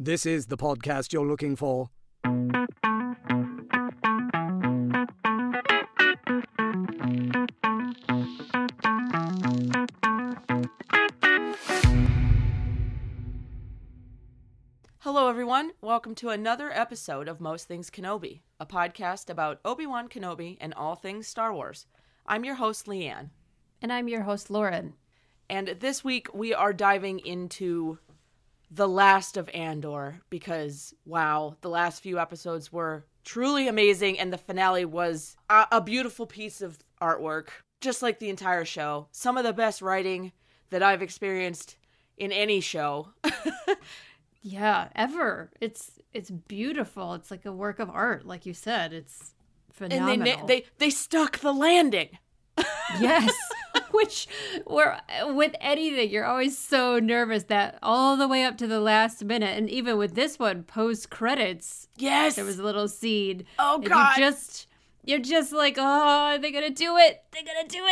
This 0.00 0.24
is 0.24 0.46
the 0.46 0.56
podcast 0.56 1.12
you're 1.12 1.26
looking 1.26 1.56
for. 1.56 1.90
Hello, 15.00 15.28
everyone. 15.28 15.72
Welcome 15.80 16.14
to 16.14 16.28
another 16.28 16.70
episode 16.70 17.26
of 17.26 17.40
Most 17.40 17.66
Things 17.66 17.90
Kenobi, 17.90 18.42
a 18.60 18.66
podcast 18.66 19.28
about 19.28 19.58
Obi 19.64 19.84
Wan 19.84 20.08
Kenobi 20.08 20.58
and 20.60 20.72
all 20.74 20.94
things 20.94 21.26
Star 21.26 21.52
Wars. 21.52 21.86
I'm 22.24 22.44
your 22.44 22.54
host, 22.54 22.86
Leanne. 22.86 23.30
And 23.82 23.92
I'm 23.92 24.06
your 24.06 24.22
host, 24.22 24.48
Lauren. 24.48 24.94
And 25.50 25.74
this 25.80 26.04
week 26.04 26.28
we 26.32 26.54
are 26.54 26.72
diving 26.72 27.18
into 27.18 27.98
The 28.70 28.88
Last 28.88 29.36
of 29.36 29.48
Andor 29.54 30.20
because, 30.30 30.94
wow, 31.04 31.56
the 31.62 31.70
last 31.70 32.02
few 32.02 32.18
episodes 32.18 32.72
were 32.72 33.06
truly 33.24 33.68
amazing, 33.68 34.18
and 34.18 34.32
the 34.32 34.38
finale 34.38 34.84
was 34.84 35.36
a, 35.48 35.66
a 35.72 35.80
beautiful 35.80 36.26
piece 36.26 36.60
of 36.60 36.78
artwork, 37.00 37.48
just 37.80 38.02
like 38.02 38.18
the 38.18 38.28
entire 38.30 38.64
show. 38.64 39.08
Some 39.12 39.36
of 39.38 39.44
the 39.44 39.52
best 39.52 39.80
writing 39.82 40.32
that 40.70 40.82
I've 40.82 41.02
experienced 41.02 41.76
in 42.16 42.32
any 42.32 42.60
show. 42.60 43.08
Yeah, 44.42 44.88
ever. 44.94 45.50
It's 45.60 45.98
it's 46.12 46.30
beautiful. 46.30 47.14
It's 47.14 47.30
like 47.30 47.44
a 47.44 47.52
work 47.52 47.78
of 47.80 47.90
art, 47.90 48.26
like 48.26 48.46
you 48.46 48.54
said. 48.54 48.92
It's 48.92 49.34
phenomenal. 49.72 50.12
and 50.12 50.48
they, 50.48 50.60
they 50.60 50.66
they 50.78 50.90
stuck 50.90 51.38
the 51.38 51.52
landing. 51.52 52.18
yes. 53.00 53.34
Which 53.92 54.26
where 54.66 55.00
with 55.26 55.54
anything, 55.60 56.10
you're 56.10 56.24
always 56.26 56.56
so 56.58 56.98
nervous 56.98 57.44
that 57.44 57.78
all 57.82 58.16
the 58.16 58.28
way 58.28 58.44
up 58.44 58.56
to 58.58 58.66
the 58.66 58.80
last 58.80 59.24
minute, 59.24 59.56
and 59.56 59.68
even 59.70 59.96
with 59.98 60.14
this 60.14 60.38
one, 60.38 60.62
post 60.62 61.10
credits, 61.10 61.88
Yes. 61.96 62.36
there 62.36 62.44
was 62.44 62.58
a 62.58 62.62
little 62.62 62.88
scene. 62.88 63.44
Oh, 63.58 63.78
God. 63.78 64.16
You 64.16 64.22
just 64.24 64.66
you're 65.04 65.18
just 65.20 65.52
like, 65.52 65.76
oh, 65.78 65.82
are 65.82 66.38
they 66.38 66.50
gonna 66.52 66.70
do 66.70 66.96
it? 66.96 67.22
They're 67.32 67.42
gonna 67.44 67.68
do 67.68 67.84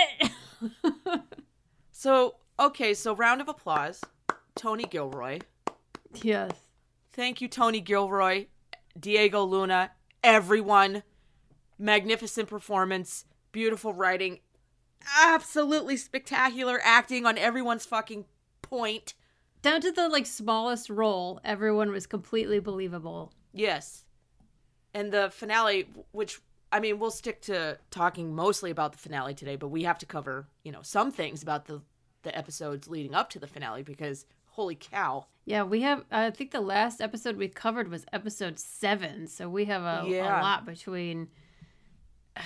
it. 1.12 1.20
So, 1.98 2.36
okay, 2.60 2.92
so 2.94 3.14
round 3.16 3.40
of 3.40 3.48
applause. 3.48 4.02
Tony 4.54 4.84
Gilroy. 4.84 5.38
yes. 6.22 6.50
Thank 7.12 7.40
you, 7.40 7.48
Tony 7.48 7.80
Gilroy, 7.80 8.46
Diego 8.98 9.42
Luna, 9.44 9.92
everyone. 10.22 11.02
Magnificent 11.78 12.48
performance, 12.48 13.24
beautiful 13.52 13.92
writing, 13.94 14.40
absolutely 15.20 15.96
spectacular 15.96 16.80
acting 16.82 17.26
on 17.26 17.38
everyone's 17.38 17.86
fucking 17.86 18.24
point. 18.62 19.14
Down 19.62 19.80
to 19.80 19.90
the 19.92 20.08
like 20.08 20.26
smallest 20.26 20.90
role, 20.90 21.40
everyone 21.44 21.90
was 21.90 22.06
completely 22.06 22.58
believable. 22.60 23.32
Yes. 23.52 24.04
And 24.94 25.12
the 25.12 25.30
finale, 25.30 25.88
which 26.12 26.40
I 26.72 26.80
mean, 26.80 26.98
we'll 26.98 27.10
stick 27.10 27.40
to 27.42 27.78
talking 27.90 28.34
mostly 28.34 28.70
about 28.70 28.92
the 28.92 28.98
finale 28.98 29.34
today, 29.34 29.56
but 29.56 29.68
we 29.68 29.84
have 29.84 29.98
to 29.98 30.06
cover, 30.06 30.48
you 30.64 30.72
know, 30.72 30.82
some 30.82 31.10
things 31.12 31.42
about 31.42 31.66
the 31.66 31.82
the 32.22 32.36
episodes 32.36 32.88
leading 32.88 33.14
up 33.14 33.30
to 33.30 33.38
the 33.38 33.46
finale 33.46 33.82
because 33.82 34.26
holy 34.46 34.74
cow. 34.74 35.26
Yeah, 35.44 35.62
we 35.62 35.82
have. 35.82 36.04
I 36.10 36.30
think 36.30 36.50
the 36.50 36.60
last 36.60 37.00
episode 37.00 37.36
we 37.36 37.46
covered 37.48 37.88
was 37.88 38.04
episode 38.12 38.58
seven, 38.58 39.28
so 39.28 39.48
we 39.48 39.66
have 39.66 39.82
a, 39.82 40.08
Yeah. 40.08 40.40
a 40.40 40.42
lot 40.42 40.66
between. 40.66 41.28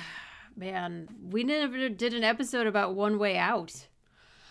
Man, 0.61 1.09
we 1.31 1.43
never 1.43 1.89
did 1.89 2.13
an 2.13 2.23
episode 2.23 2.67
about 2.67 2.95
One 2.95 3.19
Way 3.19 3.39
Out. 3.39 3.87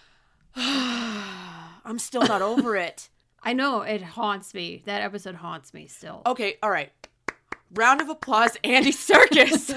I'm 0.56 2.00
still 2.00 2.24
not 2.24 2.42
over 2.42 2.75
it. 2.75 3.09
I 3.44 3.53
know 3.53 3.84
it 3.84 4.02
haunts 4.02 4.56
me. 4.56 4.81
That 4.86 5.03
episode 5.03 5.36
haunts 5.36 5.72
me 5.72 5.86
still. 5.86 6.24
Okay, 6.25 6.56
all 6.64 6.72
right. 6.72 6.92
Round 7.75 8.02
of 8.02 8.09
applause, 8.09 8.58
Andy 8.64 8.92
Serkis. 8.92 9.69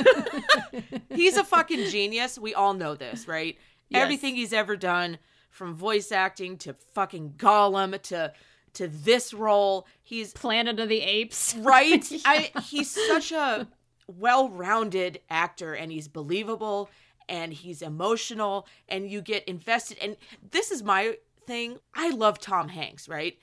he's 1.11 1.37
a 1.37 1.45
fucking 1.45 1.91
genius. 1.91 2.39
We 2.39 2.55
all 2.55 2.73
know 2.73 2.95
this, 2.95 3.29
right? 3.29 3.59
Yes. 3.91 4.03
Everything 4.03 4.35
he's 4.35 4.55
ever 4.55 4.75
done, 4.75 5.19
from 5.51 5.75
voice 5.75 6.11
acting 6.11 6.57
to 6.59 6.73
fucking 6.95 7.35
Gollum 7.37 8.01
to 8.05 8.33
to 8.73 8.89
this 8.89 9.35
role, 9.35 9.87
he's 10.03 10.33
Planet 10.33 10.81
of 10.81 10.89
the 10.89 11.03
Apes. 11.03 11.55
right. 11.57 12.11
I 12.25 12.51
he's 12.71 12.91
such 12.91 13.33
a 13.33 13.69
well-rounded 14.07 15.21
actor, 15.31 15.75
and 15.75 15.93
he's 15.93 16.09
believable, 16.09 16.91
and 17.29 17.53
he's 17.53 17.83
emotional, 17.83 18.67
and 18.89 19.11
you 19.11 19.21
get 19.21 19.45
invested. 19.45 19.99
And 20.01 20.17
this 20.51 20.71
is 20.71 20.83
my 20.83 21.17
thing. 21.47 21.79
I 21.95 22.11
love 22.11 22.39
Tom 22.39 22.69
Hanks, 22.69 23.09
right? 23.09 23.39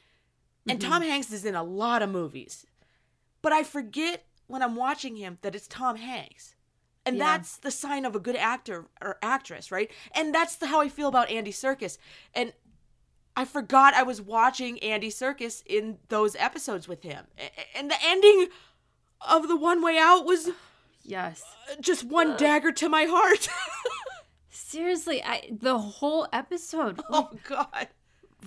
And 0.67 0.79
mm-hmm. 0.79 0.91
Tom 0.91 1.01
Hanks 1.01 1.31
is 1.31 1.45
in 1.45 1.55
a 1.55 1.63
lot 1.63 2.01
of 2.01 2.09
movies. 2.09 2.65
But 3.41 3.53
I 3.53 3.63
forget 3.63 4.25
when 4.47 4.61
I'm 4.61 4.75
watching 4.75 5.15
him 5.15 5.37
that 5.41 5.55
it's 5.55 5.67
Tom 5.67 5.95
Hanks. 5.95 6.55
And 7.05 7.17
Yeah. 7.17 7.37
that's 7.37 7.57
the 7.57 7.71
sign 7.71 8.05
of 8.05 8.15
a 8.15 8.19
good 8.19 8.35
actor 8.35 8.85
or 9.01 9.17
actress, 9.21 9.71
right? 9.71 9.89
And 10.13 10.35
that's 10.35 10.57
the, 10.57 10.67
how 10.67 10.81
I 10.81 10.89
feel 10.89 11.07
about 11.07 11.29
Andy 11.29 11.51
Serkis. 11.51 11.97
And 12.33 12.53
I 13.35 13.45
forgot 13.45 13.93
I 13.93 14.03
was 14.03 14.21
watching 14.21 14.77
Andy 14.79 15.09
Serkis 15.09 15.63
in 15.65 15.99
those 16.09 16.35
episodes 16.35 16.87
with 16.87 17.03
him. 17.03 17.25
And 17.73 17.89
the 17.89 17.95
ending 18.03 18.49
of 19.27 19.47
the 19.47 19.55
one 19.57 19.81
way 19.81 19.97
out 19.97 20.25
was 20.25 20.49
Yes. 21.03 21.43
just 21.81 22.03
one 22.03 22.35
dagger 22.37 22.71
to 22.73 22.89
my 22.89 23.05
heart. 23.05 23.47
Seriously, 24.49 25.23
I 25.23 25.49
the 25.51 25.77
whole 25.79 26.27
episode, 26.31 26.99
oh 27.09 27.29
god. 27.47 27.87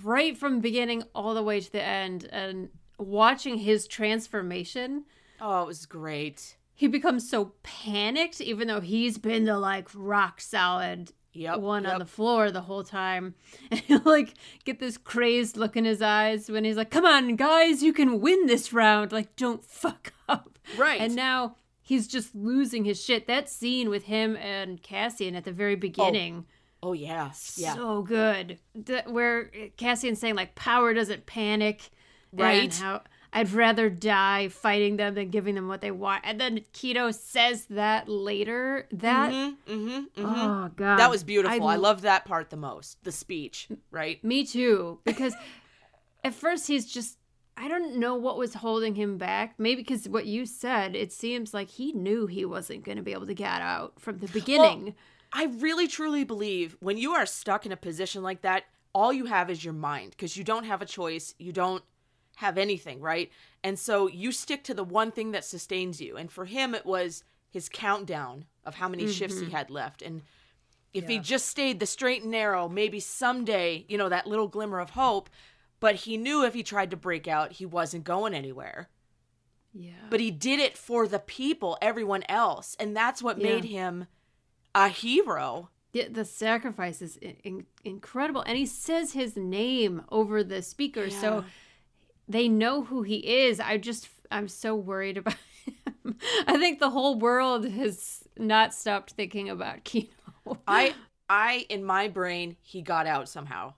right 0.03 0.37
from 0.37 0.59
beginning 0.61 1.03
all 1.13 1.33
the 1.33 1.43
way 1.43 1.59
to 1.59 1.71
the 1.71 1.83
end, 1.83 2.27
and 2.31 2.69
watching 2.97 3.57
his 3.57 3.87
transformation. 3.87 5.05
Oh, 5.41 5.63
it 5.63 5.67
was 5.67 5.85
great. 5.85 6.55
he 6.75 6.87
becomes 6.87 7.29
so 7.29 7.53
panicked 7.63 8.39
even 8.41 8.67
though 8.67 8.79
he's 8.81 9.17
been 9.17 9.43
the 9.45 9.59
like 9.59 9.89
rock 9.93 10.39
solid 10.39 11.11
Yep. 11.33 11.59
one 11.59 11.83
yep. 11.83 11.93
on 11.93 11.99
the 11.99 12.05
floor 12.05 12.51
the 12.51 12.61
whole 12.61 12.83
time 12.83 13.35
and 13.71 13.79
he'll 13.81 14.01
like 14.05 14.33
get 14.65 14.79
this 14.79 14.97
crazed 14.97 15.57
look 15.57 15.75
in 15.75 15.85
his 15.85 16.01
eyes 16.01 16.49
when 16.49 16.63
he's 16.63 16.77
like 16.77 16.91
come 16.91 17.05
on 17.05 17.35
guys 17.35 17.81
you 17.83 17.93
can 17.93 18.21
win 18.21 18.45
this 18.45 18.71
round 18.73 19.11
like 19.11 19.35
don't 19.35 19.63
fuck 19.81 20.13
up 20.29 20.57
Right. 20.77 21.01
and 21.01 21.15
now 21.15 21.55
he's 21.81 22.07
just 22.07 22.33
losing 22.35 22.85
his 22.85 23.03
shit 23.03 23.27
that 23.27 23.49
scene 23.49 23.89
with 23.89 24.03
him 24.05 24.35
and 24.37 24.81
cassian 24.81 25.35
at 25.35 25.43
the 25.43 25.51
very 25.51 25.73
oh. 25.73 25.77
beginning 25.77 26.45
Oh 26.85 26.91
yeah. 26.91 27.31
Yeah. 27.55 27.75
so 27.75 28.01
good 28.01 28.59
where 29.07 29.49
cassian's 29.77 30.19
saying 30.19 30.35
like 30.35 30.53
power 30.55 30.93
doesn't 30.93 31.25
panic 31.25 31.89
Right. 32.33 32.73
how 32.73 33.01
I'd 33.33 33.51
rather 33.51 33.89
die 33.89 34.49
fighting 34.49 34.97
them 34.97 35.15
than 35.15 35.29
giving 35.29 35.55
them 35.55 35.67
what 35.67 35.81
they 35.81 35.91
want. 35.91 36.23
And 36.23 36.39
then 36.39 36.61
Kino 36.71 37.09
says 37.11 37.65
that 37.71 38.07
later. 38.07 38.87
That 38.91 39.31
mm-hmm, 39.33 39.71
mm-hmm. 39.73 40.25
oh 40.25 40.69
god, 40.75 40.97
That 40.97 41.09
was 41.09 41.23
beautiful. 41.23 41.67
I, 41.67 41.73
I 41.73 41.75
loved 41.77 42.03
that 42.03 42.25
part 42.25 42.51
the 42.51 42.57
most. 42.57 43.03
The 43.03 43.11
speech, 43.11 43.67
right? 43.91 44.23
me 44.23 44.45
too 44.45 44.99
because 45.03 45.33
at 46.23 46.33
first 46.33 46.67
he's 46.67 46.91
just 46.91 47.17
I 47.57 47.67
don't 47.67 47.97
know 47.97 48.15
what 48.15 48.37
was 48.37 48.55
holding 48.55 48.95
him 48.95 49.17
back. 49.17 49.55
Maybe 49.57 49.81
because 49.81 50.07
what 50.07 50.25
you 50.25 50.45
said, 50.45 50.95
it 50.95 51.11
seems 51.11 51.53
like 51.53 51.69
he 51.69 51.91
knew 51.91 52.27
he 52.27 52.45
wasn't 52.45 52.83
going 52.83 52.97
to 52.97 53.03
be 53.03 53.13
able 53.13 53.27
to 53.27 53.33
get 53.33 53.61
out 53.61 53.99
from 53.99 54.19
the 54.19 54.27
beginning. 54.27 54.95
I 55.31 55.45
really 55.45 55.87
truly 55.87 56.23
believe 56.23 56.77
when 56.79 56.97
you 56.97 57.13
are 57.13 57.25
stuck 57.25 57.65
in 57.65 57.71
a 57.71 57.77
position 57.77 58.23
like 58.23 58.41
that, 58.41 58.65
all 58.93 59.11
you 59.11 59.25
have 59.25 59.49
is 59.49 59.63
your 59.63 59.73
mind 59.73 60.11
because 60.11 60.37
you 60.37 60.43
don't 60.43 60.65
have 60.65 60.81
a 60.81 60.85
choice. 60.85 61.33
You 61.39 61.51
don't 61.51 61.83
have 62.37 62.57
anything, 62.57 62.99
right? 62.99 63.31
And 63.63 63.77
so 63.77 64.07
you 64.07 64.31
stick 64.31 64.63
to 64.65 64.73
the 64.73 64.83
one 64.83 65.11
thing 65.11 65.31
that 65.31 65.45
sustains 65.45 66.01
you. 66.01 66.17
And 66.17 66.31
for 66.31 66.45
him, 66.45 66.73
it 66.73 66.85
was 66.85 67.23
his 67.49 67.69
countdown 67.69 68.45
of 68.65 68.75
how 68.75 68.89
many 68.89 69.07
shifts 69.07 69.39
he 69.39 69.45
mm-hmm. 69.45 69.55
had 69.55 69.69
left. 69.69 70.01
And 70.01 70.23
if 70.93 71.07
he 71.07 71.19
just 71.19 71.47
stayed 71.47 71.79
the 71.79 71.85
straight 71.85 72.23
and 72.23 72.31
narrow, 72.31 72.67
maybe 72.69 72.99
someday, 72.99 73.85
you 73.87 73.97
know, 73.97 74.09
that 74.09 74.27
little 74.27 74.47
glimmer 74.47 74.79
of 74.79 74.91
hope. 74.91 75.29
But 75.79 75.95
he 75.95 76.17
knew 76.17 76.45
if 76.45 76.53
he 76.53 76.63
tried 76.63 76.91
to 76.91 76.97
break 76.97 77.27
out, 77.27 77.53
he 77.53 77.65
wasn't 77.65 78.03
going 78.03 78.33
anywhere. 78.33 78.89
yeah. 79.73 79.91
But 80.09 80.19
he 80.19 80.29
did 80.29 80.59
it 80.59 80.77
for 80.77 81.07
the 81.07 81.17
people, 81.19 81.77
everyone 81.81 82.23
else. 82.29 82.75
And 82.79 82.95
that's 82.95 83.23
what 83.23 83.39
Yeah. 83.39 83.55
made 83.55 83.63
him 83.65 84.05
a 84.75 84.87
hero. 84.87 85.69
Yeah, 85.93 86.09
the 86.09 86.25
sacrifice 86.25 87.01
is 87.01 87.17
in- 87.17 87.37
in- 87.43 87.65
incredible, 87.83 88.41
and 88.41 88.57
he 88.57 88.65
says 88.67 89.13
his 89.13 89.35
name 89.35 90.03
over 90.09 90.43
the 90.43 90.61
speaker, 90.61 91.09
so 91.09 91.39
Yeah. 91.39 91.43
They 92.27 92.47
know 92.47 92.83
who 92.83 93.03
he 93.03 93.45
is. 93.45 93.59
I 93.59 93.77
just 93.77 94.09
I'm 94.31 94.47
so 94.47 94.75
worried 94.75 95.17
about 95.17 95.35
him. 95.65 96.17
I 96.47 96.57
think 96.57 96.79
the 96.79 96.89
whole 96.89 97.17
world 97.19 97.67
has 97.67 98.23
not 98.37 98.73
stopped 98.73 99.11
thinking 99.11 99.49
about 99.49 99.83
Kino. 99.83 100.09
I 100.67 100.95
I 101.29 101.65
in 101.69 101.83
my 101.83 102.07
brain 102.07 102.57
he 102.61 102.81
got 102.81 103.07
out 103.07 103.29
somehow. 103.29 103.73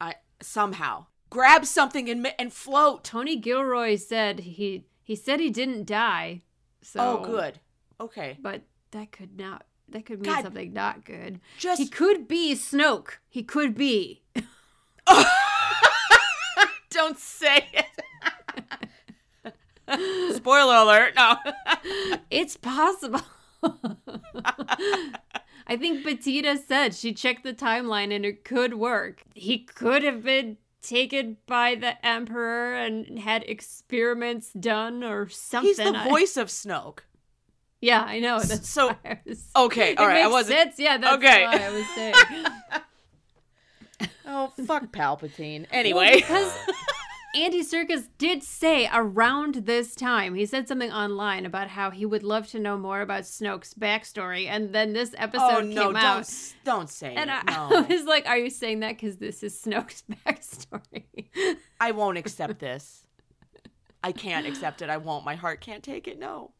I 0.00 0.14
somehow 0.40 1.06
grab 1.30 1.64
something 1.64 2.08
and 2.08 2.32
and 2.38 2.52
float. 2.52 3.04
Tony 3.04 3.36
Gilroy 3.36 3.96
said 3.96 4.40
he 4.40 4.86
he 5.02 5.14
said 5.14 5.40
he 5.40 5.50
didn't 5.50 5.86
die. 5.86 6.42
So 6.82 7.20
Oh, 7.20 7.24
good. 7.24 7.60
Okay. 8.00 8.38
But 8.40 8.62
that 8.92 9.12
could 9.12 9.38
not 9.38 9.64
that 9.90 10.06
could 10.06 10.20
mean 10.20 10.34
God. 10.34 10.44
something 10.44 10.72
not 10.72 11.04
good. 11.04 11.40
Just 11.58 11.80
He 11.80 11.88
could 11.88 12.28
be 12.28 12.54
Snoke. 12.54 13.18
He 13.28 13.42
could 13.42 13.74
be. 13.74 14.22
don't 16.90 17.18
say 17.18 17.66
it. 17.72 19.54
Spoiler 20.36 20.76
alert. 20.76 21.14
No. 21.16 21.36
It's 22.30 22.56
possible. 22.56 23.20
I 25.70 25.76
think 25.76 26.04
Betita 26.04 26.58
said 26.66 26.94
she 26.94 27.12
checked 27.12 27.44
the 27.44 27.52
timeline 27.54 28.14
and 28.14 28.24
it 28.24 28.44
could 28.44 28.74
work. 28.74 29.22
He 29.34 29.58
could 29.58 30.02
have 30.02 30.22
been 30.22 30.56
taken 30.82 31.36
by 31.46 31.74
the 31.74 32.04
Emperor 32.06 32.74
and 32.74 33.18
had 33.18 33.42
experiments 33.44 34.50
done 34.52 35.02
or 35.04 35.28
something. 35.28 35.68
He's 35.68 35.76
the 35.78 35.94
I- 35.96 36.08
voice 36.08 36.36
of 36.36 36.48
Snoke. 36.48 37.00
yeah, 37.80 38.02
I 38.02 38.20
know. 38.20 38.38
That's 38.40 38.68
So- 38.68 38.88
why 38.88 38.96
I 39.04 39.18
was- 39.26 39.50
Okay, 39.56 39.94
all 39.96 40.06
right. 40.06 40.22
I 40.24 40.28
wasn't. 40.28 40.58
sense. 40.58 40.78
Yeah, 40.78 40.96
that's 40.98 41.16
Okay. 41.16 41.44
why 41.44 41.58
I 41.64 41.70
was 41.70 41.86
saying. 41.94 42.14
Oh 44.28 44.52
fuck 44.66 44.92
Palpatine. 44.92 45.60
Well, 45.60 45.68
Anyway. 45.80 46.16
because 46.16 46.52
Andy 47.34 47.62
Serkis 47.62 48.08
did 48.18 48.42
say 48.42 48.88
around 48.92 49.54
this 49.66 49.94
time, 49.94 50.34
he 50.34 50.46
said 50.46 50.66
something 50.68 50.90
online 50.92 51.44
about 51.46 51.68
how 51.68 51.90
he 51.90 52.06
would 52.06 52.22
love 52.22 52.46
to 52.48 52.58
know 52.58 52.76
more 52.78 53.00
about 53.00 53.22
Snoke's 53.24 53.74
backstory, 53.74 54.46
and 54.46 54.72
then 54.74 54.92
this 54.92 55.14
episode 55.18 55.42
oh 55.50 55.60
came 55.60 55.74
no! 55.74 55.82
Don't 55.92 55.96
out. 55.96 56.20
s- 56.20 56.54
don't 56.64 56.88
say 56.90 57.14
And 57.14 57.28
it. 57.30 57.36
I, 57.46 57.68
no. 57.70 57.76
I 57.76 57.80
was 57.82 58.04
like, 58.04 58.26
"Are 58.26 58.38
you 58.38 58.50
saying 58.50 58.80
that 58.80 58.96
because 58.96 59.16
this 59.16 59.42
is 59.42 59.60
Snoke's 59.60 60.02
backstory?" 60.26 61.04
I 61.80 61.90
won't 61.92 62.18
accept 62.18 62.58
this. 62.60 63.04
I 64.02 64.12
can't 64.12 64.46
accept 64.46 64.80
it. 64.82 64.88
I 64.90 64.96
won't. 64.96 65.24
My 65.24 65.34
heart 65.34 65.60
can't 65.60 65.82
take 65.82 66.06
it. 66.08 66.18
No. 66.18 66.52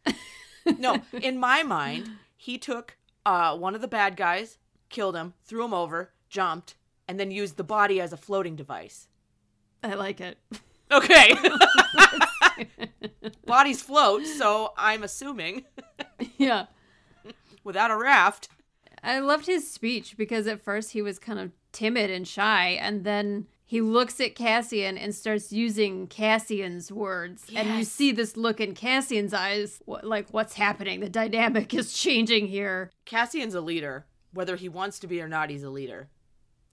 No. 0.79 0.99
In 1.23 1.39
my 1.39 1.63
mind, 1.63 2.11
he 2.37 2.59
took 2.59 2.97
uh, 3.25 3.57
one 3.57 3.75
of 3.75 3.81
the 3.81 3.89
bad 3.89 4.17
guys, 4.17 4.59
killed 4.91 5.17
him, 5.17 5.35
threw 5.45 5.65
him 5.65 5.73
over, 5.73 6.13
jumped, 6.29 6.75
and 7.09 7.19
then 7.19 7.31
use 7.31 7.53
the 7.53 7.65
body 7.65 8.01
as 8.01 8.13
a 8.13 8.17
floating 8.17 8.55
device. 8.55 9.09
I 9.83 9.95
like 9.95 10.21
it. 10.21 10.39
Okay. 10.91 11.35
Bodies 13.47 13.83
float, 13.83 14.27
so 14.27 14.73
I'm 14.77 15.03
assuming 15.03 15.65
yeah, 16.39 16.67
without 17.65 17.91
a 17.91 17.97
raft. 17.97 18.49
I 19.03 19.21
loved 19.21 19.47
his 19.47 19.71
speech 19.71 20.17
because 20.17 20.47
at 20.47 20.61
first 20.61 20.93
he 20.93 21.03
was 21.03 21.19
kind 21.19 21.39
of 21.39 21.53
timid 21.73 22.11
and 22.11 22.27
shy, 22.27 22.79
and 22.81 23.05
then 23.05 23.47
he 23.65 23.81
looks 23.81 24.21
at 24.21 24.35
Cassian 24.35 24.99
and 24.99 25.15
starts 25.15 25.53
using 25.53 26.07
Cassian's 26.07 26.91
words, 26.91 27.45
and 27.55 27.77
you 27.77 27.85
see 27.85 28.13
this 28.13 28.37
look 28.37 28.61
in 28.61 28.75
Cassian's 28.75 29.35
eyes 29.35 29.81
like, 29.87 30.29
what's 30.31 30.55
happening? 30.55 31.01
The 31.01 31.09
dynamic 31.09 31.75
is 31.75 31.93
changing 31.93 32.49
here. 32.49 32.91
Cassian's 33.05 33.55
a 33.55 33.61
leader. 33.61 34.07
Whether 34.33 34.57
he 34.57 34.69
wants 34.69 34.99
to 35.01 35.07
be 35.07 35.23
or 35.23 35.29
not, 35.29 35.51
he's 35.51 35.63
a 35.63 35.71
leader. 35.71 36.09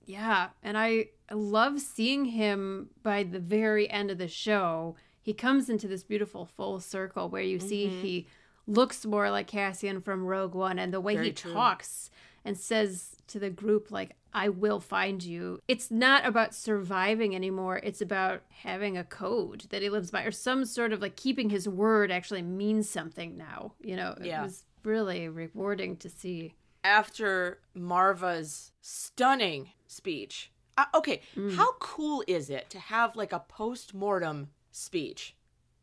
Yeah, 0.05 0.49
and 0.63 0.77
I 0.77 1.09
love 1.31 1.79
seeing 1.81 2.25
him 2.25 2.89
by 3.03 3.23
the 3.23 3.39
very 3.39 3.89
end 3.89 4.11
of 4.11 4.17
the 4.17 4.27
show. 4.27 4.95
He 5.21 5.33
comes 5.33 5.69
into 5.69 5.87
this 5.87 6.03
beautiful 6.03 6.45
full 6.45 6.79
circle 6.79 7.29
where 7.29 7.41
you 7.41 7.59
see 7.59 7.87
Mm-hmm. 7.87 8.01
he 8.01 8.27
looks 8.67 9.05
more 9.05 9.29
like 9.31 9.47
Cassian 9.47 10.01
from 10.01 10.25
Rogue 10.25 10.53
One 10.55 10.79
and 10.79 10.93
the 10.93 11.01
way 11.01 11.15
Very 11.15 11.27
he 11.27 11.33
true. 11.33 11.53
talks 11.53 12.09
and 12.43 12.57
says 12.57 13.15
to 13.27 13.39
the 13.39 13.49
group 13.49 13.89
like 13.91 14.15
I 14.33 14.49
will 14.49 14.79
find 14.79 15.23
you. 15.23 15.61
It's 15.67 15.89
not 15.89 16.25
about 16.25 16.53
surviving 16.53 17.33
anymore. 17.35 17.79
It's 17.83 18.01
about 18.01 18.41
having 18.63 18.97
a 18.97 19.03
code 19.03 19.65
that 19.69 19.81
he 19.81 19.89
lives 19.89 20.11
by 20.11 20.23
or 20.23 20.31
some 20.31 20.65
sort 20.65 20.91
of 20.93 21.01
like 21.01 21.15
keeping 21.15 21.49
his 21.49 21.69
word 21.69 22.11
actually 22.11 22.41
means 22.41 22.89
something 22.89 23.37
now. 23.37 23.73
You 23.81 23.95
know, 23.95 24.15
it 24.19 24.25
Yeah. 24.27 24.43
was 24.43 24.65
really 24.83 25.27
rewarding 25.29 25.95
to 25.97 26.09
see. 26.09 26.53
After 26.85 27.61
Maarva's 27.75 28.71
stunning 28.79 29.71
speech. 29.87 30.51
Uh, 30.77 30.85
okay, 30.93 31.21
how 31.55 31.71
cool 31.79 32.23
is 32.27 32.51
it 32.51 32.69
to 32.69 32.77
have 32.79 33.15
like 33.15 33.33
a 33.33 33.39
post-mortem 33.39 34.49
speech? 34.71 35.35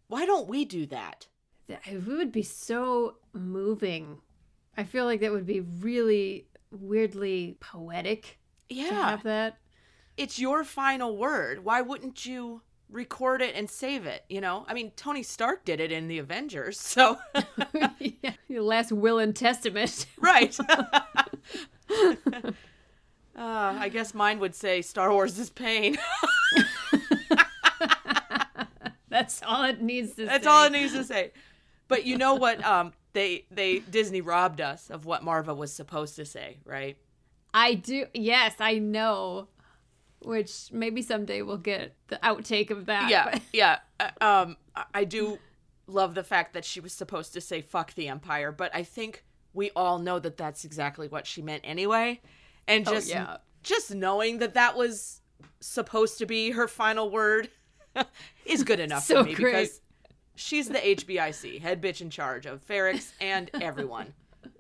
Why 0.06 0.24
don't 0.26 0.46
we 0.48 0.64
do 0.64 0.86
that? 0.86 1.26
It 1.68 2.06
would 2.06 2.30
be 2.30 2.44
so 2.44 3.16
moving. 3.32 4.18
I 4.76 4.84
feel 4.84 5.04
like 5.04 5.20
that 5.22 5.32
would 5.32 5.44
be 5.46 5.60
really 5.60 6.46
weirdly 6.70 7.56
poetic 7.58 8.38
to 8.68 8.74
Yeah, 8.76 9.10
have 9.10 9.22
that. 9.24 9.58
it's 10.16 10.38
your 10.38 10.62
final 10.62 11.16
word. 11.16 11.64
Why 11.64 11.80
wouldn't 11.80 12.24
you 12.26 12.62
record 12.92 13.42
it 13.42 13.54
and 13.56 13.68
save 13.68 14.06
it? 14.06 14.24
You 14.28 14.40
know, 14.40 14.64
I 14.68 14.74
mean, 14.74 14.92
Tony 14.96 15.22
Stark 15.22 15.64
did 15.64 15.80
it 15.80 15.90
in 15.90 16.08
the 16.08 16.18
Avengers, 16.18 16.78
so 16.80 17.18
yeah, 17.98 18.34
your 18.48 18.62
last 18.62 18.92
will 18.92 19.18
and 19.18 19.34
testament. 19.34 20.06
right. 20.18 20.56
uh, 20.60 22.52
I 23.36 23.88
guess 23.88 24.14
mine 24.14 24.38
would 24.38 24.54
say 24.54 24.82
Star 24.82 25.10
Wars 25.12 25.38
is 25.38 25.50
pain. 25.50 25.98
That's 29.08 29.42
all 29.42 29.64
it 29.64 29.82
needs 29.82 30.10
to 30.12 30.22
say. 30.22 30.24
That's 30.26 30.44
say. 30.44 30.50
all 30.50 30.64
it 30.64 30.72
needs 30.72 30.92
to 30.94 31.04
say. 31.04 31.32
But 31.86 32.06
you 32.06 32.16
know 32.16 32.34
what? 32.34 32.64
Um, 32.64 32.92
they 33.12 33.44
they 33.50 33.80
Disney 33.80 34.20
robbed 34.20 34.60
us 34.60 34.88
of 34.90 35.04
what 35.04 35.22
Maarva 35.22 35.54
was 35.54 35.72
supposed 35.72 36.16
to 36.16 36.24
say, 36.24 36.58
right? 36.64 36.96
I 37.54 37.74
do. 37.74 38.06
Yes, 38.14 38.54
I 38.60 38.78
know. 38.78 39.48
Which 40.24 40.68
maybe 40.72 41.02
someday 41.02 41.42
we'll 41.42 41.56
get 41.58 41.94
the 42.08 42.18
outtake 42.22 42.70
of 42.70 42.86
that. 42.86 43.10
yeah, 43.10 43.30
but- 43.32 43.42
yeah. 43.52 43.78
Uh, 43.98 44.10
um, 44.20 44.56
I- 44.94 45.04
do 45.04 45.38
love 45.86 46.14
the 46.14 46.22
fact 46.24 46.54
that 46.54 46.64
she 46.64 46.80
was 46.80 46.92
supposed 46.92 47.32
to 47.34 47.40
say 47.40 47.60
"fuck 47.60 47.94
the 47.94 48.08
empire," 48.08 48.52
but 48.52 48.74
I 48.74 48.82
think 48.84 49.24
we 49.52 49.70
all 49.76 49.98
know 49.98 50.18
that 50.18 50.36
that's 50.36 50.64
exactly 50.64 51.08
what 51.08 51.26
she 51.26 51.42
meant 51.42 51.62
anyway. 51.64 52.20
And 52.68 52.86
Oh, 52.88 52.92
just 52.92 53.08
yeah. 53.08 53.38
just 53.62 53.94
knowing 53.94 54.38
that 54.38 54.54
that 54.54 54.76
was 54.76 55.20
supposed 55.60 56.18
to 56.18 56.26
be 56.26 56.52
her 56.52 56.68
final 56.68 57.10
word 57.10 57.50
is 58.46 58.62
good 58.62 58.80
enough 58.80 59.04
So 59.04 59.22
for 59.22 59.28
me 59.28 59.34
great. 59.34 59.52
because 59.52 59.80
she's 60.36 60.68
the 60.68 60.78
HBIC 60.78 61.60
head 61.60 61.82
bitch 61.82 62.00
in 62.00 62.08
charge 62.10 62.46
of 62.46 62.64
Ferrix 62.66 63.12
and 63.20 63.50
everyone. 63.60 64.14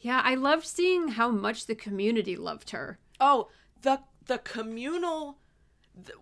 yeah, 0.00 0.20
I 0.24 0.34
loved 0.36 0.64
seeing 0.66 1.08
how 1.08 1.30
much 1.30 1.66
the 1.66 1.74
community 1.74 2.36
loved 2.36 2.70
her. 2.70 2.98
Oh, 3.20 3.48
the 3.82 4.00
the 4.28 4.38
communal 4.38 5.38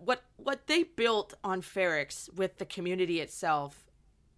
what 0.03 0.23
what 0.37 0.65
they 0.65 0.83
built 0.83 1.35
on 1.43 1.61
Ferrix 1.61 2.33
with 2.33 2.57
the 2.57 2.65
community 2.65 3.19
itself 3.21 3.85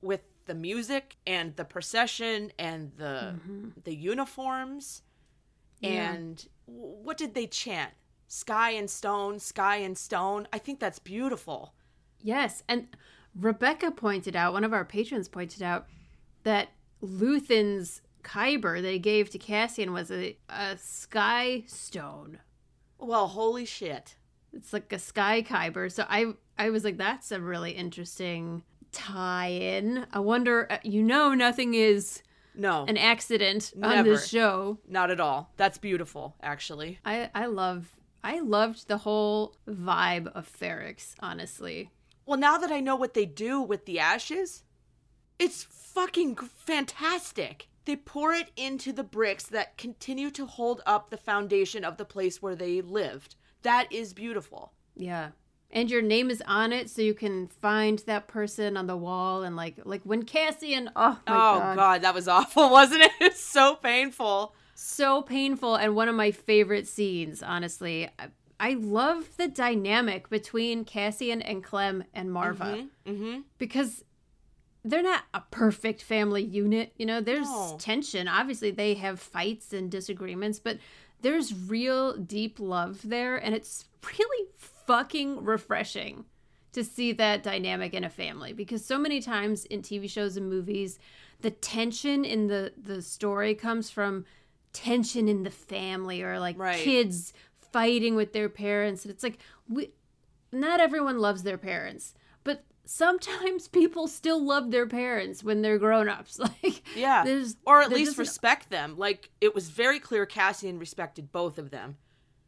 with 0.02 0.22
the 0.46 0.54
music 0.56 1.16
and 1.26 1.56
the 1.56 1.64
procession 1.64 2.52
and 2.60 2.92
the 2.98 3.36
mm-hmm. 3.36 3.70
the 3.84 3.96
uniforms 3.96 5.04
Yeah. 5.80 6.12
and 6.12 6.46
what 6.66 7.18
did 7.18 7.34
they 7.34 7.48
chant? 7.48 7.94
Sky 8.28 8.72
and 8.72 8.90
stone, 8.90 9.40
sky 9.40 9.78
and 9.78 9.98
stone. 9.98 10.48
I 10.54 10.60
think 10.60 10.80
that's 10.80 11.00
beautiful. 11.00 11.74
Yes, 12.22 12.64
and 12.68 12.88
Rebecca 13.34 13.90
pointed 13.92 14.36
out, 14.36 14.54
one 14.54 14.64
of 14.64 14.74
our 14.74 14.86
patrons 14.86 15.28
pointed 15.30 15.64
out 15.64 15.88
that 16.44 16.70
Luthen's 17.02 18.02
Kyber 18.24 18.82
they 18.82 19.00
gave 19.00 19.30
to 19.32 19.40
Cassian 19.40 19.94
was 19.94 20.12
a, 20.12 20.38
a 20.50 20.78
sky 20.78 21.64
stone. 21.66 22.40
Well, 23.00 23.28
holy 23.28 23.66
shit. 23.66 24.16
It's 24.54 24.74
like 24.74 24.92
a 24.94 25.00
sky 25.00 25.42
Kyber. 25.42 25.92
So 25.92 26.06
I 26.10 26.34
I 26.58 26.70
was 26.70 26.84
like, 26.84 26.98
that's 26.98 27.32
a 27.32 27.40
really 27.40 27.72
interesting 27.72 28.64
tie-in. 28.92 30.06
I 30.12 30.20
wonder, 30.20 30.68
uh, 30.72 30.78
you 30.84 31.02
know, 31.04 31.34
nothing 31.34 31.74
is 31.74 32.22
No. 32.56 32.86
an 32.86 32.98
accident 32.98 33.72
on 33.82 34.04
this 34.04 34.28
show. 34.28 34.80
not 34.88 35.12
at 35.12 35.20
all. 35.20 35.54
That's 35.58 35.78
beautiful, 35.78 36.36
actually. 36.42 37.00
I 37.06 37.30
I 37.34 37.46
love 37.46 37.96
I 38.24 38.40
loved 38.40 38.88
the 38.88 38.98
whole 38.98 39.56
vibe 39.68 40.28
of 40.34 40.52
Ferrix, 40.52 41.14
honestly. 41.22 41.92
Well, 42.26 42.38
now 42.38 42.58
that 42.58 42.72
I 42.72 42.80
know 42.82 42.96
what 42.98 43.14
they 43.14 43.26
do 43.26 43.62
with 43.62 43.86
the 43.86 44.00
ashes, 44.00 44.64
it's 45.40 45.64
fucking 45.64 46.36
fantastic. 46.36 47.69
They 47.90 47.96
pour 47.96 48.34
it 48.34 48.52
into 48.56 48.94
the 48.94 49.04
bricks 49.04 49.46
that 49.46 49.76
continue 49.80 50.30
to 50.30 50.46
hold 50.46 50.82
up 50.86 51.10
the 51.10 51.18
foundation 51.18 51.84
of 51.84 51.98
the 51.98 52.06
place 52.06 52.40
where 52.40 52.56
they 52.56 52.82
lived. 52.82 53.34
That 53.64 53.92
is 53.92 54.14
beautiful. 54.14 54.74
Yeah. 54.96 55.30
And 55.72 55.90
your 55.90 56.04
name 56.04 56.30
is 56.30 56.44
on 56.46 56.72
it 56.72 56.92
so 56.92 57.02
you 57.02 57.16
can 57.16 57.48
find 57.48 57.98
that 58.06 58.28
person 58.28 58.78
on 58.78 58.86
the 58.86 58.96
wall 58.96 59.42
and 59.42 59.56
like 59.56 59.78
like 59.86 60.04
when 60.04 60.22
Cassian 60.22 60.92
oh 60.96 61.18
oh 61.26 61.34
god. 61.34 61.76
god. 61.78 62.02
that 62.04 62.14
was 62.14 62.28
awful, 62.28 62.70
wasn't 62.80 63.02
it? 63.02 63.12
It's 63.22 63.42
so 63.42 63.74
painful. 63.76 64.54
So 64.76 65.24
painful 65.24 65.76
and 65.76 65.96
one 65.96 66.10
of 66.10 66.16
my 66.16 66.30
favorite 66.30 66.88
scenes, 66.88 67.42
honestly. 67.42 68.08
I, 68.20 68.28
I 68.60 68.74
love 68.74 69.36
the 69.38 69.48
dynamic 69.48 70.30
between 70.30 70.86
Cassian 70.86 71.42
and 71.42 71.64
Clem 71.64 72.04
and 72.14 72.30
Maarva 72.30 72.88
Mm-hmm. 73.08 73.40
because 73.58 74.04
they're 74.84 75.04
not 75.04 75.24
a 75.34 75.42
perfect 75.52 76.02
family 76.02 76.44
unit. 76.44 76.94
You 76.98 77.06
know, 77.06 77.22
there's 77.22 77.48
No. 77.50 77.78
tension. 77.80 78.28
Obviously, 78.28 78.72
they 78.72 78.94
have 78.96 79.20
fights 79.20 79.74
and 79.74 79.92
disagreements, 79.92 80.60
but 80.60 80.78
there's 81.22 81.54
real 81.54 82.16
deep 82.18 82.60
love 82.60 83.02
there. 83.04 83.36
And 83.36 83.54
it's 83.54 83.86
really 84.18 84.48
fucking 84.58 85.44
refreshing 85.44 86.26
to 86.72 86.84
see 86.84 87.12
that 87.14 87.44
dynamic 87.44 87.94
in 87.94 88.04
a 88.04 88.10
family 88.10 88.54
because 88.54 88.86
so 88.86 88.98
many 88.98 89.20
times 89.22 89.66
in 89.66 89.82
TV 89.82 90.10
shows 90.10 90.38
and 90.38 90.50
movies, 90.50 91.00
the 91.42 91.52
tension 91.52 92.24
in 92.24 92.48
the, 92.48 92.72
the 92.82 93.02
story 93.02 93.56
comes 93.56 93.90
from 93.90 94.24
tension 94.72 95.28
in 95.28 95.44
the 95.44 95.50
family 95.50 96.22
or 96.22 96.40
like 96.40 96.58
Right. 96.58 96.78
kids 96.80 97.34
fighting 97.74 98.16
with 98.16 98.34
their 98.34 98.50
parents. 98.50 99.04
And 99.04 99.12
it's 99.12 99.24
like, 99.24 99.40
we, 99.68 99.92
not 100.52 100.80
everyone 100.80 101.20
loves 101.20 101.44
their 101.44 101.58
parents, 101.58 102.14
sometimes 102.90 103.68
people 103.80 104.08
still 104.08 104.44
love 104.44 104.72
their 104.72 104.88
parents 104.88 105.44
when 105.44 105.62
they're 105.62 105.78
grown-ups. 105.78 106.40
Like 106.64 106.82
Yeah. 106.96 107.24
there's 107.24 107.56
or 107.66 107.82
at 107.82 107.92
least 107.92 108.18
respect 108.18 108.70
them. 108.70 108.98
Like 108.98 109.30
it 109.42 109.54
was 109.56 109.70
very 109.70 110.00
clear 110.00 110.26
Cassian 110.26 110.80
respected 110.80 111.32
both 111.32 111.58
of 111.58 111.70
them. 111.70 111.98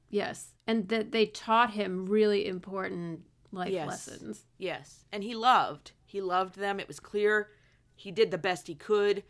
yes, 0.10 0.54
and 0.68 0.88
that 0.90 1.12
they 1.12 1.26
taught 1.26 1.72
him 1.72 2.06
really 2.06 2.48
important 2.48 3.22
life 3.52 3.72
Yes. 3.72 3.88
lessons. 3.88 4.46
Yes. 4.58 5.06
And 5.12 5.24
he 5.24 5.36
loved. 5.36 5.92
He 6.06 6.22
loved 6.22 6.56
them. 6.58 6.80
It 6.80 6.88
was 6.88 7.00
clear 7.00 7.50
he 7.96 8.12
did 8.12 8.32
the 8.32 8.38
best 8.38 8.68
he 8.68 8.76
could. 8.76 9.24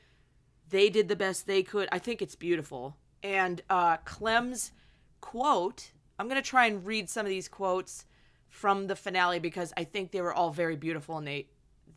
They 0.70 0.90
did 0.90 1.08
the 1.10 1.16
best 1.16 1.46
they 1.48 1.64
could. 1.64 1.90
I 1.92 2.00
think 2.00 2.22
it's 2.22 2.36
beautiful. 2.36 2.98
And 3.22 3.62
uh 3.70 3.98
Clem's 4.06 4.72
quote, 5.20 5.92
I'm 6.18 6.28
going 6.28 6.42
to 6.42 6.48
try 6.50 6.66
and 6.68 6.86
read 6.86 7.10
some 7.10 7.26
of 7.26 7.30
these 7.30 7.48
quotes 7.48 8.06
from 8.52 8.86
the 8.88 8.96
finale 8.96 9.40
because 9.40 9.74
I 9.76 9.86
think 9.86 10.12
they 10.12 10.22
were 10.22 10.34
all 10.34 10.52
very 10.52 10.76
beautiful 10.76 11.18
and 11.18 11.26
they 11.26 11.48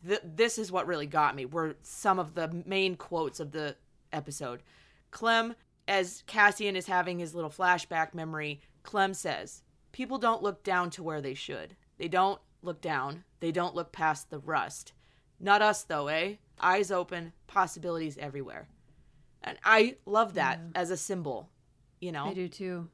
th- 0.07 0.21
this 0.23 0.57
is 0.57 0.71
what 0.71 0.87
really 0.87 1.05
got 1.05 1.35
me 1.35 1.45
were 1.45 1.75
some 1.83 2.17
of 2.17 2.33
the 2.33 2.63
main 2.65 2.95
quotes 2.95 3.39
of 3.39 3.51
the 3.51 3.75
episode. 4.11 4.63
Clem 5.11 5.53
as 5.87 6.23
Cassian 6.25 6.75
is 6.75 6.87
having 6.87 7.19
his 7.19 7.35
little 7.35 7.51
flashback 7.51 8.15
memory, 8.15 8.61
Clem 8.81 9.13
says, 9.13 9.61
"People 9.91 10.17
don't 10.17 10.41
look 10.41 10.63
down 10.63 10.89
to 10.91 11.03
where 11.03 11.21
they 11.21 11.35
should. 11.35 11.75
They 11.97 12.07
don't 12.07 12.41
look 12.63 12.81
down. 12.81 13.25
They 13.41 13.51
don't 13.51 13.75
look 13.75 13.91
past 13.91 14.29
the 14.29 14.39
rust. 14.39 14.93
Not 15.39 15.61
us 15.61 15.83
though, 15.83 16.07
eh? 16.07 16.35
Eyes 16.59 16.89
open, 16.89 17.33
possibilities 17.47 18.17
everywhere." 18.17 18.69
And 19.43 19.59
I 19.63 19.97
love 20.05 20.33
that 20.35 20.59
as 20.73 20.89
a 20.89 20.97
symbol, 20.97 21.49
you 21.99 22.11
know. 22.11 22.25
I 22.25 22.33
do 22.33 22.47
too. 22.47 22.89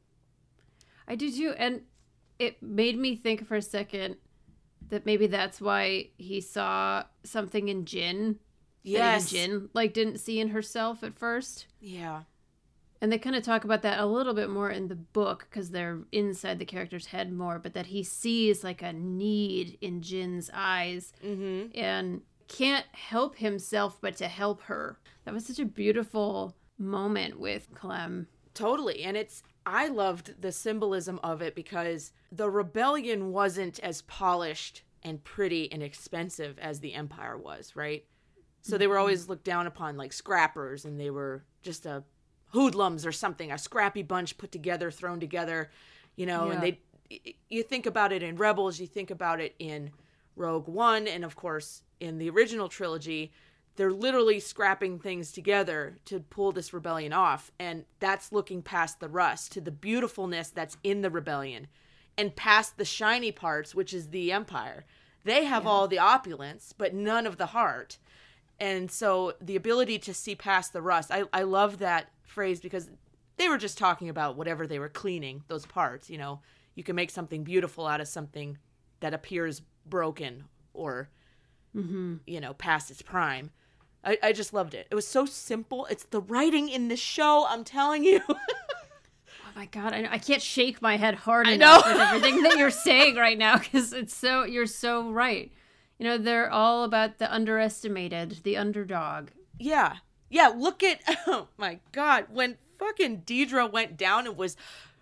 I 1.07 1.15
do 1.15 1.31
too, 1.31 1.53
and 1.57 1.83
it 2.41 2.61
made 2.63 2.97
me 2.97 3.15
think 3.15 3.45
for 3.47 3.55
a 3.55 3.61
second 3.61 4.17
that 4.89 5.05
maybe 5.05 5.27
that's 5.27 5.61
why 5.61 6.09
he 6.17 6.41
saw 6.41 7.03
something 7.23 7.69
in 7.69 7.85
Jyn. 7.85 8.37
Yes. 8.83 9.31
Jyn 9.31 9.69
like 9.73 9.93
didn't 9.93 10.17
see 10.19 10.39
in 10.39 10.49
herself 10.49 11.03
at 11.03 11.13
first. 11.13 11.67
Yeah. 11.79 12.23
And 12.99 13.11
they 13.11 13.17
kind 13.17 13.35
of 13.35 13.43
talk 13.43 13.63
about 13.63 13.81
that 13.83 13.99
a 13.99 14.05
little 14.05 14.33
bit 14.33 14.49
more 14.49 14.69
in 14.69 14.87
the 14.87 14.95
book 14.95 15.47
because 15.49 15.71
they're 15.71 15.99
inside 16.11 16.59
the 16.59 16.65
character's 16.65 17.07
head 17.07 17.31
more, 17.31 17.57
but 17.57 17.73
that 17.73 17.87
he 17.87 18.03
sees 18.03 18.63
like 18.63 18.81
a 18.81 18.93
need 18.93 19.77
in 19.81 20.01
Jyn's 20.01 20.49
eyes 20.53 21.13
Mhm. 21.23 21.71
and 21.75 22.21
can't 22.47 22.85
help 22.91 23.37
himself 23.37 23.97
but 24.01 24.17
to 24.17 24.27
help 24.27 24.61
her. 24.63 24.99
That 25.25 25.33
was 25.33 25.45
such 25.45 25.59
a 25.59 25.65
beautiful 25.65 26.55
moment 26.77 27.39
with 27.39 27.69
Clem. 27.73 28.27
Totally. 28.53 29.03
And 29.03 29.15
it's 29.15 29.41
I 29.65 29.87
loved 29.87 30.41
the 30.41 30.51
symbolism 30.51 31.19
of 31.23 31.41
it 31.41 31.55
because 31.55 32.11
the 32.31 32.49
rebellion 32.49 33.31
wasn't 33.31 33.79
as 33.79 34.01
polished 34.03 34.83
and 35.03 35.23
pretty 35.23 35.71
and 35.71 35.83
expensive 35.83 36.57
as 36.59 36.79
the 36.79 36.93
empire 36.93 37.37
was, 37.37 37.75
right? 37.75 38.05
So 38.61 38.77
they 38.77 38.87
were 38.87 38.95
mm-hmm. 38.95 39.01
always 39.01 39.29
looked 39.29 39.43
down 39.43 39.67
upon 39.67 39.97
like 39.97 40.13
scrappers 40.13 40.85
and 40.85 40.99
they 40.99 41.09
were 41.09 41.43
just 41.61 41.85
a 41.85 42.03
hoodlums 42.47 43.05
or 43.05 43.11
something, 43.11 43.51
a 43.51 43.57
scrappy 43.57 44.03
bunch 44.03 44.37
put 44.37 44.51
together, 44.51 44.91
thrown 44.91 45.19
together, 45.19 45.71
you 46.15 46.25
know, 46.25 46.47
Yeah. 46.47 46.53
and 46.53 46.63
they 46.63 46.79
you 47.49 47.61
think 47.61 47.85
about 47.85 48.13
it 48.13 48.23
in 48.23 48.37
Rebels, 48.37 48.79
you 48.79 48.87
think 48.87 49.11
about 49.11 49.41
it 49.41 49.53
in 49.59 49.91
Rogue 50.37 50.69
One 50.69 51.07
and 51.07 51.25
of 51.25 51.35
course 51.35 51.81
in 51.99 52.17
the 52.17 52.29
original 52.29 52.69
trilogy, 52.69 53.33
they're 53.75 53.91
literally 53.91 54.39
scrapping 54.39 54.99
things 54.99 55.31
together 55.31 55.97
to 56.05 56.19
pull 56.19 56.51
this 56.51 56.73
rebellion 56.73 57.13
off 57.13 57.51
and 57.59 57.85
that's 57.99 58.31
looking 58.31 58.61
past 58.61 58.99
the 58.99 59.07
rust 59.07 59.51
to 59.51 59.61
the 59.61 59.71
beautifulness 59.71 60.49
that's 60.49 60.77
in 60.83 61.01
the 61.01 61.09
rebellion 61.09 61.67
and 62.17 62.35
past 62.35 62.77
the 62.77 62.85
shiny 62.85 63.31
parts 63.31 63.73
which 63.73 63.93
is 63.93 64.09
the 64.09 64.31
empire. 64.31 64.85
They 65.23 65.45
have 65.45 65.67
all 65.67 65.87
the 65.87 65.99
opulence 65.99 66.73
but 66.77 66.93
none 66.93 67.25
of 67.25 67.37
the 67.37 67.47
heart. 67.47 67.97
And 68.59 68.91
so 68.91 69.33
the 69.41 69.55
ability 69.55 69.97
to 69.99 70.13
see 70.13 70.35
past 70.35 70.73
the 70.73 70.81
rust 70.81 71.11
i, 71.11 71.23
I 71.33 71.43
love 71.43 71.79
that 71.79 72.11
phrase 72.23 72.59
because 72.59 72.89
they 73.37 73.47
were 73.47 73.57
just 73.57 73.77
talking 73.77 74.09
about 74.09 74.37
whatever 74.37 74.67
they 74.67 74.79
were 74.79 74.89
cleaning 74.89 75.43
those 75.47 75.65
parts 75.65 76.09
you 76.09 76.17
know. 76.17 76.41
You 76.73 76.83
can 76.83 76.95
make 76.95 77.11
something 77.11 77.43
beautiful 77.43 77.85
out 77.85 77.99
of 77.99 78.07
something 78.07 78.57
that 79.01 79.13
appears 79.13 79.61
broken 79.85 80.45
or 80.73 81.09
mm-hmm. 81.75 82.15
you 82.25 82.39
know 82.39 82.53
past 82.53 82.91
its 82.91 83.01
prime 83.01 83.51
I, 84.03 84.17
I 84.23 84.31
just 84.33 84.53
loved 84.53 84.73
it 84.73 84.87
it 84.89 84.95
was 84.95 85.07
so 85.07 85.25
simple 85.25 85.85
it's 85.87 86.03
the 86.05 86.21
writing 86.21 86.69
in 86.69 86.87
this 86.87 86.99
show 86.99 87.45
i'm 87.47 87.63
telling 87.63 88.03
you 88.03 88.21
Oh 89.53 89.59
my 89.59 89.65
god, 89.65 89.93
I, 89.93 90.07
I 90.11 90.17
can't 90.17 90.41
shake 90.41 90.81
my 90.81 90.95
head 90.95 91.15
hard 91.15 91.47
I 91.47 91.51
enough 91.51 91.85
with 91.85 91.97
everything 91.99 92.43
that 92.43 92.57
you're 92.57 92.71
saying 92.71 93.15
right 93.15 93.37
now 93.37 93.57
because 93.57 93.91
it's 93.91 94.15
so 94.15 94.43
you're 94.43 94.65
so 94.65 95.09
right. 95.11 95.51
You 95.99 96.05
know, 96.05 96.17
they're 96.17 96.49
all 96.49 96.83
about 96.83 97.19
the 97.19 97.31
underestimated, 97.31 98.39
the 98.43 98.57
underdog. 98.57 99.29
Yeah. 99.59 99.97
Yeah, 100.29 100.47
look 100.47 100.83
at 100.83 101.01
oh 101.27 101.49
my 101.57 101.79
god, 101.91 102.27
when 102.31 102.57
fucking 102.79 103.23
Dedra 103.25 103.69
went 103.69 103.97
down 103.97 104.25
and 104.25 104.37
was 104.37 104.55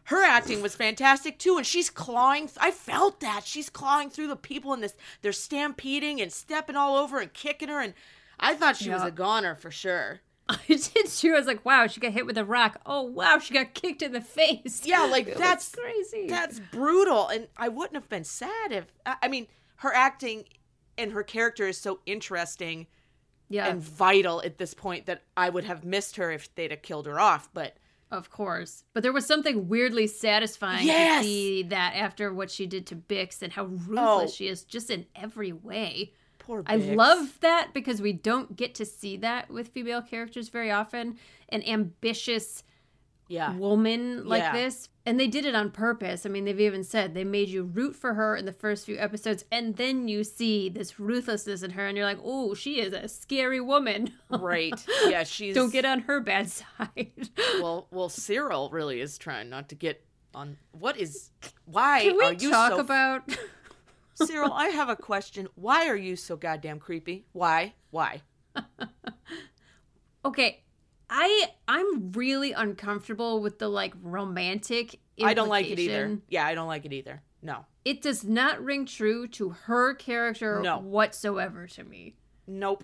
her 0.06 0.24
acting 0.24 0.63
was 0.63 0.74
fantastic 0.74 1.38
too 1.38 1.56
and 1.58 1.65
she's 1.68 1.91
clawing 1.91 2.50
I 2.60 2.72
felt 2.72 3.20
that. 3.20 3.46
She's 3.46 3.70
clawing 3.70 4.10
through 4.10 4.27
the 4.27 4.36
people 4.36 4.74
in 4.74 4.82
this 4.82 4.96
they're 5.22 5.32
stampeding 5.32 6.20
and 6.20 6.34
stepping 6.34 6.75
all 6.75 6.98
over 6.98 7.20
and 7.20 7.32
kicking 7.32 7.70
her 7.70 7.79
and 7.79 7.94
I 8.39 8.55
thought 8.55 8.77
she 8.77 8.89
was 8.89 9.03
a 9.03 9.12
goner 9.12 9.55
for 9.55 9.72
sure. 9.72 10.22
I 10.50 10.58
did 10.67 11.05
too. 11.08 11.34
I 11.34 11.38
was 11.38 11.46
like, 11.46 11.63
wow, 11.63 11.86
she 11.88 12.00
got 12.00 12.12
hit 12.12 12.25
with 12.25 12.38
a 12.38 12.46
rock. 12.46 12.81
Oh 12.86 13.03
wow, 13.03 13.38
she 13.38 13.53
got 13.53 13.74
kicked 13.75 14.01
in 14.01 14.13
the 14.13 14.22
face. 14.22 14.81
Yeah, 14.84 15.03
like 15.03 15.27
It 15.29 15.38
that's 15.38 15.75
crazy. 15.75 16.27
That's 16.27 16.60
brutal 16.60 17.27
and 17.27 17.48
I 17.58 17.67
wouldn't 17.67 17.96
have 17.96 18.10
been 18.10 18.24
sad 18.24 18.72
if 18.72 18.86
I 19.05 19.15
I 19.24 19.27
mean 19.27 19.48
her 19.77 19.93
acting 19.93 20.46
and 20.98 21.12
her 21.12 21.24
character 21.24 21.67
is 21.67 21.77
so 21.77 22.00
interesting 22.05 22.88
yeah, 23.48 23.67
and 23.67 23.81
vital 23.81 24.41
at 24.43 24.58
this 24.58 24.74
point 24.74 25.08
that 25.08 25.24
I 25.36 25.50
would 25.50 25.63
have 25.63 25.84
missed 25.84 26.17
her 26.17 26.31
if 26.31 26.53
they'd 26.55 26.72
have 26.72 26.84
killed 26.84 27.08
her 27.08 27.19
off, 27.19 27.50
but 27.53 27.77
of 28.12 28.29
course. 28.29 28.84
But 28.93 29.03
there 29.03 29.13
was 29.13 29.25
something 29.25 29.67
weirdly 29.67 30.08
satisfying 30.08 30.86
Yes! 30.86 31.24
to 31.24 31.27
see 31.27 31.63
that 31.63 31.93
after 31.96 32.34
what 32.34 32.51
she 32.51 32.65
did 32.67 32.86
to 32.88 32.96
Bix 32.96 33.41
and 33.41 33.53
how 33.53 33.63
oh. 33.63 33.79
ruthless 33.88 34.31
Oh. 34.31 34.34
she 34.36 34.48
is, 34.48 34.63
just 34.63 34.89
in 34.89 35.05
every 35.15 35.51
way. 35.51 36.13
Poor 36.50 36.63
I 36.65 36.77
Bix. 36.79 36.96
love 36.96 37.38
that 37.41 37.70
because 37.75 38.01
we 38.01 38.12
don't 38.12 38.56
get 38.56 38.74
to 38.75 38.86
see 38.86 39.18
that 39.18 39.51
with 39.51 39.68
female 39.68 40.01
characters 40.01 40.50
very 40.50 40.72
often. 40.72 41.20
An 41.50 41.62
ambitious 41.63 42.63
yeah. 43.27 43.56
woman 43.56 44.25
like 44.27 44.41
Yeah. 44.41 44.53
this. 44.53 44.89
And 45.06 45.20
they 45.20 45.27
did 45.27 45.46
it 45.46 45.53
on 45.53 45.70
purpose. 45.70 46.25
I 46.25 46.29
mean, 46.29 46.46
they've 46.46 46.60
even 46.60 46.84
said 46.84 47.13
they 47.13 47.24
made 47.24 47.50
you 47.50 47.63
root 47.65 47.96
for 47.96 48.15
her 48.15 48.36
in 48.36 48.46
the 48.46 48.51
first 48.51 48.88
few 48.88 48.98
episodes, 48.98 49.46
and 49.51 49.75
then 49.75 50.08
you 50.08 50.24
see 50.24 50.70
this 50.70 51.00
ruthlessness 51.00 51.62
in 51.62 51.70
her, 51.72 51.86
and 51.88 51.96
you're 51.96 52.06
like, 52.06 52.20
oh, 52.24 52.56
she 52.56 52.79
is 52.79 52.94
a 52.94 53.08
scary 53.08 53.62
woman. 53.62 54.13
Right. 54.32 54.74
Yeah, 55.08 55.24
she's 55.25 55.53
Don't 55.53 55.72
get 55.72 55.86
on 55.86 56.00
her 56.01 56.20
bad 56.20 56.50
side. 56.51 57.29
well 57.62 57.88
well 57.91 58.10
Syril 58.10 58.72
really 58.72 59.01
is 59.01 59.20
trying 59.20 59.50
not 59.50 59.70
to 59.70 59.75
get 59.75 60.03
on 60.34 60.58
what 60.72 60.98
is 60.98 61.29
why 61.65 62.01
Can 62.03 62.18
we 62.18 62.24
are 62.24 62.34
you 62.34 62.50
talk 62.51 62.72
so 62.72 62.79
about. 62.79 63.24
Syril, 64.19 64.51
I 64.51 64.67
have 64.67 64.89
a 64.89 64.95
question. 64.95 65.47
Why 65.55 65.88
are 65.88 65.95
you 65.95 66.15
so 66.15 66.35
goddamn 66.35 66.79
creepy? 66.79 67.25
Why? 67.33 67.73
Why? 67.91 68.21
okay. 70.25 70.63
I 71.09 71.47
I'm 71.67 72.11
really 72.11 72.51
uncomfortable 72.51 73.41
with 73.41 73.57
the 73.59 73.67
like 73.67 73.93
romantic. 74.01 74.99
I 75.21 75.33
don't 75.33 75.49
like 75.49 75.67
it 75.69 75.79
either. 75.79 76.19
Yeah, 76.29 76.45
I 76.45 76.53
don't 76.53 76.67
like 76.67 76.85
it 76.85 76.93
either. 76.93 77.21
No. 77.41 77.65
It 77.83 78.01
does 78.01 78.23
not 78.23 78.63
ring 78.63 78.85
true 78.85 79.27
to 79.29 79.49
her 79.49 79.93
character 79.95 80.61
No. 80.61 80.77
whatsoever 80.79 81.65
to 81.67 81.83
me. 81.83 82.15
Nope. 82.45 82.83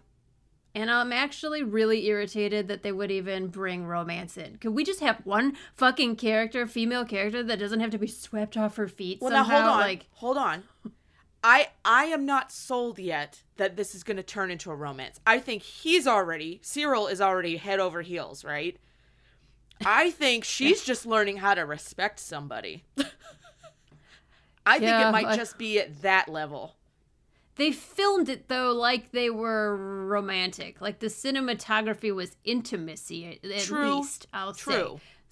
And 0.74 0.92
I'm 0.92 1.13
actually 1.13 1.63
really 1.63 2.06
irritated 2.08 2.68
that 2.68 2.84
they 2.84 2.92
would 2.92 3.12
even 3.12 3.48
bring 3.48 3.86
romance 3.86 4.38
in. 4.38 4.58
Could 4.58 4.72
we 4.74 4.84
just 4.84 5.00
have 5.00 5.22
one 5.24 5.56
fucking 5.75 6.18
character, 6.18 6.65
female 6.68 7.06
character, 7.06 7.44
that 7.44 7.60
doesn't 7.60 7.80
have 7.80 7.92
to 7.92 7.98
be 7.98 8.08
swept 8.08 8.58
off 8.58 8.75
her 8.75 8.88
feet 8.89 9.20
Well, 9.22 9.32
somehow? 9.32 9.51
now 9.51 9.62
hold 9.62 9.74
on. 9.74 9.80
Like, 9.80 10.06
hold 10.12 10.38
on. 10.38 10.63
I 11.46 11.68
I 11.86 12.06
am 12.06 12.25
not 12.25 12.52
sold 12.52 12.98
yet 12.98 13.44
that 13.58 13.75
this 13.75 13.94
is 13.94 14.04
going 14.04 14.18
to 14.18 14.24
turn 14.24 14.50
into 14.50 14.72
a 14.72 14.75
romance. 14.75 15.20
I 15.28 15.38
think 15.38 15.62
he's 15.62 16.08
already 16.08 16.60
Syril 16.64 17.10
is 17.10 17.22
already 17.22 17.58
head 17.58 17.80
over 17.80 18.02
heels, 18.02 18.44
right? 18.44 18.78
I 19.86 20.10
think 20.10 20.44
she's 20.56 20.84
just 20.84 21.06
learning 21.06 21.38
how 21.38 21.54
to 21.54 21.62
respect 21.62 22.20
somebody. 22.20 22.84
I 24.66 24.80
think 24.80 24.92
it 24.92 25.12
might 25.12 25.28
I- 25.28 25.36
just 25.38 25.60
be 25.60 25.80
at 25.80 26.02
that 26.02 26.28
level. 26.28 26.78
They 27.58 27.72
filmed 27.72 28.28
it 28.28 28.48
though 28.48 28.72
like 28.72 29.12
they 29.12 29.30
were 29.30 29.78
romantic. 29.78 30.82
Like 30.82 30.98
the 30.98 31.08
cinematography 31.08 32.14
was 32.14 32.36
intimacy 32.44 33.40
at, 33.44 33.62
True. 33.62 33.98
least, 33.98 34.25
I'll 34.34 34.56
say. 34.56 34.88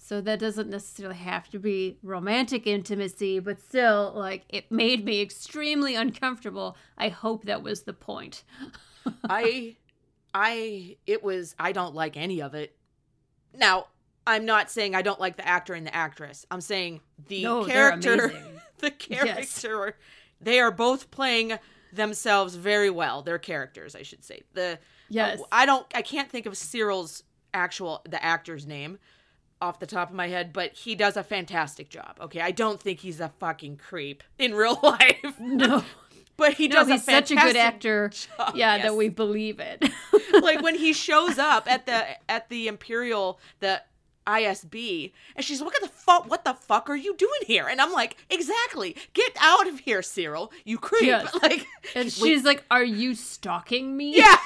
So 0.06 0.20
that 0.20 0.38
doesn't 0.38 0.68
necessarily 0.68 1.16
have 1.16 1.48
to 1.48 1.58
be 1.58 1.96
romantic 2.02 2.66
intimacy, 2.66 3.38
but 3.38 3.58
still 3.58 4.12
like 4.14 4.44
it 4.50 4.70
made 4.70 5.02
me 5.02 5.22
extremely 5.22 5.94
uncomfortable. 5.94 6.76
I 6.98 7.08
hope 7.08 7.46
that 7.46 7.62
was 7.62 7.84
the 7.84 7.94
point. 7.94 8.44
I 9.30 9.76
I 10.34 10.98
it 11.06 11.24
was 11.24 11.54
I 11.58 11.72
don't 11.72 11.94
like 11.94 12.18
any 12.18 12.42
of 12.42 12.52
it. 12.52 12.76
Now, 13.56 13.86
I'm 14.26 14.44
not 14.44 14.70
saying 14.70 14.94
I 14.94 15.00
don't 15.00 15.18
like 15.18 15.38
the 15.38 15.48
actor 15.48 15.72
and 15.72 15.86
the 15.86 15.96
actress. 15.96 16.44
I'm 16.50 16.60
saying 16.60 17.00
the 17.28 17.42
No, 17.42 17.64
character 17.64 18.30
the 18.80 18.90
character 18.90 19.86
yes. 19.86 19.94
they 20.38 20.60
are 20.60 20.70
both 20.70 21.10
playing 21.10 21.58
themselves 21.94 22.56
very 22.56 22.90
well. 22.90 23.22
Their 23.22 23.38
characters, 23.38 23.96
I 23.96 24.02
should 24.02 24.22
say. 24.22 24.42
The 24.52 24.78
Yes. 25.08 25.40
I 25.50 25.64
don't 25.64 25.86
I 25.94 26.02
can't 26.02 26.30
think 26.30 26.44
of 26.44 26.58
Syril's 26.58 27.22
actual 27.54 28.02
the 28.06 28.22
actor's 28.22 28.66
name 28.66 28.98
off 29.64 29.78
the 29.80 29.86
top 29.86 30.10
of 30.10 30.14
my 30.14 30.28
head, 30.28 30.52
but 30.52 30.72
he 30.74 30.94
does 30.94 31.16
a 31.16 31.22
fantastic 31.24 31.88
job. 31.88 32.16
Okay, 32.20 32.40
I 32.40 32.50
don't 32.50 32.80
think 32.80 33.00
he's 33.00 33.20
a 33.20 33.30
fucking 33.40 33.76
creep 33.78 34.22
in 34.38 34.54
real 34.54 34.78
life. 34.82 35.38
No. 35.40 35.82
but 36.36 36.54
he 36.54 36.68
No, 36.68 36.76
does 36.76 36.88
he's 36.88 37.02
a 37.02 37.04
such 37.04 37.30
a 37.30 37.34
good 37.36 37.56
actor. 37.56 38.08
job, 38.36 38.54
yeah, 38.54 38.76
yes. 38.76 38.84
that 38.86 38.94
we 38.96 39.08
believe 39.08 39.58
it. 39.60 39.84
like 40.42 40.62
when 40.62 40.74
he 40.76 40.92
shows 40.92 41.38
up 41.38 41.70
at 41.70 41.86
the 41.86 42.04
at 42.30 42.48
the 42.48 42.68
imperial 42.68 43.38
the 43.60 43.82
ISB 44.26 45.12
and 45.36 45.44
she's 45.44 45.60
like, 45.60 45.70
what 45.70 45.82
the 45.82 45.88
fuck 45.88 46.30
what 46.30 46.44
the 46.46 46.54
fuck 46.54 46.88
are 46.88 46.96
you 46.96 47.14
doing 47.16 47.40
here 47.46 47.68
and 47.68 47.78
I'm 47.78 47.92
like 47.92 48.16
exactly 48.30 48.96
get 49.12 49.30
out 49.38 49.68
of 49.68 49.80
here 49.80 50.00
Syril 50.00 50.50
you 50.64 50.78
creep 50.78 51.02
Yes. 51.02 51.34
like 51.42 51.66
and 51.94 52.10
she's 52.10 52.42
like, 52.42 52.64
"Are 52.70 52.82
you 52.82 53.14
stalking 53.14 53.94
me?" 53.94 54.16
yeah 54.16 54.38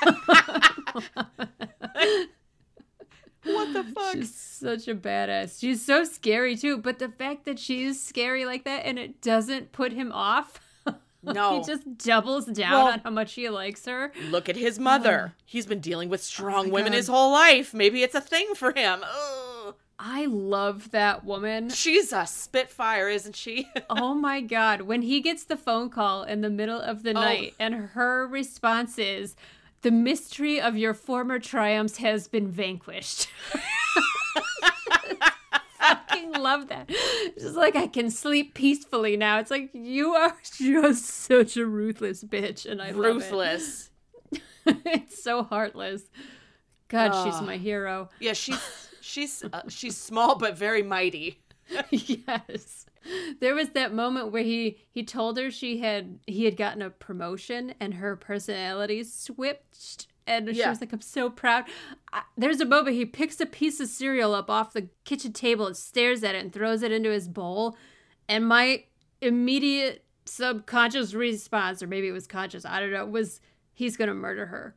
what 3.55 3.73
the 3.73 3.85
fuck 3.95 4.15
She's 4.15 4.35
such 4.35 4.89
a 4.89 4.95
badass. 4.95 5.61
She's 5.61 5.85
so 5.85 6.05
scary 6.05 6.57
too, 6.57 6.79
but 6.79 6.99
the 6.99 7.09
fact 7.09 7.45
that 7.47 7.59
she's 7.59 8.03
scary 8.03 8.45
like 8.45 8.65
that 8.65 8.85
and 8.87 8.99
it 8.99 9.21
doesn't 9.21 9.73
put 9.73 9.93
him 9.93 10.13
off. 10.13 10.61
No. 11.21 11.59
he 11.59 11.67
just 11.67 11.99
doubles 11.99 12.47
down 12.47 12.71
Well- 12.73 12.87
on 12.93 13.01
how 13.01 13.11
much 13.11 13.35
he 13.35 13.49
likes 13.51 13.85
her. 13.87 14.13
look 14.31 14.49
at 14.49 14.57
his 14.57 14.79
mother 14.79 15.35
he's 15.45 15.67
been 15.67 15.81
dealing 15.81 16.09
with 16.09 16.21
oh 16.21 16.23
strong 16.23 16.67
Oh 16.69 16.73
women 16.73 16.93
God. 16.93 16.97
his 16.97 17.09
whole 17.09 17.33
life 17.33 17.75
maybe 17.75 18.05
it's 18.05 18.15
a 18.15 18.21
thing 18.21 18.55
for 18.55 18.73
him 18.73 19.03
Ugh. 19.05 19.75
I 19.99 20.27
love 20.27 20.93
that 20.93 21.25
woman. 21.25 21.71
she's 21.71 22.13
a 22.13 22.25
spitfire 22.25 23.09
isn't 23.09 23.35
she 23.35 23.69
Oh 23.91 24.15
my 24.15 24.41
god, 24.41 24.83
when 24.83 25.03
he 25.03 25.21
gets 25.21 25.43
the 25.43 25.57
phone 25.57 25.91
call 25.91 26.23
in 26.23 26.41
the 26.41 26.49
middle 26.51 26.81
of 26.81 27.03
the 27.03 27.11
Oh. 27.11 27.15
night 27.21 27.55
and 27.59 27.75
her 27.75 28.25
response 28.29 28.97
is, 28.97 29.35
"The 29.83 29.91
mystery 29.91 30.61
of 30.61 30.77
your 30.77 30.95
former 30.95 31.39
triumphs 31.39 31.99
has 31.99 32.29
been 32.29 32.49
vanquished." 32.51 33.29
Fucking 35.79 36.33
love 36.33 36.69
that. 36.69 36.89
Just 37.39 37.57
like 37.57 37.77
I 37.77 37.87
can 37.87 38.11
sleep 38.11 38.55
peacefully 38.55 39.17
now. 39.17 39.39
It's 39.39 39.51
like 39.51 39.71
you 39.73 40.15
are 40.15 40.37
just 40.43 41.05
such 41.07 41.57
a 41.57 41.65
ruthless 41.67 42.25
bitch, 42.25 42.67
and 42.71 42.83
I 42.83 42.91
love 42.91 42.97
it. 42.97 43.09
ruthless 43.15 43.91
it's 44.67 45.23
so 45.23 45.43
heartless. 45.45 46.03
God, 46.89 47.25
she's 47.25 47.41
my 47.43 47.57
hero. 47.57 48.09
yeah 48.21 48.33
she's 48.33 48.89
she's 49.01 49.45
uh, 49.53 49.63
she's 49.69 49.97
small 49.97 50.37
but 50.37 50.57
very 50.57 50.83
mighty 50.83 51.39
yes. 51.91 52.87
There 53.41 53.55
was 53.55 53.71
that 53.71 53.93
moment 53.95 54.33
where 54.33 54.43
he 54.43 54.79
he 54.91 55.03
told 55.03 55.39
her 55.39 55.51
she 55.51 55.79
had 55.79 56.19
he 56.27 56.45
had 56.45 56.57
gotten 56.57 56.83
a 56.83 56.91
promotion 56.91 57.75
and 57.81 57.95
her 57.95 58.17
personality 58.17 59.05
switched 59.05 60.09
and 60.27 60.55
she 60.55 60.67
was 60.69 60.81
like 60.81 60.93
I'm 60.93 61.01
so 61.01 61.31
proud. 61.31 61.65
I, 62.13 62.23
there's 62.37 62.61
a 62.61 62.67
moment 62.67 62.97
he 62.97 63.07
picks 63.07 63.41
a 63.41 63.47
piece 63.47 63.81
of 63.81 63.89
cereal 63.89 64.35
up 64.35 64.51
off 64.51 64.73
the 64.73 64.89
kitchen 65.05 65.33
table 65.33 65.67
and 65.67 65.77
stares 65.77 66.23
at 66.23 66.35
it 66.35 66.43
and 66.43 66.53
throws 66.53 66.83
it 66.83 66.93
into 66.93 67.11
his 67.11 67.29
bowl 67.29 67.77
and 68.29 68.47
my 68.47 68.85
immediate 69.21 70.05
subconscious 70.25 71.15
response 71.15 71.83
or 71.83 71.87
maybe 71.87 72.09
it 72.09 72.13
was 72.13 72.27
conscious, 72.27 72.65
I 72.65 72.81
don't 72.81 72.93
know, 72.93 73.07
was 73.07 73.41
he's 73.73 73.97
going 73.97 74.09
to 74.09 74.15
murder 74.15 74.47
her. 74.47 74.75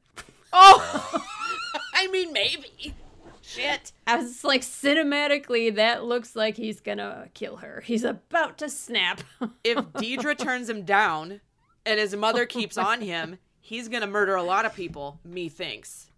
Oh, 0.54 1.24
I 1.94 2.08
mean, 2.08 2.34
maybe. 2.34 2.96
Shit. 3.42 3.92
I 4.08 4.18
was 4.18 4.44
like 4.44 4.62
cinematically 4.62 5.76
that 5.76 6.06
looks 6.06 6.36
like 6.36 6.58
he's 6.58 6.80
to 6.82 7.30
kill 7.34 7.58
her. 7.58 7.82
He's 7.86 8.04
about 8.04 8.58
to 8.60 8.70
snap. 8.70 9.22
If 9.64 9.78
Dedra 9.78 10.38
turns 10.38 10.70
him 10.70 10.84
down 10.84 11.42
and 11.86 12.00
his 12.00 12.16
mother 12.16 12.46
keeps 12.46 12.78
on 12.78 13.02
him, 13.02 13.38
he's 13.60 13.88
gonna 13.88 14.08
murder 14.08 14.36
a 14.36 14.44
lot 14.44 14.66
of 14.66 14.76
people, 14.76 15.20
methinks. 15.24 16.10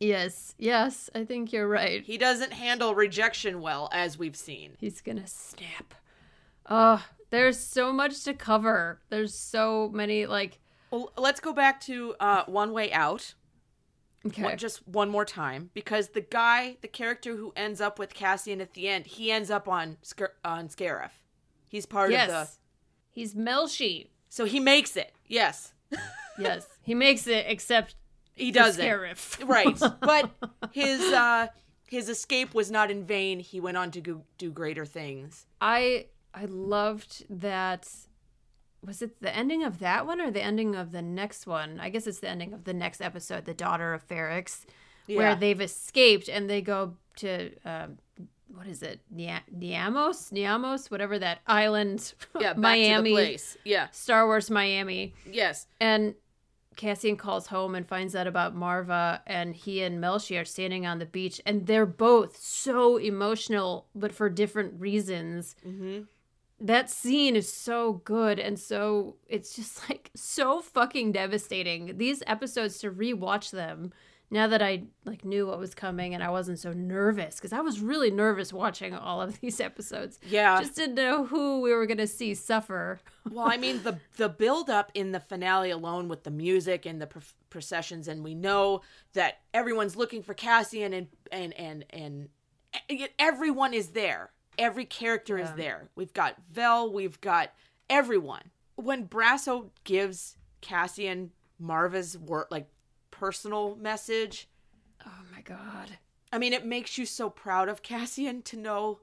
Yes, 0.00 0.54
yes, 0.58 1.08
I 1.14 1.24
think 1.24 1.52
you're 1.52 1.68
right. 1.68 2.02
He 2.02 2.18
doesn't 2.18 2.52
handle 2.52 2.94
rejection 2.94 3.60
well, 3.60 3.88
as 3.92 4.18
we've 4.18 4.36
seen. 4.36 4.76
He's 4.78 5.00
gonna 5.00 5.26
snap. 5.26 5.94
Oh, 6.68 7.04
there's 7.30 7.58
so 7.58 7.92
much 7.92 8.24
to 8.24 8.34
cover. 8.34 9.00
There's 9.10 9.34
so 9.34 9.90
many 9.92 10.26
like 10.26 10.58
Well, 10.90 11.12
let's 11.16 11.40
go 11.40 11.52
back 11.52 11.80
to 11.82 12.14
uh, 12.20 12.44
One 12.46 12.72
Way 12.72 12.92
Out. 12.92 13.34
Okay. 14.26 14.42
one- 14.42 14.58
just 14.58 14.86
one 14.86 15.08
more 15.10 15.24
time 15.24 15.70
because 15.74 16.08
the 16.10 16.20
guy, 16.20 16.76
the 16.82 16.88
character 16.88 17.36
who 17.36 17.52
ends 17.56 17.80
up 17.80 17.98
with 17.98 18.14
Cassian 18.14 18.60
at 18.60 18.74
the 18.74 18.88
end, 18.88 19.06
he 19.06 19.30
ends 19.32 19.50
up 19.50 19.68
on 19.68 19.96
Scar- 20.02 20.34
on 20.44 20.68
Scarif. 20.68 21.10
He's 21.68 21.86
part 21.86 22.10
yes. 22.10 22.28
of 22.30 22.32
the. 22.48 22.50
He's 23.10 23.34
Melshi. 23.34 24.08
So 24.28 24.44
he 24.44 24.60
makes 24.60 24.96
it. 24.96 25.12
Yes, 25.26 25.72
Yes. 26.38 26.66
he 26.82 26.94
makes 26.94 27.26
it 27.26 27.44
except 27.48 27.96
he 28.34 28.50
for 28.52 28.58
does 28.58 28.78
it. 28.78 28.84
Scarif. 28.84 29.46
right 29.48 29.78
but 30.00 30.30
his 30.72 31.00
uh 31.12 31.48
his 31.86 32.08
escape 32.08 32.54
was 32.54 32.70
not 32.70 32.90
in 32.90 33.04
vain 33.04 33.40
he 33.40 33.60
went 33.60 33.76
on 33.76 33.90
to 33.90 34.00
go, 34.00 34.22
do 34.38 34.50
greater 34.50 34.86
things 34.86 35.44
I 35.60 36.06
I 36.32 36.46
loved 36.46 37.26
that 37.28 37.86
was 38.84 39.02
it 39.02 39.20
the 39.20 39.34
ending 39.34 39.62
of 39.62 39.78
that 39.78 40.06
one 40.06 40.20
or 40.20 40.30
the 40.30 40.42
ending 40.42 40.74
of 40.74 40.92
the 40.92 41.02
next 41.02 41.46
one? 41.46 41.78
I 41.80 41.88
guess 41.88 42.06
it's 42.06 42.18
the 42.20 42.28
ending 42.28 42.52
of 42.52 42.64
the 42.64 42.74
next 42.74 43.00
episode, 43.00 43.44
The 43.44 43.54
Daughter 43.54 43.94
of 43.94 44.06
Ferrix, 44.08 44.64
Yeah. 45.06 45.16
where 45.16 45.34
they've 45.36 45.60
escaped 45.60 46.28
and 46.28 46.48
they 46.50 46.60
go 46.62 46.94
to 47.16 47.50
um, 47.64 47.98
what 48.54 48.66
is 48.66 48.82
it? 48.82 49.00
Nia- 49.10 49.42
Niamos? 49.56 50.30
Niamos, 50.32 50.90
whatever 50.90 51.18
that 51.18 51.40
island 51.46 52.12
yeah 52.40 52.52
Miami 52.56 53.10
to 53.10 53.16
the 53.16 53.22
place 53.22 53.56
yeah 53.64 53.88
Star 53.92 54.26
Wars 54.26 54.50
Miami. 54.50 55.14
yes 55.30 55.66
And 55.80 56.14
Cassian 56.76 57.16
calls 57.16 57.46
home 57.48 57.74
and 57.74 57.86
finds 57.86 58.14
out 58.16 58.26
about 58.26 58.56
Maarva, 58.56 59.20
and 59.26 59.54
he 59.54 59.82
and 59.82 60.02
Melshi 60.02 60.40
are 60.40 60.44
standing 60.46 60.86
on 60.86 60.98
the 61.00 61.04
beach, 61.06 61.38
and 61.44 61.66
they're 61.66 61.84
both 61.84 62.38
so 62.38 62.96
emotional, 62.96 63.88
but 63.94 64.10
for 64.14 64.30
different 64.30 64.80
reasons. 64.80 65.54
mm-hmm. 65.66 66.04
That 66.62 66.90
scene 66.90 67.34
is 67.36 67.52
so 67.52 67.94
good, 68.04 68.38
and 68.38 68.58
so 68.58 69.16
it's 69.28 69.56
just 69.56 69.88
like 69.90 70.10
so 70.14 70.60
fucking 70.60 71.12
devastating. 71.12 71.98
These 71.98 72.22
episodes 72.26 72.78
to 72.78 72.90
rewatch 72.90 73.50
them 73.50 73.92
now 74.30 74.46
that 74.46 74.62
I 74.62 74.84
like 75.04 75.26
knew 75.26 75.46
what 75.46 75.58
was 75.58 75.74
coming 75.74 76.14
and 76.14 76.22
I 76.24 76.30
wasn't 76.30 76.58
so 76.58 76.72
nervous 76.72 77.36
because 77.36 77.52
I 77.52 77.60
was 77.60 77.80
really 77.80 78.10
nervous 78.10 78.50
watching 78.50 78.94
all 78.94 79.20
of 79.20 79.38
these 79.40 79.60
episodes. 79.60 80.18
yeah 80.26 80.58
Just 80.58 80.74
didn't 80.74 80.94
know 80.94 81.26
who 81.26 81.60
we 81.60 81.72
were 81.72 81.84
gonna 81.86 82.06
see 82.06 82.34
suffer. 82.34 82.98
well 83.30 83.46
i 83.46 83.56
mean 83.58 83.82
the 83.82 83.98
the 84.16 84.28
build 84.30 84.70
up 84.70 84.90
in 84.94 85.12
the 85.12 85.20
finale 85.20 85.70
alone 85.70 86.08
with 86.08 86.24
the 86.24 86.30
music 86.30 86.86
and 86.86 87.00
the 87.00 87.06
pr- 87.06 87.18
processions 87.50 88.08
and 88.08 88.24
we 88.24 88.34
know 88.34 88.80
that 89.12 89.40
everyone's 89.52 89.96
looking 89.96 90.22
for 90.22 90.32
cassian 90.34 90.92
and 90.94 91.06
and 91.30 91.52
and 91.54 91.84
and 91.90 92.28
everyone 93.18 93.74
is 93.74 93.88
there 93.88 94.30
every 94.58 94.84
character 94.84 95.38
is 95.38 95.50
there 95.52 95.88
we've 95.94 96.12
got 96.12 96.36
vel 96.50 96.92
we've 96.92 97.20
got 97.20 97.52
everyone 97.88 98.50
when 98.76 99.06
brasso 99.06 99.70
gives 99.84 100.36
cassian 100.60 101.30
maarva's 101.58 102.16
like 102.50 102.68
personal 103.10 103.76
message 103.76 104.48
Oh 105.06 105.22
my 105.34 105.40
god. 105.40 105.98
I 106.32 106.38
mean, 106.38 106.52
it 106.52 106.64
makes 106.64 106.96
you 106.96 107.06
so 107.06 107.28
proud 107.28 107.68
of 107.68 107.82
Cassian 107.82 108.42
to 108.42 108.56
know 108.56 109.00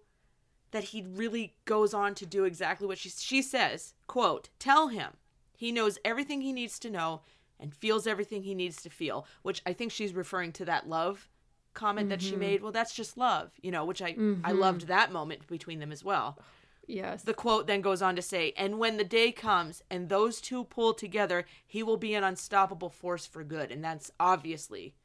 that 0.72 0.86
he 0.86 1.02
really 1.02 1.56
goes 1.66 1.94
on 1.94 2.16
to 2.16 2.26
do 2.26 2.44
exactly 2.44 2.88
what 2.88 2.98
she 2.98 3.10
she 3.10 3.42
says. 3.42 3.94
Quote, 4.08 4.50
"Tell 4.60 4.88
him 4.90 5.14
he 5.56 5.72
knows 5.72 5.98
everything 6.06 6.42
he 6.42 6.54
needs 6.54 6.80
to 6.80 6.90
know 6.90 7.22
and 7.60 7.74
feels 7.74 8.08
everything 8.08 8.44
he 8.44 8.56
needs 8.56 8.82
to 8.84 8.90
feel," 8.90 9.28
which 9.42 9.62
I 9.66 9.74
think 9.74 9.92
she's 9.92 10.14
referring 10.14 10.52
to 10.54 10.66
that 10.66 10.88
love 10.88 11.28
comment 11.80 12.10
that 12.10 12.22
she 12.22 12.32
mm-hmm. 12.32 12.40
made. 12.40 12.62
Well, 12.62 12.72
that's 12.72 12.94
just 12.94 13.18
love, 13.18 13.52
you 13.62 13.72
know, 13.72 13.86
which 13.86 14.02
I 14.02 14.08
I 14.08 14.12
mm-hmm. 14.14 14.60
loved 14.60 14.88
that 14.88 15.12
moment 15.12 15.48
between 15.48 15.80
them 15.80 15.92
as 15.92 16.04
well. 16.04 16.38
Yes. 16.88 17.22
The 17.24 17.36
quote 17.36 17.68
then 17.68 17.82
goes 17.82 18.02
on 18.02 18.16
to 18.16 18.22
say, 18.22 18.54
"And 18.58 18.80
when 18.80 18.98
the 18.98 19.04
day 19.04 19.32
comes 19.32 19.84
and 19.90 20.10
those 20.10 20.42
two 20.42 20.64
pull 20.66 20.94
together, 20.94 21.46
he 21.66 21.84
will 21.84 21.98
be 21.98 22.16
an 22.16 22.24
unstoppable 22.24 22.90
force 22.90 23.26
for 23.26 23.44
good." 23.44 23.72
And 23.72 23.84
that's 23.84 24.12
obviously 24.20 24.96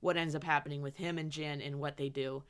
what 0.00 0.16
ends 0.16 0.34
up 0.34 0.44
happening 0.44 0.82
with 0.82 0.96
him 0.96 1.18
and 1.18 1.30
Jyn 1.30 1.66
and 1.66 1.80
what 1.80 1.96
they 1.96 2.08
do. 2.08 2.44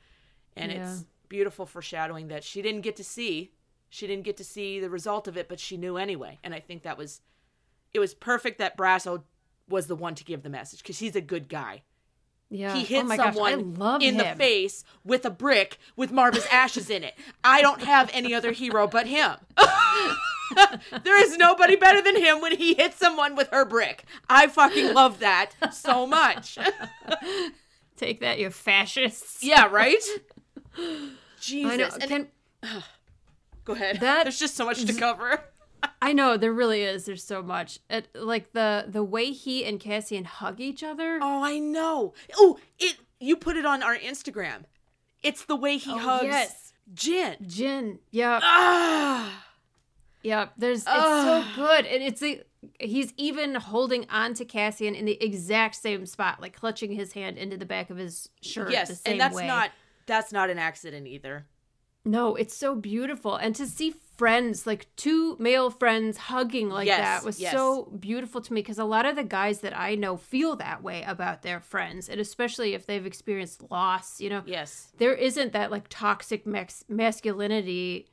And 0.55 0.71
Yeah. 0.71 0.91
it's 0.91 1.05
beautiful 1.29 1.65
foreshadowing 1.65 2.27
that 2.27 2.43
she 2.43 2.61
didn't 2.61 2.81
get 2.81 2.95
to 2.97 3.03
see. 3.03 3.51
She 3.89 4.07
didn't 4.07 4.25
get 4.25 4.37
to 4.37 4.43
see 4.43 4.79
the 4.79 4.89
result 4.89 5.27
of 5.27 5.37
it, 5.37 5.47
but 5.47 5.59
she 5.59 5.77
knew 5.77 5.97
anyway. 5.97 6.39
And 6.43 6.53
I 6.53 6.59
think 6.59 6.83
that 6.83 6.97
was 6.97 7.21
it 7.93 7.99
was 7.99 8.13
perfect 8.13 8.57
that 8.59 8.77
Brasso 8.77 9.23
was 9.67 9.87
the 9.87 9.95
one 9.95 10.15
to 10.15 10.23
give 10.23 10.43
the 10.43 10.49
message 10.49 10.81
because 10.83 10.99
he's 10.99 11.15
a 11.15 11.21
good 11.21 11.47
guy. 11.49 11.83
Yeah. 12.55 12.73
He 12.75 12.83
hit 12.83 13.05
oh 13.05 13.07
gosh, 13.07 13.17
someone 13.17 13.75
love 13.75 14.01
in 14.01 14.17
the 14.17 14.23
face 14.35 14.83
with 15.03 15.25
a 15.25 15.29
brick 15.29 15.77
with 15.95 16.11
Maarva's 16.11 16.47
ashes 16.51 16.89
in 16.89 17.03
it. 17.03 17.13
I 17.43 17.61
don't 17.61 17.81
have 17.83 18.09
any 18.13 18.33
other 18.33 18.51
hero 18.51 18.87
but 18.87 19.07
him. 19.07 19.33
there 21.03 21.21
is 21.23 21.37
nobody 21.37 21.75
better 21.75 22.01
than 22.01 22.15
him 22.17 22.41
when 22.41 22.55
he 22.57 22.73
hits 22.75 22.97
someone 22.97 23.35
with 23.35 23.49
her 23.49 23.65
brick. 23.65 24.05
I 24.29 24.47
fucking 24.47 24.93
love 24.93 25.19
that 25.19 25.51
so 25.73 26.05
much. 26.07 26.57
Take 27.97 28.19
that, 28.19 28.39
you 28.39 28.49
fascists. 28.49 29.43
yeah, 29.43 29.67
right? 29.67 30.03
Jesus. 31.39 31.71
I 31.71 31.75
know. 31.77 31.89
And- 32.01 32.09
Can, 32.09 32.27
go 33.65 33.73
ahead. 33.73 33.99
that- 34.01 34.23
There's 34.23 34.39
just 34.39 34.55
so 34.55 34.65
much 34.65 34.83
to 34.85 34.93
cover. 34.93 35.39
I 36.01 36.13
know 36.13 36.37
there 36.37 36.53
really 36.53 36.83
is. 36.83 37.05
There's 37.05 37.23
so 37.23 37.41
much. 37.41 37.79
It, 37.89 38.07
like 38.15 38.53
the 38.53 38.85
the 38.87 39.03
way 39.03 39.31
he 39.31 39.65
and 39.65 39.79
Cassian 39.79 40.25
hug 40.25 40.59
each 40.59 40.83
other. 40.83 41.19
Oh, 41.21 41.43
I 41.43 41.59
know. 41.59 42.13
Oh, 42.35 42.57
it. 42.79 42.97
You 43.19 43.35
put 43.35 43.55
it 43.57 43.65
on 43.65 43.81
our 43.81 43.95
Instagram. 43.95 44.63
It's 45.23 45.45
the 45.45 45.55
way 45.55 45.77
he 45.77 45.91
Oh, 45.91 45.97
hugs 45.97 46.25
yes. 46.25 46.73
Jyn. 46.93 47.41
Jyn. 47.47 47.99
Yeah. 48.11 48.39
Ah. 48.43 49.45
Yeah. 50.21 50.49
There's. 50.57 50.79
It's 50.81 50.85
so 50.85 51.43
good, 51.55 51.85
and 51.85 52.03
it's 52.03 52.21
a. 52.21 52.43
He's 52.79 53.13
even 53.17 53.55
holding 53.55 54.09
on 54.09 54.33
to 54.35 54.45
Cassian 54.45 54.95
in 54.95 55.05
the 55.05 55.23
exact 55.23 55.75
same 55.75 56.05
spot, 56.05 56.41
like 56.41 56.55
clutching 56.55 56.91
his 56.91 57.13
hand 57.13 57.37
into 57.37 57.57
the 57.57 57.65
back 57.65 57.89
of 57.89 57.97
his 57.97 58.29
shirt. 58.41 58.67
the 58.67 58.73
yes, 58.73 59.01
same 59.01 59.13
and 59.13 59.21
that's 59.21 59.35
way. 59.35 59.45
not 59.47 59.71
that's 60.07 60.31
not 60.31 60.49
an 60.49 60.57
accident 60.57 61.07
either. 61.07 61.45
No, 62.05 62.35
it's 62.35 62.55
so 62.55 62.75
beautiful. 62.75 63.35
And 63.35 63.55
to 63.55 63.65
see 63.65 63.95
friends, 64.17 64.65
like 64.67 64.87
two 64.95 65.35
male 65.39 65.69
friends 65.71 66.17
hugging 66.17 66.69
like 66.69 66.85
Yes, 66.87 66.99
that 66.99 67.25
was 67.25 67.39
yes. 67.39 67.51
so 67.51 67.85
beautiful 67.99 68.39
to 68.41 68.53
me 68.53 68.61
because 68.61 68.77
a 68.79 68.85
lot 68.85 69.05
of 69.05 69.15
the 69.15 69.23
guys 69.23 69.59
that 69.61 69.77
I 69.77 69.95
know 69.95 70.15
feel 70.15 70.55
that 70.57 70.83
way 70.83 71.03
about 71.03 71.41
their 71.41 71.59
friends. 71.59 72.07
And 72.07 72.21
especially 72.21 72.73
if 72.75 72.85
they've 72.85 73.05
experienced 73.05 73.63
loss, 73.71 74.21
you 74.21 74.29
know, 74.29 74.43
Yes. 74.45 74.93
there 74.99 75.13
isn't 75.15 75.53
that 75.53 75.71
like 75.71 75.87
toxic 75.89 76.45
max- 76.45 76.85
masculinity 76.87 78.07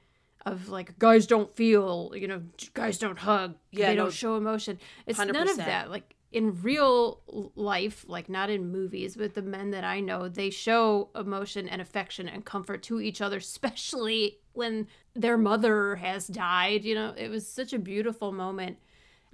of 0.45 0.69
like 0.71 0.99
guys 0.99 1.27
don't 1.27 1.55
feel, 1.55 2.13
you 2.17 2.27
know, 2.27 2.43
guys 2.75 2.99
don't 2.99 3.19
hug, 3.19 3.55
Yeah, 3.71 3.89
they 3.89 3.95
no, 3.97 4.05
don't 4.05 4.13
show 4.15 4.37
emotion. 4.37 4.79
It's 5.07 5.19
none 5.19 5.31
of 5.31 5.37
100%. 5.37 5.57
that. 5.57 5.91
Like 5.91 6.17
in 6.33 6.61
real 6.62 7.21
life, 7.55 8.05
like 8.09 8.29
not 8.29 8.49
in 8.51 8.73
movies, 8.73 9.16
but 9.16 9.35
the 9.35 9.42
men 9.42 9.71
that 9.71 9.85
I 9.85 10.01
know, 10.01 10.29
they 10.29 10.51
show 10.51 11.11
emotion 11.14 11.68
and 11.68 11.81
affection 11.83 12.29
and 12.29 12.45
comfort 12.45 12.83
to 12.85 13.01
each 13.01 13.21
other, 13.21 13.37
especially 13.49 14.38
when 14.53 14.88
their 15.14 15.37
mother 15.37 15.97
has 15.97 16.27
died. 16.27 16.85
You 16.85 16.95
know, 16.95 17.14
it 17.16 17.29
was 17.29 17.47
such 17.47 17.73
a 17.73 17.79
beautiful 17.79 18.33
moment. 18.33 18.79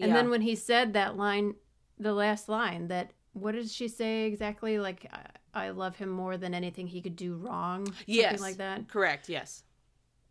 And 0.01 0.15
then 0.15 0.31
when 0.31 0.43
he 0.43 0.55
said 0.55 0.93
that 0.93 1.17
line, 1.17 1.55
the 1.99 2.13
last 2.13 2.49
line, 2.49 2.87
that 2.89 3.13
what 3.33 3.53
did 3.53 3.69
she 3.69 3.89
say 3.89 4.27
exactly? 4.27 4.79
Like, 4.79 5.07
I, 5.13 5.67
I 5.67 5.71
love 5.71 5.97
him 5.97 6.09
more 6.09 6.37
than 6.37 6.55
anything 6.55 6.87
he 6.87 7.01
could 7.01 7.17
do 7.17 7.35
wrong. 7.35 7.87
Something 7.87 8.05
Yes. 8.07 8.41
like 8.41 8.57
that. 8.59 8.89
Correct. 8.89 9.29
Yes. 9.29 9.65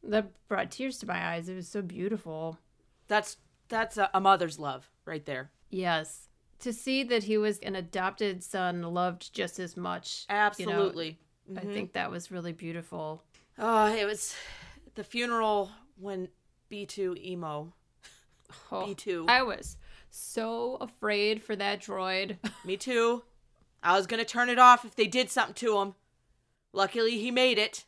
That 0.03 0.31
brought 0.47 0.71
tears 0.71 0.99
to 0.99 1.05
my 1.07 1.33
eyes. 1.33 1.49
It 1.49 1.55
was 1.55 1.67
so 1.67 1.81
beautiful. 1.81 2.59
That's 3.07 3.37
that's 3.67 3.97
a, 3.97 4.09
a 4.13 4.21
mother's 4.21 4.57
love 4.57 4.89
right 5.03 5.25
there. 5.25 5.51
Yes. 5.69 6.26
To 6.61 6.73
see 6.73 7.03
that 7.03 7.23
he 7.23 7.37
was 7.37 7.59
an 7.59 7.75
adopted 7.75 8.43
son 8.43 8.81
loved 8.81 9.33
just 9.33 9.59
as 9.59 9.77
much. 9.77 10.25
you 10.29 10.35
know, 10.35 10.41
Absolutely. 10.41 11.19
I 11.49 11.59
mm-hmm. 11.59 11.73
think 11.73 11.93
that 11.93 12.11
was 12.11 12.31
really 12.31 12.51
beautiful. 12.51 13.23
Oh, 13.59 13.87
it 13.93 14.05
was 14.05 14.35
the 14.95 15.03
funeral 15.03 15.71
when 15.99 16.29
B2 16.71 17.23
emo. 17.23 17.73
Oh, 18.71 18.85
B2. 18.87 19.29
I 19.29 19.43
was 19.43 19.77
so 20.09 20.77
afraid 20.81 21.43
for 21.43 21.55
that 21.55 21.81
droid. 21.81 22.37
Me 22.65 22.77
too. 22.77 23.23
I 23.83 23.95
was 23.95 24.07
going 24.07 24.19
to 24.19 24.25
turn 24.25 24.49
it 24.49 24.59
off 24.59 24.85
if 24.85 24.95
they 24.95 25.07
did 25.07 25.29
something 25.29 25.53
to 25.55 25.77
him. 25.79 25.95
Luckily, 26.73 27.19
he 27.19 27.31
made 27.31 27.57
it. 27.57 27.85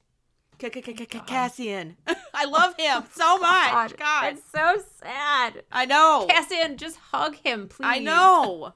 Cassian. 0.59 1.97
I 2.33 2.45
love 2.45 2.75
him 2.77 3.03
so 3.13 3.37
much. 3.37 3.97
God. 3.97 4.33
It's 4.33 4.41
so 4.51 4.81
sad. 5.01 5.63
I 5.71 5.85
know. 5.85 6.27
Cassian, 6.29 6.77
just 6.77 6.97
hug 6.97 7.35
him, 7.35 7.67
please. 7.67 7.85
I 7.85 7.99
know. 7.99 8.73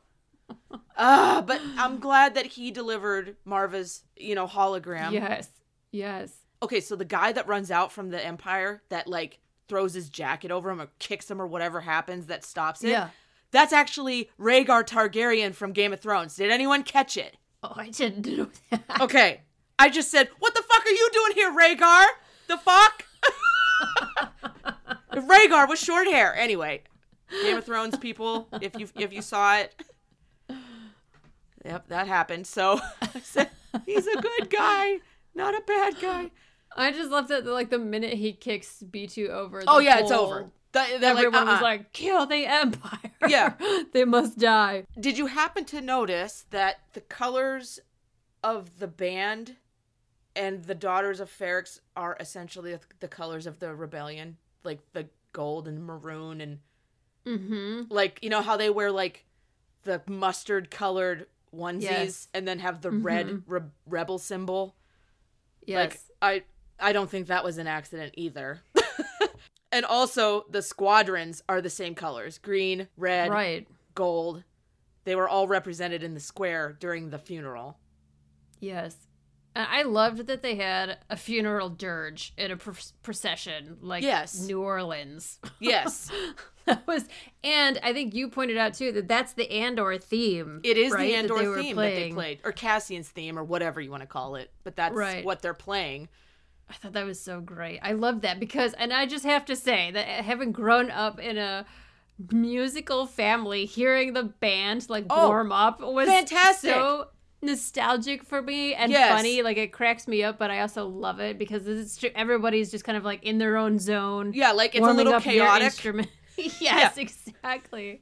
uh, 0.98 1.42
but 1.42 1.62
I'm 1.78 2.00
glad 2.00 2.36
that 2.36 2.46
he 2.46 2.72
delivered 2.72 3.36
Maarva's, 3.46 4.04
you 4.16 4.36
know, 4.36 4.48
hologram. 4.48 5.12
Yes. 5.12 5.50
Yes. 5.92 6.34
Okay, 6.62 6.80
so 6.80 6.96
the 6.96 7.06
guy 7.06 7.32
that 7.32 7.48
runs 7.48 7.72
out 7.72 7.92
from 7.92 8.10
the 8.10 8.26
Empire 8.26 8.82
that 8.90 9.08
like 9.08 9.40
throws 9.68 9.94
his 9.94 10.10
jacket 10.10 10.52
over 10.52 10.70
him 10.70 10.82
or 10.82 10.88
kicks 11.00 11.30
him 11.30 11.42
or 11.42 11.48
whatever 11.48 11.82
happens 11.82 12.28
that 12.28 12.44
stops 12.44 12.84
it. 12.84 12.90
Yeah. 12.90 13.10
That's 13.52 13.74
actually 13.74 14.30
Rhaegar 14.40 14.84
Targaryen 14.84 15.54
from 15.54 15.74
Game 15.74 15.94
of 15.94 16.00
Thrones. 16.00 16.36
Did 16.36 16.52
anyone 16.52 16.84
catch 16.84 17.18
it? 17.18 17.38
Oh, 17.62 17.74
I 17.76 17.90
didn't 17.90 18.26
know 18.26 18.50
that. 18.72 19.02
Okay. 19.02 19.42
I 19.80 19.90
just 19.90 20.10
said, 20.10 20.30
"What 20.40 20.54
the 20.54 20.62
fuck 20.62 20.86
are 20.86 20.92
you 20.92 21.10
doing 21.12 21.34
here, 21.36 21.52
Rhaegar?" 21.52 22.06
The 22.48 22.58
fuck? 22.58 23.06
Rhaegar 25.14 25.70
with 25.70 25.80
short 25.80 26.08
hair. 26.08 26.36
Anyway, 26.36 26.82
Game 27.42 27.58
of 27.58 27.66
Thrones 27.66 27.98
people, 27.98 28.48
if 28.62 28.78
you 28.80 28.88
if 28.96 29.14
you 29.14 29.22
saw 29.22 29.58
it, 29.58 29.76
yep, 31.64 31.88
that 31.88 32.08
happened. 32.08 32.48
So 32.48 32.80
I 33.02 33.20
said, 33.24 33.50
he's 33.86 34.08
a 34.08 34.22
good 34.22 34.50
guy, 34.50 35.00
not 35.36 35.54
a 35.54 35.62
bad 35.66 36.00
guy. 36.02 36.32
I 36.76 36.92
just 36.92 37.12
love 37.12 37.28
that, 37.28 37.46
like, 37.46 37.70
the 37.70 37.80
minute 37.80 38.14
he 38.14 38.34
kicks 38.34 38.84
B2 38.84 39.30
over. 39.30 39.60
The 39.60 39.66
Oh 39.70 39.80
yeah, 39.80 40.00
it's 40.00 40.12
over. 40.12 40.50
Th- 40.74 41.00
they're 41.00 41.14
like, 41.14 41.26
Everyone 41.26 41.46
was 41.46 41.58
uh-uh. 41.58 41.62
like, 41.62 41.94
kill 41.94 42.26
the 42.26 42.46
Empire. 42.48 43.12
Yeah. 43.28 43.54
they 43.94 44.06
must 44.06 44.40
die. 44.40 44.86
Did 45.00 45.18
you 45.18 45.28
happen 45.28 45.66
to 45.66 45.82
notice 45.82 46.46
that 46.50 46.80
the 46.94 47.02
colors 47.02 47.80
of 48.44 48.80
the 48.80 48.88
band 48.88 49.58
and 50.36 50.64
the 50.64 50.76
daughters 50.76 51.20
of 51.20 51.30
Ferrix 51.30 51.80
are 51.96 52.18
essentially 52.20 52.78
the 53.00 53.08
colors 53.08 53.46
of 53.48 53.60
the 53.60 53.74
rebellion, 53.76 54.38
like 54.64 54.80
the 54.94 55.08
gold 55.32 55.68
and 55.68 55.84
maroon 55.86 56.42
and 56.42 56.60
Mm-hmm. 57.26 57.84
like 57.90 58.20
you 58.22 58.30
know 58.30 58.42
how 58.42 58.58
they 58.58 58.70
wear 58.70 58.92
like 58.92 59.24
the 59.84 60.02
mustard 60.08 60.70
colored 60.70 61.26
onesies 61.56 61.82
Yes. 61.82 62.28
and 62.34 62.46
then 62.46 62.60
have 62.60 62.82
the 62.82 62.92
red 62.92 63.44
re- 63.48 63.62
rebel 63.88 64.18
symbol. 64.20 64.76
Yes. 65.66 66.10
Like 66.22 66.44
I 66.82 66.88
I 66.90 66.92
don't 66.92 67.10
think 67.10 67.28
that 67.28 67.46
was 67.46 67.58
an 67.58 67.68
accident 67.68 68.14
either. 68.18 68.60
and 69.72 69.86
also 69.86 70.46
the 70.50 70.62
squadrons 70.62 71.42
are 71.48 71.62
the 71.62 71.70
same 71.70 71.96
colors, 71.96 72.38
green, 72.40 72.90
red, 72.98 73.32
right. 73.32 73.68
gold. 73.96 74.44
They 75.06 75.16
were 75.16 75.30
all 75.30 75.48
represented 75.48 76.04
in 76.04 76.16
the 76.16 76.20
square 76.20 76.76
during 76.78 77.10
the 77.10 77.20
funeral. 77.20 77.78
Yes. 78.60 78.98
I 79.56 79.84
loved 79.84 80.28
that 80.28 80.42
they 80.42 80.56
had 80.56 80.98
a 81.10 81.16
funeral 81.18 81.70
dirge 81.70 82.34
in 82.38 82.50
a 82.52 82.58
pr- 82.58 82.72
procession, 83.04 83.78
like 83.82 84.04
Yes. 84.04 84.40
New 84.42 84.62
Orleans. 84.62 85.40
Yes. 85.60 86.12
that 86.66 86.86
was, 86.88 87.06
and 87.44 87.78
I 87.84 87.94
think 87.94 88.14
you 88.16 88.30
pointed 88.30 88.58
out 88.58 88.74
too 88.74 88.92
that 88.94 89.08
that's 89.08 89.34
the 89.34 89.52
Andor 89.52 89.98
theme. 89.98 90.62
It 90.64 90.78
is 90.78 90.92
right, 90.94 91.02
the 91.08 91.16
Andor 91.16 91.34
were 91.50 91.62
theme 91.62 91.76
that 91.76 91.94
they 91.94 92.12
played, 92.12 92.40
or 92.44 92.52
Cassian's 92.52 93.10
theme, 93.10 93.38
or 93.38 93.44
whatever 93.44 93.80
you 93.80 93.92
want 93.92 94.02
to 94.02 94.08
call 94.08 94.36
it. 94.36 94.52
But 94.64 94.76
that's 94.76 94.96
Right. 94.96 95.24
what 95.24 95.42
they're 95.42 95.54
playing. 95.54 96.10
I 96.70 96.74
thought 96.74 96.94
that 96.94 97.06
was 97.06 97.20
so 97.20 97.40
great. 97.42 97.80
I 97.84 97.92
love 97.92 98.22
that 98.22 98.40
because, 98.40 98.74
and 98.74 98.92
I 98.94 99.06
just 99.06 99.26
have 99.26 99.46
to 99.46 99.56
say 99.56 99.92
that 99.92 100.20
uh, 100.20 100.24
having 100.24 100.52
grown 100.52 100.90
up 100.90 101.20
in 101.20 101.38
a 101.38 101.66
musical 102.32 103.06
family, 103.06 103.66
hearing 103.66 104.14
the 104.14 104.24
band 104.24 104.90
like 104.90 105.06
Oh, 105.10 105.28
warm 105.28 105.52
up 105.52 105.80
was 105.82 106.08
fantastic. 106.08 106.72
so 106.74 107.08
nostalgic 107.44 108.24
for 108.24 108.42
me 108.42 108.74
and 108.74 108.92
Yes. 108.92 109.10
funny. 109.16 109.42
Like 109.42 109.58
it 109.58 109.72
cracks 109.72 110.08
me 110.08 110.24
up, 110.24 110.38
but 110.40 110.50
I 110.50 110.62
also 110.62 110.88
love 110.88 111.20
it 111.20 111.38
because 111.38 111.68
it's 111.68 112.04
everybody's 112.16 112.72
just 112.72 112.84
kind 112.84 112.98
of 112.98 113.04
like 113.06 113.24
in 113.24 113.38
their 113.38 113.58
own 113.58 113.80
zone. 113.80 114.32
Yeah, 114.34 114.52
like 114.52 114.74
it's 114.76 114.86
a 114.88 114.94
little 114.94 115.20
chaotic. 115.20 115.74
yes, 116.60 116.98
exactly. 116.98 118.02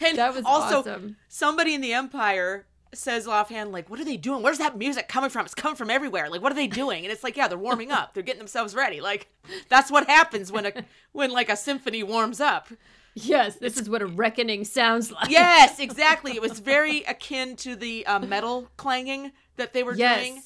And 0.00 0.18
That 0.18 0.34
was 0.34 0.44
also, 0.44 0.80
awesome. 0.80 1.16
somebody 1.28 1.74
in 1.74 1.80
the 1.82 1.92
Empire 1.92 2.66
says 2.92 3.28
offhand, 3.28 3.70
like, 3.70 3.88
"What 3.88 4.00
are 4.00 4.04
they 4.04 4.16
doing? 4.16 4.42
Where's 4.42 4.58
that 4.58 4.76
music 4.76 5.06
coming 5.08 5.30
from? 5.30 5.44
It's 5.44 5.54
coming 5.54 5.76
from 5.76 5.90
everywhere. 5.90 6.28
Like, 6.28 6.42
what 6.42 6.50
are 6.50 6.56
they 6.56 6.66
doing?" 6.66 7.04
And 7.04 7.12
it's 7.12 7.22
like, 7.22 7.36
"Yeah, 7.36 7.46
they're 7.48 7.58
warming 7.58 7.92
up. 7.92 8.14
They're 8.14 8.22
getting 8.24 8.40
themselves 8.40 8.74
ready. 8.74 9.00
Like, 9.00 9.28
that's 9.68 9.90
what 9.90 10.08
happens 10.08 10.50
when 10.50 10.66
a 10.66 10.72
when 11.12 11.30
like 11.30 11.48
a 11.48 11.56
symphony 11.56 12.02
warms 12.02 12.40
up." 12.40 12.68
Yes, 13.14 13.56
this 13.56 13.76
is 13.76 13.88
what 13.90 14.02
a 14.02 14.06
reckoning 14.06 14.64
sounds 14.64 15.10
like. 15.12 15.30
Yes, 15.30 15.78
exactly. 15.80 16.32
It 16.32 16.40
was 16.42 16.60
very 16.60 17.02
akin 17.08 17.56
to 17.56 17.76
the 17.76 18.06
uh, 18.06 18.18
metal 18.20 18.68
clanging 18.76 19.32
that 19.56 19.72
they 19.72 19.82
were 19.82 19.94
Yes. 19.94 20.20
doing. 20.28 20.42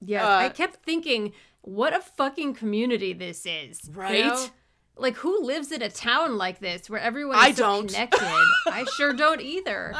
Yeah, 0.00 0.26
Uh, 0.26 0.36
I 0.38 0.48
kept 0.48 0.84
thinking, 0.84 1.32
what 1.62 1.94
a 1.94 2.00
fucking 2.00 2.54
community 2.54 3.12
this 3.12 3.46
is, 3.46 3.80
Right? 3.92 4.50
Like, 4.96 5.16
who 5.16 5.42
lives 5.44 5.72
in 5.72 5.82
a 5.82 5.90
town 5.90 6.36
like 6.38 6.60
this 6.60 6.88
where 6.88 7.00
everyone 7.00 7.36
I 7.36 7.50
so 7.52 7.64
don't. 7.64 7.86
connected? 7.88 8.20
I 8.66 8.84
sure 8.96 9.12
don't 9.12 9.40
either. 9.40 9.92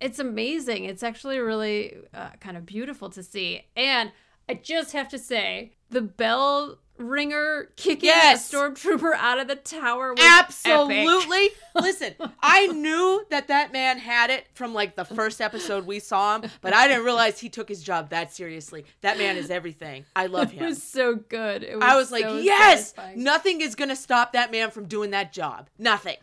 It's 0.00 0.18
amazing. 0.18 0.84
It's 0.84 1.04
actually 1.04 1.38
really 1.38 1.96
uh, 2.12 2.30
kind 2.40 2.56
of 2.56 2.66
beautiful 2.66 3.10
to 3.10 3.22
see. 3.22 3.62
And 3.76 4.10
I 4.48 4.54
just 4.54 4.90
have 4.92 5.08
to 5.10 5.18
say, 5.20 5.74
the 5.90 6.00
bell 6.02 6.78
ringer 6.98 7.70
kicking 7.76 8.08
Yes. 8.08 8.52
a 8.52 8.56
stormtrooper 8.56 9.14
out 9.14 9.38
of 9.38 9.48
the 9.48 9.56
tower 9.56 10.14
Absolutely. 10.18 11.50
Listen, 11.74 12.14
I 12.42 12.66
knew 12.68 13.24
that 13.30 13.48
that 13.48 13.72
man 13.72 13.98
had 13.98 14.30
it 14.30 14.46
from 14.54 14.74
like 14.74 14.96
the 14.96 15.04
first 15.04 15.40
episode 15.40 15.86
we 15.86 16.00
saw 16.00 16.38
him, 16.38 16.50
but 16.60 16.74
I 16.74 16.88
didn't 16.88 17.04
realize 17.04 17.38
he 17.40 17.48
took 17.48 17.68
his 17.68 17.82
job 17.82 18.10
that 18.10 18.32
seriously. 18.32 18.84
That 19.02 19.18
man 19.18 19.36
is 19.36 19.50
everything. 19.50 20.04
I 20.16 20.26
love 20.26 20.50
him. 20.50 20.64
It 20.64 20.66
was 20.68 20.82
so 20.82 21.14
good. 21.14 21.62
It 21.62 21.76
was 21.76 21.84
I 21.84 21.96
was 21.96 22.10
like, 22.10 22.24
yes, 22.44 22.90
satisfying. 22.90 23.22
nothing 23.22 23.60
is 23.60 23.74
going 23.74 23.90
to 23.90 23.96
stop 23.96 24.32
that 24.32 24.50
man 24.50 24.70
from 24.70 24.86
doing 24.86 25.10
that 25.10 25.32
job. 25.32 25.68
Nothing. 25.78 26.16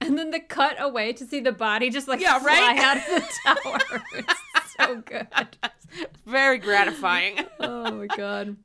And 0.00 0.18
then 0.18 0.30
the 0.30 0.40
cut 0.40 0.76
away 0.80 1.12
to 1.14 1.24
see 1.24 1.40
the 1.40 1.52
body 1.52 1.88
just 1.90 2.08
like 2.08 2.20
Yeah, 2.20 2.38
fly 2.38 2.52
right? 2.52 2.78
out 2.78 2.96
of 2.96 3.04
the 3.06 3.32
tower. 3.46 4.02
it's 4.16 4.76
so 4.78 4.96
good. 5.04 5.28
Very 6.26 6.58
gratifying. 6.58 7.38
Oh 7.60 7.90
my 7.92 8.06
god. 8.06 8.56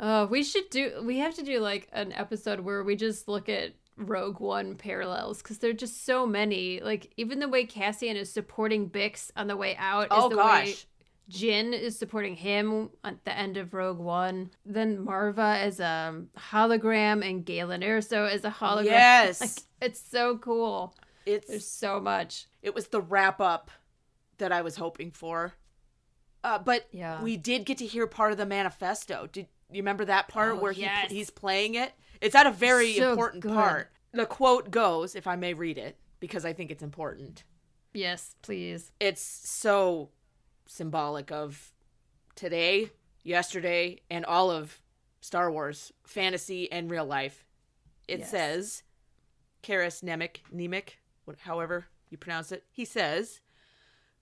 Uh, 0.00 0.26
we 0.30 0.42
should 0.42 0.68
do. 0.70 1.02
We 1.04 1.18
have 1.18 1.34
to 1.36 1.42
do 1.44 1.60
like 1.60 1.86
an 1.92 2.12
episode 2.12 2.60
where 2.60 2.82
we 2.82 2.96
just 2.96 3.28
look 3.28 3.48
at 3.50 3.72
Rogue 3.96 4.40
One 4.40 4.74
parallels 4.74 5.42
because 5.42 5.58
there 5.58 5.70
are 5.70 5.74
just 5.74 6.06
so 6.06 6.26
many. 6.26 6.80
Like 6.80 7.12
even 7.18 7.38
the 7.38 7.48
way 7.48 7.64
Cassian 7.66 8.16
is 8.16 8.32
supporting 8.32 8.88
Bix 8.88 9.30
on 9.36 9.46
the 9.46 9.56
way 9.56 9.76
out. 9.76 10.08
Oh, 10.10 10.24
is 10.24 10.30
the 10.30 10.36
way 10.38 10.42
gosh. 10.42 10.86
Jyn 11.30 11.78
is 11.78 11.96
supporting 11.98 12.34
him 12.34 12.90
at 13.04 13.24
the 13.24 13.36
end 13.36 13.56
of 13.56 13.74
Rogue 13.74 13.98
One. 13.98 14.50
Then 14.64 15.04
Maarva 15.04 15.58
as 15.60 15.78
a 15.78 16.22
hologram 16.50 17.24
and 17.28 17.44
Galen 17.44 17.82
Erso 17.82 18.28
as 18.28 18.44
a 18.44 18.50
hologram. 18.50 18.84
Yes. 18.86 19.40
like 19.40 19.50
it's 19.82 20.00
so 20.00 20.38
cool. 20.38 20.94
It's 21.26 21.46
There's 21.46 21.66
so 21.66 22.00
much. 22.00 22.46
it 22.62 22.74
was 22.74 22.88
the 22.88 23.00
wrap 23.02 23.40
up 23.40 23.70
that 24.38 24.50
I 24.50 24.62
was 24.62 24.76
hoping 24.76 25.10
for. 25.10 25.52
Uh, 26.42 26.58
but 26.58 26.86
Yeah. 26.90 27.22
we 27.22 27.36
did 27.36 27.66
get 27.66 27.76
to 27.78 27.86
hear 27.86 28.06
part 28.06 28.32
of 28.32 28.38
the 28.38 28.46
manifesto. 28.46 29.28
Did 29.30 29.46
you 29.72 29.82
remember 29.82 30.04
that 30.04 30.28
part 30.28 30.52
Oh, 30.56 30.60
where 30.60 30.72
he 30.72 30.86
he's 31.08 31.30
playing 31.30 31.74
it? 31.74 31.92
It's 32.20 32.34
at 32.34 32.46
a 32.46 32.50
very 32.50 32.94
So 32.94 33.10
important 33.10 33.42
good. 33.42 33.52
part. 33.52 33.90
The 34.12 34.26
quote 34.26 34.70
goes, 34.70 35.14
if 35.14 35.26
I 35.26 35.36
may 35.36 35.54
read 35.54 35.78
it, 35.78 35.96
because 36.18 36.44
I 36.44 36.52
think 36.52 36.70
it's 36.70 36.82
important. 36.82 37.44
Yes, 37.94 38.34
please. 38.42 38.92
It's 39.00 39.22
so 39.22 40.10
symbolic 40.66 41.30
of 41.32 41.72
today, 42.34 42.90
yesterday, 43.22 44.00
and 44.10 44.24
all 44.24 44.50
of 44.50 44.80
Star 45.20 45.50
Wars, 45.50 45.92
fantasy 46.04 46.70
and 46.72 46.90
real 46.90 47.04
life. 47.04 47.44
It 48.08 48.20
Yes. 48.20 48.30
says, 48.30 48.82
Karis 49.62 50.02
Nemik, 50.02 50.38
Nemik, 50.52 50.94
however 51.40 51.86
you 52.08 52.18
pronounce 52.18 52.50
it, 52.50 52.64
he 52.70 52.84
says, 52.84 53.40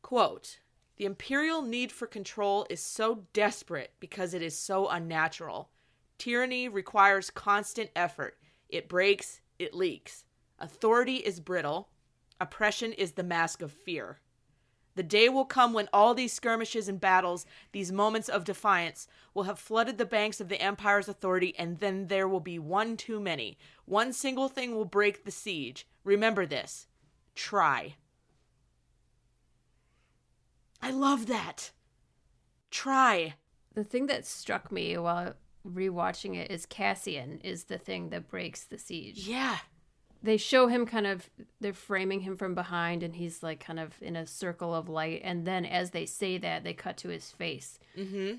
quote, 0.03 0.59
the 0.99 1.05
imperial 1.05 1.63
need 1.63 1.93
for 1.93 2.07
control 2.07 2.67
is 2.69 2.81
so 2.83 3.25
desperate 3.33 3.93
because 4.01 4.35
it 4.35 4.43
is 4.43 4.59
so 4.59 4.89
unnatural. 4.89 5.71
Tyranny 6.19 6.69
requires 6.69 7.31
constant 7.31 7.91
effort. 7.95 8.37
It 8.69 8.89
breaks, 8.89 9.41
it 9.61 9.75
leaks. 9.75 10.25
Authority 10.59 11.17
is 11.17 11.39
brittle. 11.39 11.89
Oppression 12.41 12.93
is 12.93 13.13
the 13.13 13.23
mask 13.23 13.63
of 13.63 13.71
fear. 13.71 14.19
The 14.97 15.05
day 15.05 15.29
will 15.29 15.45
come 15.45 15.73
when 15.73 15.89
all 15.93 16.15
these 16.15 16.33
skirmishes 16.33 16.89
and 16.89 17.01
battles, 17.01 17.47
these 17.71 17.93
moments 17.93 18.29
of 18.29 18.43
defiance, 18.43 19.07
will 19.33 19.45
have 19.45 19.61
flooded 19.61 19.99
the 19.99 20.05
banks 20.05 20.41
of 20.41 20.49
the 20.49 20.61
Empire's 20.61 21.09
authority, 21.09 21.55
and 21.57 21.79
then 21.79 22.09
there 22.09 22.27
will 22.27 22.41
be 22.41 22.59
one 22.59 22.97
too 22.97 23.21
many. 23.21 23.57
One 23.85 24.13
single 24.13 24.49
thing 24.49 24.75
will 24.75 24.85
break 24.85 25.25
the 25.25 25.31
siege. 25.31 25.87
Remember 26.03 26.45
this 26.45 26.89
try. 27.37 27.95
I 30.83 30.91
love 30.91 31.27
that. 31.27 31.71
Try. 32.71 33.35
The 33.75 33.85
thing 33.85 34.07
that 34.07 34.27
struck 34.27 34.71
me 34.73 34.97
while 34.99 35.35
rewatching 35.67 36.37
it 36.37 36.51
is 36.51 36.67
Cassian 36.67 37.41
is 37.43 37.65
the 37.65 37.79
thing 37.79 38.11
that 38.11 38.29
breaks 38.29 38.65
the 38.65 38.79
siege. 38.79 39.27
Yeah. 39.27 39.59
They 40.23 40.37
show 40.37 40.67
him 40.67 40.85
kind 40.87 41.07
of 41.07 41.31
they're 41.61 41.73
framing 41.73 42.21
him 42.21 42.37
from 42.37 42.55
behind 42.55 43.03
and 43.03 43.15
he's 43.15 43.43
like 43.43 43.61
kind 43.61 43.79
of 43.79 43.95
in 44.01 44.17
a 44.17 44.27
circle 44.27 44.75
of 44.75 44.89
light 44.89 45.21
and 45.23 45.47
then 45.47 45.65
as 45.65 45.91
they 45.91 46.07
say 46.07 46.39
that 46.39 46.65
they 46.65 46.75
cut 46.75 46.97
to 46.99 47.09
his 47.09 47.31
face. 47.31 47.79
Mm-hmm. 47.97 48.37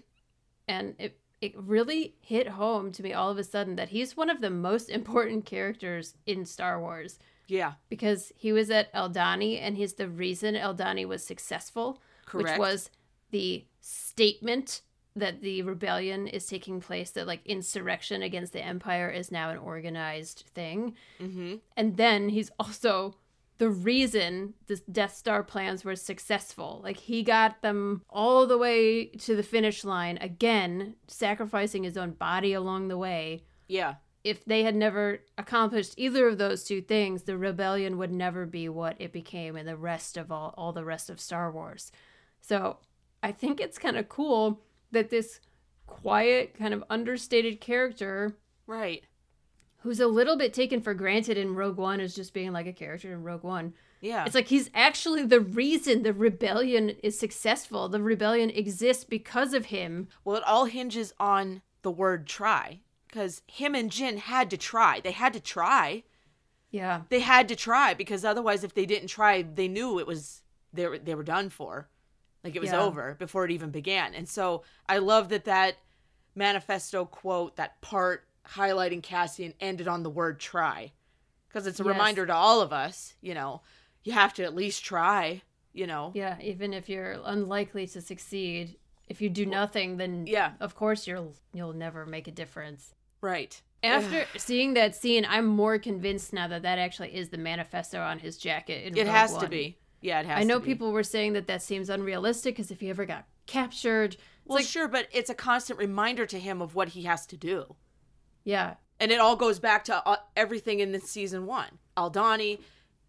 And 0.68 0.96
it 1.00 1.20
it 1.42 1.54
really 1.58 2.16
hit 2.20 2.50
home 2.50 2.92
to 2.92 3.02
me 3.02 3.14
all 3.14 3.32
of 3.32 3.38
a 3.38 3.46
sudden 3.46 3.78
that 3.78 3.90
he's 3.90 4.18
one 4.18 4.30
of 4.30 4.42
the 4.42 4.50
most 4.50 4.90
important 5.00 5.46
characters 5.46 6.16
in 6.26 6.46
Star 6.46 6.82
Wars 6.82 7.18
Yeah. 7.48 7.74
because 7.90 8.34
he 8.36 8.52
was 8.52 8.70
at 8.70 8.94
Aldhani 8.94 9.58
and 9.58 9.78
he's 9.78 9.94
the 9.94 10.10
reason 10.10 10.56
Aldhani 10.56 11.08
was 11.08 11.24
successful, 11.24 12.02
which 12.34 12.58
was 12.58 12.90
the 13.32 13.66
statement 13.82 14.82
that 15.16 15.42
the 15.42 15.62
rebellion 15.64 16.28
is 16.28 16.46
taking 16.46 16.80
place, 16.80 17.12
that 17.12 17.28
like 17.28 17.46
insurrection 17.46 18.22
against 18.22 18.54
the 18.54 18.64
empire 18.64 19.10
is 19.10 19.32
now 19.32 19.50
an 19.50 19.58
organized 19.58 20.46
thing. 20.54 20.94
Mm-hmm. 21.20 21.56
And 21.76 21.98
then 21.98 22.30
he's 22.30 22.52
also 22.60 23.16
the 23.58 23.70
reason 23.70 24.54
the 24.68 24.80
Death 24.90 25.16
Star 25.16 25.44
plans 25.44 25.84
were 25.84 25.96
successful. 25.96 26.80
Like 26.84 26.96
he 26.98 27.24
got 27.24 27.62
them 27.62 28.04
all 28.10 28.48
the 28.48 28.58
way 28.58 29.08
to 29.08 29.36
the 29.36 29.44
finish 29.44 29.84
line 29.84 30.18
again, 30.22 30.96
sacrificing 31.08 31.84
his 31.84 31.98
own 31.98 32.12
body 32.12 32.54
along 32.54 32.88
the 32.88 32.98
way 32.98 33.44
Yeah. 33.68 33.96
if 34.24 34.46
they 34.46 34.64
had 34.64 34.76
never 34.76 35.20
accomplished 35.38 35.96
either 35.98 36.28
of 36.30 36.38
those 36.38 36.64
two 36.64 36.82
things, 36.82 37.24
the 37.24 37.38
rebellion 37.38 37.98
would 37.98 38.12
never 38.14 38.46
be 38.46 38.70
what 38.70 38.96
it 39.00 39.12
became 39.12 39.58
in 39.58 39.66
the 39.66 39.76
rest 39.76 40.16
of 40.16 40.32
all, 40.32 40.54
all 40.58 40.72
the 40.72 40.86
rest 40.86 41.10
of 41.10 41.20
Star 41.20 41.52
Wars. 41.52 41.92
So 42.42 42.78
I 43.22 43.32
think 43.32 43.60
it's 43.60 43.78
kind 43.78 43.98
of 43.98 44.10
cool 44.10 44.62
that 44.92 45.10
this 45.10 45.40
quiet, 45.88 46.54
kind 46.58 46.74
of 46.74 46.84
understated 46.90 47.60
character 47.62 48.38
Right. 48.68 49.04
who's 49.78 50.00
a 50.00 50.08
little 50.08 50.38
bit 50.38 50.54
taken 50.54 50.82
for 50.82 50.94
granted 50.94 51.38
in 51.38 51.56
Rogue 51.56 51.78
One 51.78 52.00
as 52.00 52.16
just 52.16 52.34
being 52.34 52.52
like 52.52 52.68
a 52.68 52.74
character 52.74 53.12
in 53.12 53.24
Rogue 53.24 53.44
One. 53.44 53.74
Yeah. 54.02 54.26
It's 54.26 54.36
like 54.36 54.48
he's 54.48 54.70
actually 54.74 55.26
the 55.26 55.42
reason 55.42 56.04
the 56.04 56.14
rebellion 56.14 56.90
is 57.04 57.20
successful. 57.20 57.90
The 57.90 58.02
rebellion 58.02 58.50
exists 58.50 59.04
because 59.04 59.54
of 59.54 59.66
him. 59.66 60.08
Well, 60.24 60.38
it 60.38 60.44
all 60.46 60.66
hinges 60.66 61.14
on 61.20 61.62
the 61.82 61.92
word 61.92 62.26
try. 62.28 62.82
Because 63.08 63.42
him 63.48 63.74
and 63.76 63.90
Jyn 63.90 64.18
had 64.20 64.50
to 64.52 64.58
try. 64.58 65.02
They 65.02 65.12
had 65.12 65.34
to 65.34 65.40
try. 65.40 66.04
Yeah. 66.72 67.02
They 67.10 67.22
had 67.22 67.48
to 67.50 67.56
try 67.56 67.94
because 67.96 68.24
otherwise, 68.24 68.64
if 68.64 68.74
they 68.76 68.86
didn't 68.86 69.08
try, 69.08 69.42
they 69.42 69.68
knew 69.68 69.98
it 70.00 70.06
was 70.08 70.44
they 70.72 70.88
were, 70.88 71.00
they 71.00 71.16
were 71.16 71.24
done 71.24 71.50
for. 71.50 71.90
Like 72.44 72.56
it 72.56 72.60
was 72.62 72.72
Yeah. 72.72 72.82
over 72.82 73.16
before 73.20 73.46
it 73.46 73.52
even 73.52 73.70
began. 73.70 74.14
And 74.14 74.28
so 74.28 74.64
I 74.88 74.98
love 75.00 75.30
that 75.30 75.46
that 75.46 75.78
manifesto 76.36 77.06
quote, 77.06 77.56
that 77.58 77.82
part 77.82 78.26
highlighting 78.48 79.04
Cassian, 79.04 79.54
ended 79.60 79.88
on 79.88 80.04
the 80.04 80.10
word 80.10 80.40
try. 80.40 80.92
Because 81.48 81.68
it's 81.68 81.80
a 81.80 81.84
Yes. 81.84 81.90
reminder 81.94 82.26
to 82.26 82.34
all 82.34 82.62
of 82.62 82.72
us, 82.72 83.16
you 83.22 83.34
know, 83.34 83.62
you 84.04 84.14
have 84.14 84.34
to 84.36 84.44
at 84.44 84.56
least 84.56 84.84
try, 84.84 85.42
you 85.74 85.86
know. 85.88 86.12
Yeah, 86.16 86.38
even 86.42 86.74
if 86.74 86.88
you're 86.90 87.18
unlikely 87.26 87.88
to 87.88 88.02
succeed, 88.02 88.78
if 89.08 89.22
you 89.22 89.30
do 89.30 89.46
nothing, 89.46 89.98
then 89.98 90.26
yeah. 90.28 90.54
of 90.60 90.76
course 90.76 91.08
you'll 91.08 91.34
you'll 91.54 91.74
never 91.74 92.06
make 92.06 92.28
a 92.28 92.32
difference. 92.32 92.94
Right. 93.22 93.62
After 93.82 94.26
seeing 94.38 94.74
that 94.76 94.96
scene, 94.96 95.26
I'm 95.28 95.46
more 95.46 95.80
convinced 95.80 96.34
now 96.34 96.48
that 96.48 96.62
that 96.64 96.80
actually 96.80 97.16
is 97.16 97.30
the 97.30 97.38
manifesto 97.38 98.02
on 98.02 98.20
his 98.20 98.38
jacket. 98.38 98.86
In 98.86 98.98
It 98.98 99.06
Rogue 99.06 99.16
has 99.16 99.38
to 99.38 99.48
be. 99.48 99.78
Yeah, 100.02 100.20
it 100.22 100.26
has 100.26 100.40
I 100.40 100.44
know 100.44 100.60
people 100.60 100.92
were 100.92 101.04
saying 101.04 101.34
that 101.34 101.48
that 101.48 101.62
seems 101.62 101.90
unrealistic 101.90 102.56
because 102.56 102.72
if 102.72 102.80
he 102.80 102.90
ever 102.90 103.06
got 103.06 103.26
captured, 103.48 104.14
it's 104.14 104.24
Well, 104.46 104.58
like, 104.58 104.66
sure, 104.66 104.88
but 104.88 105.08
it's 105.12 105.30
a 105.30 105.36
constant 105.36 105.80
reminder 105.80 106.26
to 106.28 106.40
him 106.40 106.62
of 106.62 106.76
what 106.76 106.90
he 106.90 107.04
has 107.04 107.26
to 107.28 107.38
do. 107.38 107.76
yeah, 108.44 108.76
And 109.00 109.12
it 109.12 109.20
all 109.20 109.36
goes 109.36 109.60
back 109.60 109.84
to 109.86 110.08
uh, 110.08 110.18
everything 110.36 110.80
in 110.80 110.92
the 110.92 111.00
season 111.00 111.46
one. 111.46 111.80
Aldhani, 111.98 112.60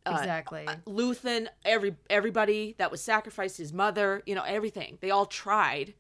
uh, 0.07 0.17
exactly. 0.19 0.67
Luthen, 0.87 1.49
every 1.65 1.95
everybody 2.09 2.75
that 2.79 2.91
was 2.91 3.01
sacrificed, 3.01 3.59
his 3.59 3.73
mother, 3.73 4.23
you 4.27 4.35
know, 4.35 4.43
everything. 4.43 4.99
They 5.01 5.11
all 5.11 5.27
tried. 5.27 5.95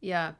Yeah. 0.00 0.32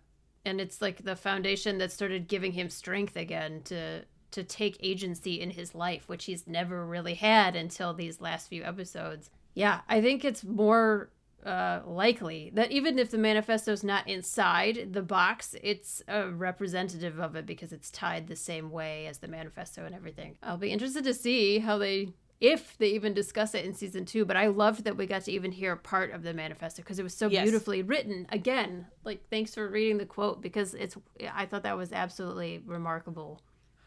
And 0.45 0.61
it's 0.61 0.81
like 0.83 1.05
the 1.05 1.17
foundation 1.17 1.79
that 1.79 1.93
started 1.93 2.29
giving 2.29 2.53
him 2.53 2.71
strength 2.71 3.17
again 3.17 3.63
to 3.65 4.05
to 4.31 4.45
take 4.45 4.77
agency 4.81 5.41
in 5.41 5.51
his 5.51 5.75
life, 5.75 6.09
which 6.09 6.27
he's 6.27 6.47
never 6.47 6.85
really 6.85 7.15
had 7.15 7.57
until 7.57 7.95
these 7.95 8.21
last 8.21 8.49
few 8.49 8.63
episodes. 8.63 9.31
Yeah, 9.59 9.81
I 9.89 10.01
think 10.01 10.25
it's 10.25 10.45
more 10.45 11.11
uh, 11.45 11.81
likely 11.85 12.53
that 12.55 12.71
even 12.71 12.97
if 12.97 13.11
the 13.11 13.19
manifesto's 13.19 13.83
not 13.83 14.07
inside 14.09 14.91
the 14.93 15.03
box, 15.03 15.57
it's 15.65 16.01
a 16.07 16.29
representative 16.29 17.19
of 17.19 17.35
it 17.35 17.45
because 17.45 17.73
it's 17.73 17.91
tied 17.91 18.29
the 18.29 18.37
same 18.37 18.71
way 18.71 19.09
as 19.09 19.19
the 19.19 19.27
manifesto 19.27 19.85
and 19.85 19.97
everything. 19.97 20.37
I'll 20.45 20.59
be 20.59 20.71
interested 20.71 21.03
to 21.03 21.13
see 21.13 21.59
how 21.59 21.77
they 21.77 22.11
if 22.41 22.79
they 22.79 22.91
even 22.91 23.15
discuss 23.15 23.53
it 23.53 23.65
in 23.65 23.75
season 23.75 24.05
two. 24.05 24.25
But 24.25 24.37
I 24.37 24.47
loved 24.47 24.85
that 24.85 24.97
we 24.97 25.07
got 25.07 25.23
to 25.23 25.33
even 25.33 25.51
hear 25.51 25.75
part 25.75 26.13
of 26.13 26.23
the 26.23 26.33
manifesto 26.33 26.83
because 26.83 27.01
it 27.01 27.03
was 27.03 27.15
so 27.15 27.27
Yes. 27.27 27.43
beautifully 27.43 27.83
written. 27.83 28.29
Again, 28.31 28.87
like 29.03 29.29
thanks 29.29 29.57
for 29.57 29.69
reading 29.69 29.99
the 29.99 30.07
quote 30.07 30.41
because 30.41 30.73
it's. 30.75 30.97
I 31.35 31.47
thought 31.47 31.65
that 31.65 31.77
was 31.77 31.93
absolutely 31.93 32.63
remarkable. 32.65 33.43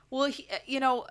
Well, 0.09 0.25
he, 0.25 0.49
uh, 0.51 0.57
you 0.65 0.81
know, 0.81 1.07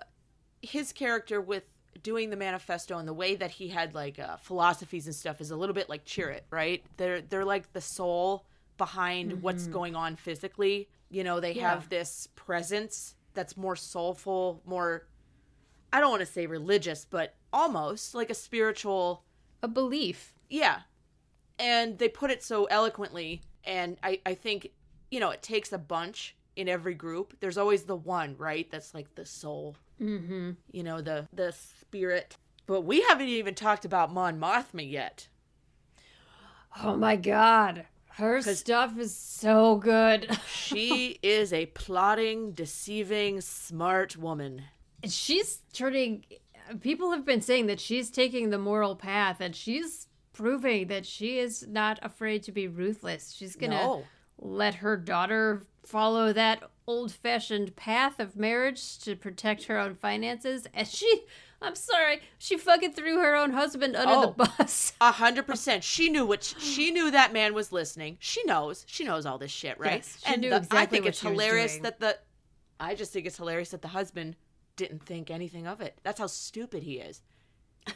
his 0.61 0.93
character 0.93 1.41
with 1.41 1.63
doing 2.03 2.29
the 2.29 2.35
manifesto 2.35 2.97
and 2.97 3.07
the 3.07 3.13
way 3.13 3.35
that 3.35 3.51
he 3.51 3.67
had 3.69 3.93
like 3.93 4.19
uh, 4.19 4.37
philosophies 4.37 5.05
and 5.05 5.15
stuff 5.15 5.41
is 5.41 5.51
a 5.51 5.55
little 5.55 5.75
bit 5.75 5.89
like 5.89 6.05
Chirrut, 6.05 6.41
right? 6.49 6.83
They're 6.97 7.21
they're 7.21 7.45
like 7.45 7.73
the 7.73 7.81
soul 7.81 8.45
behind 8.77 9.41
what's 9.43 9.67
going 9.67 9.95
on 9.95 10.15
physically. 10.15 10.89
You 11.09 11.23
know, 11.23 11.39
they 11.39 11.53
Yeah. 11.53 11.69
have 11.71 11.89
this 11.89 12.27
presence 12.35 13.15
that's 13.33 13.55
more 13.55 13.75
soulful, 13.75 14.61
more 14.65 15.07
I 15.93 15.99
don't 15.99 16.09
want 16.09 16.21
to 16.21 16.25
say 16.25 16.47
religious, 16.47 17.05
but 17.05 17.35
almost 17.51 18.15
like 18.15 18.29
a 18.29 18.33
spiritual 18.33 19.23
A 19.61 19.67
belief. 19.67 20.33
yeah. 20.49 20.81
And 21.59 21.99
they 21.99 22.09
put 22.09 22.31
it 22.31 22.41
so 22.43 22.65
eloquently. 22.65 23.41
And 23.65 23.97
I, 24.01 24.19
I 24.25 24.33
think, 24.33 24.69
you 25.11 25.19
know, 25.19 25.29
it 25.29 25.43
takes 25.43 25.71
a 25.71 25.77
bunch 25.77 26.35
in 26.55 26.67
every 26.69 26.93
group. 26.93 27.35
There's 27.39 27.57
always 27.57 27.83
the 27.83 27.95
one, 27.95 28.35
right? 28.37 28.69
That's 28.71 28.93
like 28.93 29.13
the 29.15 29.25
soul, 29.25 29.75
Mm-hmm. 30.01 30.51
you 30.71 30.83
know, 30.83 31.01
the 31.01 31.27
the 31.33 31.51
spirit. 31.51 32.35
But 32.67 32.81
we 32.81 33.01
haven't 33.01 33.27
even 33.27 33.53
talked 33.55 33.85
about 33.85 34.13
Mon 34.13 34.39
Mothma 34.39 34.89
yet. 34.89 35.27
Oh 36.83 36.95
my 36.95 37.15
god. 37.15 37.85
her 38.15 38.41
stuff 38.41 38.97
is 38.97 39.15
so 39.15 39.75
good. 39.77 40.37
She 40.47 41.19
is 41.21 41.51
a 41.53 41.65
plotting, 41.67 42.51
deceiving, 42.51 43.41
smart 43.41 44.15
woman. 44.17 44.63
She's 45.05 45.59
turning 45.73 46.23
people 46.79 47.11
have 47.11 47.25
been 47.25 47.41
saying 47.41 47.65
that 47.67 47.79
she's 47.79 48.09
taking 48.09 48.49
the 48.49 48.57
moral 48.57 48.95
path 48.95 49.41
and 49.41 49.53
she's 49.55 50.07
proving 50.31 50.87
that 50.87 51.05
she 51.05 51.39
is 51.39 51.67
not 51.67 51.99
afraid 52.01 52.43
to 52.43 52.51
be 52.53 52.67
ruthless. 52.67 53.33
She's 53.33 53.55
going 53.57 53.71
to 53.71 53.77
No. 53.77 54.03
Let 54.41 54.75
her 54.75 54.97
daughter 54.97 55.63
follow 55.85 56.33
that 56.33 56.63
old-fashioned 56.87 57.75
path 57.75 58.19
of 58.19 58.35
marriage 58.35 58.97
to 58.99 59.15
protect 59.15 59.65
her 59.65 59.77
own 59.77 59.95
finances 59.95 60.67
and 60.73 60.87
she 60.87 61.23
I'm 61.63 61.75
sorry, 61.75 62.21
she 62.39 62.57
fucking 62.57 62.93
threw 62.93 63.19
her 63.19 63.35
own 63.35 63.51
husband 63.51 63.95
under 63.95 64.13
Oh. 64.15 64.21
the 64.35 64.45
bus. 64.57 64.93
A 64.99 65.11
hundred 65.11 65.45
percent. 65.45 65.83
She 65.83 66.09
knew 66.09 66.25
what 66.25 66.43
she 66.43 66.89
knew 66.89 67.11
that 67.11 67.33
man 67.33 67.53
was 67.53 67.71
listening. 67.71 68.17
She 68.19 68.43
knows. 68.45 68.83
She 68.87 69.03
knows 69.03 69.27
all 69.27 69.37
this 69.37 69.51
shit, 69.51 69.79
right? 69.79 69.97
Yes, 69.97 70.17
she 70.25 70.35
knew 70.37 70.49
the- 70.49 70.55
I 70.55 70.57
exactly 70.57 70.95
think 70.97 71.05
what 71.05 71.09
it's 71.09 71.21
hilarious 71.21 71.77
that 71.77 71.99
the. 71.99 72.17
I 72.79 72.95
just 72.95 73.13
think 73.13 73.27
it's 73.27 73.37
hilarious 73.37 73.69
that 73.69 73.83
the 73.83 73.89
husband 73.89 74.37
didn't 74.75 75.05
think 75.05 75.29
anything 75.29 75.67
of 75.67 75.81
it. 75.81 75.99
That's 76.01 76.19
how 76.19 76.25
stupid 76.25 76.81
he 76.81 76.93
is. 76.97 77.21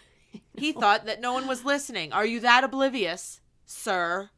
he 0.56 0.72
thought 0.72 1.08
that 1.08 1.20
no 1.20 1.34
one 1.34 1.48
was 1.48 1.66
listening. 1.66 2.14
Are 2.14 2.26
you 2.26 2.40
that 2.42 2.64
oblivious, 2.64 3.42
sir? 3.66 4.30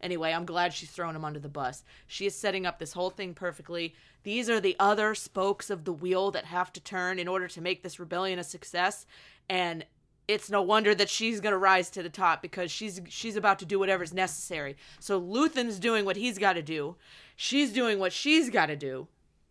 Anyway, 0.00 0.32
I'm 0.32 0.44
glad 0.44 0.74
she's 0.74 0.90
throwing 0.90 1.16
him 1.16 1.24
under 1.24 1.40
the 1.40 1.48
bus. 1.48 1.82
She 2.06 2.26
is 2.26 2.34
setting 2.34 2.66
up 2.66 2.78
this 2.78 2.92
whole 2.92 3.10
thing 3.10 3.32
perfectly. 3.32 3.94
These 4.22 4.50
are 4.50 4.60
the 4.60 4.76
other 4.78 5.14
spokes 5.14 5.70
of 5.70 5.84
the 5.84 5.92
wheel 5.92 6.30
that 6.32 6.44
have 6.46 6.72
to 6.74 6.80
turn 6.80 7.18
in 7.18 7.28
order 7.28 7.48
to 7.48 7.60
make 7.60 7.82
this 7.82 7.98
rebellion 7.98 8.38
a 8.38 8.44
success. 8.44 9.06
And 9.48 9.86
it's 10.26 10.50
no 10.50 10.62
wonder 10.62 10.94
that 10.94 11.10
she's 11.10 11.40
going 11.40 11.52
to 11.52 11.58
rise 11.58 11.90
to 11.90 12.02
the 12.02 12.08
top 12.08 12.42
because 12.42 12.70
she's 12.70 13.00
she's 13.08 13.36
about 13.36 13.58
to 13.58 13.66
do 13.66 13.78
whatever's 13.78 14.14
necessary. 14.14 14.76
So 15.00 15.18
Luthen's 15.18 15.78
doing 15.78 16.04
what 16.04 16.16
he's 16.16 16.38
got 16.38 16.54
to 16.54 16.62
do. 16.62 16.96
She's 17.36 17.72
doing 17.72 17.98
what 17.98 18.12
she's 18.12 18.50
got 18.50 18.66
to 18.66 18.76
do. 18.76 19.08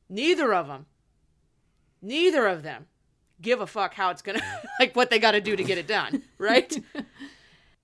Neither 0.10 0.54
of 0.54 0.68
them, 0.68 0.86
neither 2.02 2.48
of 2.48 2.64
them 2.64 2.88
give 3.42 3.62
a 3.62 3.68
fuck 3.68 3.94
how 3.94 4.10
it's 4.10 4.22
going 4.22 4.40
to 4.40 4.46
like 4.80 4.96
what 4.96 5.10
they 5.10 5.20
got 5.20 5.32
to 5.32 5.42
do 5.42 5.56
to 5.56 5.64
get 5.64 5.78
it 5.78 5.88
done, 5.88 6.24
right? 6.38 6.76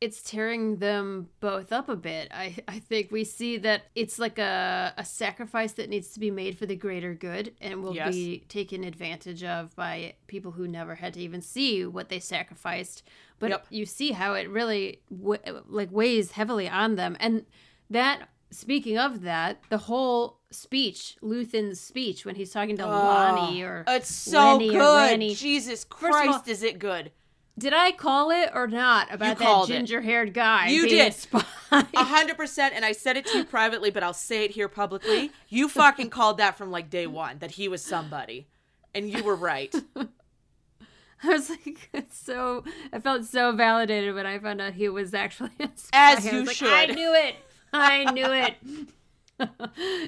it's 0.02 0.22
tearing 0.22 0.78
them 0.78 1.28
both 1.42 1.74
up 1.74 1.90
a 1.90 1.96
bit. 1.96 2.30
I, 2.34 2.56
I 2.70 2.80
think 2.80 3.12
we 3.12 3.26
see 3.26 3.58
that 3.58 3.84
it's 3.96 4.18
like 4.18 4.40
a, 4.40 4.94
a 4.98 5.04
sacrifice 5.04 5.74
that 5.74 5.90
needs 5.90 6.10
to 6.12 6.20
be 6.22 6.32
made 6.32 6.58
for 6.58 6.66
the 6.66 6.76
greater 6.78 7.14
good 7.14 7.54
and 7.60 7.84
will 7.84 7.94
Yes. 7.96 8.14
be 8.16 8.46
taken 8.48 8.86
advantage 8.86 9.44
of 9.44 9.76
by 9.76 10.14
people 10.28 10.52
who 10.52 10.68
never 10.70 10.96
had 10.96 11.16
to 11.16 11.20
even 11.20 11.42
see 11.42 11.86
what 11.86 12.08
they 12.08 12.20
sacrificed. 12.20 13.04
But 13.40 13.50
Yep. 13.50 13.66
you 13.72 13.86
see 13.86 14.12
how 14.14 14.36
it 14.36 14.50
really 14.50 15.02
w- 15.12 15.42
like 15.68 15.92
weighs 15.92 16.32
heavily 16.32 16.70
on 16.70 16.96
them. 16.96 17.18
And 17.20 17.46
that, 17.90 18.30
speaking 18.52 18.98
of 18.98 19.22
that, 19.24 19.62
the 19.70 19.78
whole 19.80 20.40
speech, 20.50 21.18
Luthen's 21.22 21.80
speech 21.80 22.26
when 22.26 22.36
he's 22.36 22.52
talking 22.52 22.78
to 22.78 22.86
ah, 22.86 23.36
Lonni 23.36 23.62
or 23.64 23.84
Oh, 23.86 23.96
It's 23.96 24.10
so 24.14 24.54
Lenny 24.54 24.70
good. 24.70 25.10
Rennie. 25.12 25.36
Jesus 25.36 25.84
of 25.84 25.92
all- 25.92 25.98
Christ, 26.10 26.48
is 26.48 26.64
it 26.64 26.80
good? 26.80 27.12
Did 27.60 27.74
I 27.74 27.92
call 27.92 28.32
it 28.32 28.50
or 28.54 28.68
not 28.68 29.14
about 29.14 29.38
that 29.38 29.68
ginger 29.68 30.02
haired 30.02 30.34
guy? 30.34 30.70
You 30.70 30.88
did. 30.88 31.10
a 31.10 31.16
spy? 31.16 31.44
A 31.72 32.04
hundred 32.04 32.38
percent, 32.38 32.74
and 32.74 32.84
I 32.84 32.94
said 32.94 33.18
it 33.18 33.26
to 33.28 33.38
you 33.40 33.44
privately, 33.44 33.92
but 33.92 34.02
I'll 34.02 34.14
say 34.14 34.46
it 34.46 34.52
here 34.52 34.68
publicly. 34.70 35.32
You 35.50 35.68
fucking 35.70 36.10
called 36.10 36.38
that 36.38 36.58
from 36.58 36.72
like 36.72 36.90
day 36.90 37.06
one 37.06 37.40
that 37.40 37.52
he 37.52 37.68
was 37.68 37.84
somebody, 37.84 38.48
and 38.96 39.10
you 39.10 39.24
were 39.24 39.36
right. 39.36 39.76
I 41.24 41.28
was 41.28 41.50
like, 41.50 41.90
it's 41.94 42.18
so. 42.18 42.64
I 42.94 43.00
felt 43.00 43.26
so 43.26 43.52
validated 43.52 44.16
when 44.16 44.26
I 44.26 44.40
found 44.40 44.62
out 44.62 44.74
he 44.74 44.88
was 44.90 45.14
actually 45.14 45.52
a 45.60 45.70
spy. 45.76 45.90
As 45.94 46.26
I 46.26 46.32
you 46.32 46.44
like, 46.46 46.56
should. 46.56 46.70
I 46.70 46.86
knew 46.86 47.14
it. 47.14 47.36
I 47.74 48.04
knew 48.12 48.32
it. 48.32 48.56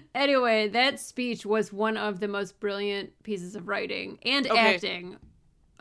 anyway, 0.16 0.68
that 0.70 1.00
speech 1.00 1.46
was 1.46 1.72
one 1.74 1.98
of 1.98 2.20
the 2.22 2.28
most 2.28 2.60
brilliant 2.60 3.12
pieces 3.24 3.56
of 3.56 3.68
writing 3.68 4.18
and 4.24 4.48
Okay. 4.48 4.76
acting. 4.76 5.18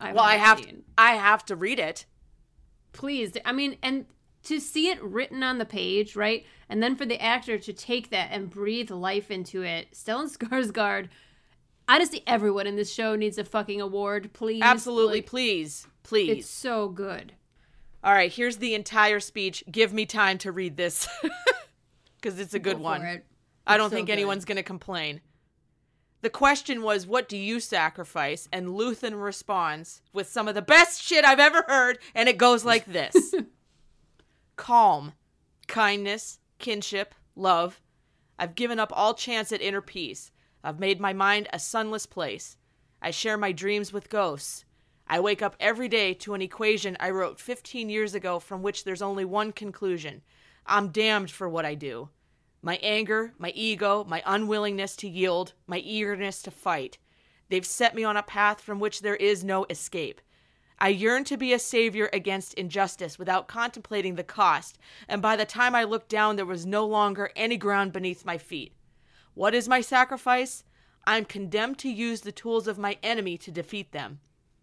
I've 0.01 0.15
Well, 0.15 0.25
I 0.25 0.37
have 0.37 0.59
seen. 0.59 0.83
I 0.97 1.13
have 1.15 1.45
to 1.47 1.57
read 1.57 1.79
it. 1.79 2.07
Please, 2.93 3.33
I 3.45 3.53
mean, 3.53 3.77
and 3.83 4.07
to 4.45 4.59
see 4.59 4.89
it 4.89 5.03
written 5.03 5.43
on 5.43 5.59
the 5.59 5.65
page, 5.65 6.17
right, 6.17 6.45
and 6.69 6.83
then 6.83 6.97
for 6.97 7.05
the 7.07 7.21
actor 7.23 7.59
to 7.59 7.73
take 7.73 8.11
that 8.11 8.31
and 8.33 8.51
breathe 8.51 8.91
life 8.91 9.31
into 9.31 9.63
it, 9.63 9.93
Stellan 9.93 10.35
Skarsgård. 10.37 11.09
Honestly, 11.89 12.23
everyone 12.27 12.67
in 12.67 12.77
this 12.77 12.93
show 12.93 13.17
needs 13.17 13.37
a 13.39 13.45
fucking 13.45 13.81
award, 13.81 14.33
please. 14.33 14.63
Absolutely, 14.63 15.19
Like, 15.19 15.27
please, 15.27 15.87
please. 16.03 16.39
It's 16.39 16.49
so 16.49 16.89
good. 16.89 17.33
All 18.03 18.13
right, 18.15 18.33
here's 18.33 18.57
the 18.59 18.75
entire 18.75 19.21
speech. 19.21 19.63
Give 19.71 19.93
me 19.93 20.07
time 20.07 20.39
to 20.39 20.53
read 20.53 20.77
this 20.77 21.07
because 22.17 22.39
it's 22.39 22.55
a 22.55 22.59
good 22.59 22.79
Go 22.79 22.83
one. 22.85 23.03
it. 23.03 23.25
I 23.67 23.77
don't 23.77 23.91
so 23.91 23.97
think 23.97 24.07
good. 24.07 24.15
anyone's 24.15 24.45
going 24.45 24.57
to 24.57 24.63
complain. 24.63 25.21
The 26.23 26.31
question 26.31 26.83
was, 26.83 27.07
What 27.07 27.29
do 27.29 27.37
you 27.37 27.61
sacrifice? 27.61 28.49
And 28.53 28.69
Luthen 28.69 29.23
responds 29.23 30.03
with 30.13 30.29
some 30.29 30.49
of 30.49 30.55
the 30.55 30.63
best 30.63 31.03
shit 31.03 31.25
I've 31.25 31.41
ever 31.41 31.65
heard, 31.67 31.99
and 32.15 32.29
it 32.29 32.39
goes 32.39 32.65
like 32.65 32.85
this 32.87 33.35
Calm, 34.57 35.13
kindness, 35.67 36.39
kinship, 36.59 37.15
love. 37.35 37.81
I've 38.39 38.55
given 38.55 38.79
up 38.79 38.93
all 38.95 39.15
chance 39.15 39.53
at 39.53 39.63
inner 39.63 39.81
peace. 39.81 40.31
I've 40.63 40.79
made 40.79 41.01
my 41.01 41.13
mind 41.13 41.49
a 41.53 41.59
sunless 41.59 42.07
place. 42.07 42.57
I 43.01 43.11
share 43.11 43.39
my 43.39 43.53
dreams 43.53 43.93
with 43.93 44.11
ghosts. 44.11 44.65
I 45.07 45.21
wake 45.21 45.43
up 45.43 45.57
every 45.59 45.89
day 45.89 46.15
to 46.15 46.35
an 46.35 46.43
equation 46.43 46.97
I 47.01 47.11
wrote 47.11 47.41
15 47.41 47.89
years 47.89 48.15
ago 48.15 48.39
from 48.39 48.63
which 48.63 48.85
there's 48.85 49.03
only 49.03 49.25
one 49.25 49.53
conclusion 49.53 50.23
I'm 50.67 50.89
damned 50.89 51.31
for 51.31 51.49
what 51.49 51.65
I 51.65 51.75
do. 51.75 52.11
My 52.63 52.77
anger, 52.83 53.33
my 53.39 53.51
ego, 53.51 54.05
my 54.05 54.23
unwillingness 54.27 54.95
to 54.97 55.09
yield, 55.09 55.55
my 55.67 55.79
eagerness 55.79 56.43
to 56.43 56.51
fight. 56.51 56.99
They've 57.49 57.65
set 57.65 57.95
me 57.95 58.05
on 58.05 58.17
a 58.17 58.23
path 58.23 58.61
from 58.61 58.81
which 58.81 59.01
there 59.01 59.17
is 59.17 59.43
no 59.43 59.67
escape. 59.71 60.21
I 60.79 60.89
yearn 60.89 61.25
to 61.25 61.37
be 61.37 61.53
a 61.53 61.59
savior 61.59 62.09
against 62.13 62.55
injustice 62.55 63.19
without 63.19 63.49
contemplating 63.49 64.15
the 64.15 64.25
cost, 64.25 64.79
and 65.09 65.21
by 65.21 65.37
the 65.37 65.45
time 65.45 65.75
I 65.75 65.85
looked 65.85 66.09
down, 66.09 66.37
there 66.37 66.47
was 66.47 66.65
no 66.65 66.87
longer 66.87 67.31
any 67.37 67.57
ground 67.57 67.93
beneath 67.93 68.25
my 68.25 68.39
feet. 68.39 68.75
What 69.35 69.55
is 69.55 69.69
my 69.69 69.81
sacrifice? 69.81 70.65
I'm 71.05 71.25
condemned 71.25 71.79
to 71.79 71.91
use 71.91 72.23
the 72.23 72.33
tools 72.33 72.67
of 72.67 72.79
my 72.79 72.99
enemy 73.03 73.37
to 73.39 73.51
defeat 73.51 73.93
them. 73.93 74.21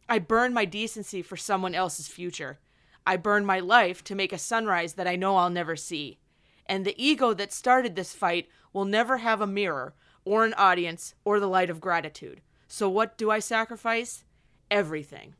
I 0.10 0.20
burn 0.20 0.54
my 0.54 0.66
decency 0.66 1.22
for 1.22 1.38
someone 1.38 1.76
else's 1.76 2.08
future. 2.08 2.60
I 3.06 3.18
burn 3.18 3.46
my 3.46 3.60
life 3.60 4.04
to 4.06 4.16
make 4.16 4.34
a 4.34 4.38
sunrise 4.38 4.94
that 4.94 5.08
I 5.08 5.16
know 5.16 5.36
I'll 5.38 5.50
never 5.50 5.76
see. 5.76 6.20
And 6.68 6.86
the 6.86 6.96
ego 7.02 7.34
that 7.34 7.54
started 7.54 7.96
this 7.96 8.14
fight 8.14 8.48
will 8.74 8.86
never 8.86 9.18
have 9.18 9.42
a 9.42 9.48
mirror, 9.48 9.94
or 10.26 10.46
an 10.46 10.54
audience, 10.56 11.16
or 11.24 11.40
the 11.40 11.48
light 11.48 11.70
of 11.70 11.80
gratitude. 11.82 12.42
So, 12.68 12.90
what 12.90 13.18
do 13.18 13.32
I 13.32 13.40
sacrifice? 13.40 14.24
Everything. 14.70 15.36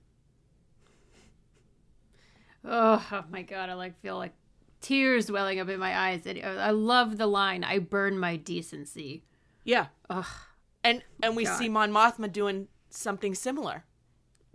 Oh, 2.64 3.06
oh 3.12 3.24
my 3.30 3.42
god, 3.44 3.70
I 3.70 3.74
like 3.74 4.00
feel 4.02 4.18
like 4.18 4.34
tears 4.82 5.32
welling 5.32 5.60
up 5.60 5.70
in 5.70 5.80
my 5.80 5.98
eyes. 5.98 6.26
And 6.26 6.40
uh, 6.44 6.60
I 6.60 6.72
love 6.72 7.18
the 7.18 7.28
line, 7.28 7.64
"I 7.64 7.80
burn 7.80 8.18
my 8.20 8.36
decency." 8.36 9.24
Yeah. 9.64 9.88
Ugh, 10.10 10.26
And 10.84 11.04
and 11.22 11.36
we 11.36 11.44
God. 11.46 11.58
see 11.58 11.70
Mon 11.70 11.92
Mothma 11.92 12.32
doing 12.32 12.68
something 12.90 13.36
similar. 13.36 13.86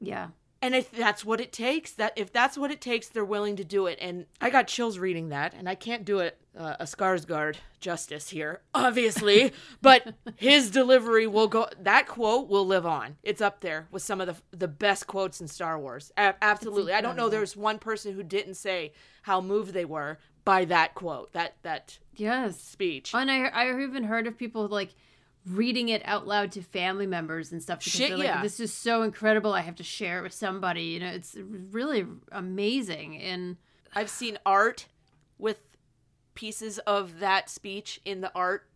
yeah. 0.01 0.29
And 0.65 0.77
if 0.77 0.93
that's 0.93 1.25
what 1.25 1.41
it 1.41 1.53
takes, 1.53 1.91
that 1.95 2.13
if 2.15 2.33
that's 2.33 2.57
what 2.57 2.71
it 2.71 2.81
takes, 2.81 3.09
they're 3.09 3.25
willing 3.25 3.57
to 3.57 3.65
do 3.65 3.87
it. 3.89 3.99
And 4.01 4.27
I 4.41 4.49
got 4.49 4.69
chills 4.69 4.97
reading 4.97 5.31
that, 5.31 5.55
and 5.55 5.69
I 5.69 5.75
can't 5.75 6.05
do 6.05 6.21
it 6.21 6.39
uh, 6.59 6.77
a 6.81 6.85
Skarsgård 6.85 7.57
justice 7.81 8.29
here, 8.29 8.61
obviously. 8.75 9.53
but 9.83 10.15
his 10.37 10.71
delivery 10.71 11.27
will 11.27 11.49
go. 11.49 11.67
That 11.81 12.07
quote 12.07 12.49
will 12.49 12.67
live 12.67 12.85
on. 12.87 13.17
It's 13.23 13.41
up 13.41 13.61
there 13.61 13.89
with 13.91 14.03
some 14.03 14.21
of 14.21 14.27
the 14.27 14.57
the 14.57 14.69
best 14.69 15.07
quotes 15.07 15.41
in 15.41 15.49
Star 15.49 15.79
Wars. 15.79 16.13
A- 16.17 16.35
absolutely. 16.43 16.93
I 16.93 17.01
don't 17.01 17.17
know. 17.17 17.29
There's 17.29 17.57
one 17.57 17.79
person 17.79 18.15
who 18.15 18.23
didn't 18.23 18.55
say 18.55 18.93
how 19.23 19.41
moved 19.41 19.73
they 19.73 19.85
were 19.85 20.19
by 20.45 20.65
that 20.67 20.95
quote. 20.95 21.33
That 21.33 21.55
that 21.63 21.99
Yes. 22.15 22.61
speech. 22.61 23.13
And 23.15 23.31
I 23.31 23.47
I 23.47 23.81
even 23.83 24.05
heard 24.05 24.27
of 24.27 24.37
people 24.37 24.67
like 24.69 24.91
reading 25.47 25.89
it 25.89 26.03
out 26.05 26.27
loud 26.27 26.53
to 26.53 26.63
family 26.63 27.07
members 27.07 27.51
and 27.51 27.61
stuff 27.63 27.81
because 27.81 27.93
Shit, 27.93 28.09
they're 28.11 28.19
like, 28.19 28.27
yeah. 28.27 28.43
"This 28.43 28.61
is 28.61 28.73
so 28.73 29.03
incredible! 29.03 29.53
I 29.55 29.61
have 29.63 29.77
to 29.77 29.83
share 29.83 30.19
it 30.19 30.23
with 30.23 30.35
somebody." 30.35 30.83
You 30.83 31.01
know, 31.01 31.09
it's 31.09 31.35
really 31.41 32.07
amazing. 32.31 33.17
And 33.17 33.57
I've 33.95 34.11
seen 34.11 34.39
art 34.45 34.87
with 35.39 35.59
pieces 36.35 36.79
of 36.81 37.21
that 37.21 37.49
speech 37.51 38.01
in 38.05 38.21
the 38.21 38.33
art 38.35 38.69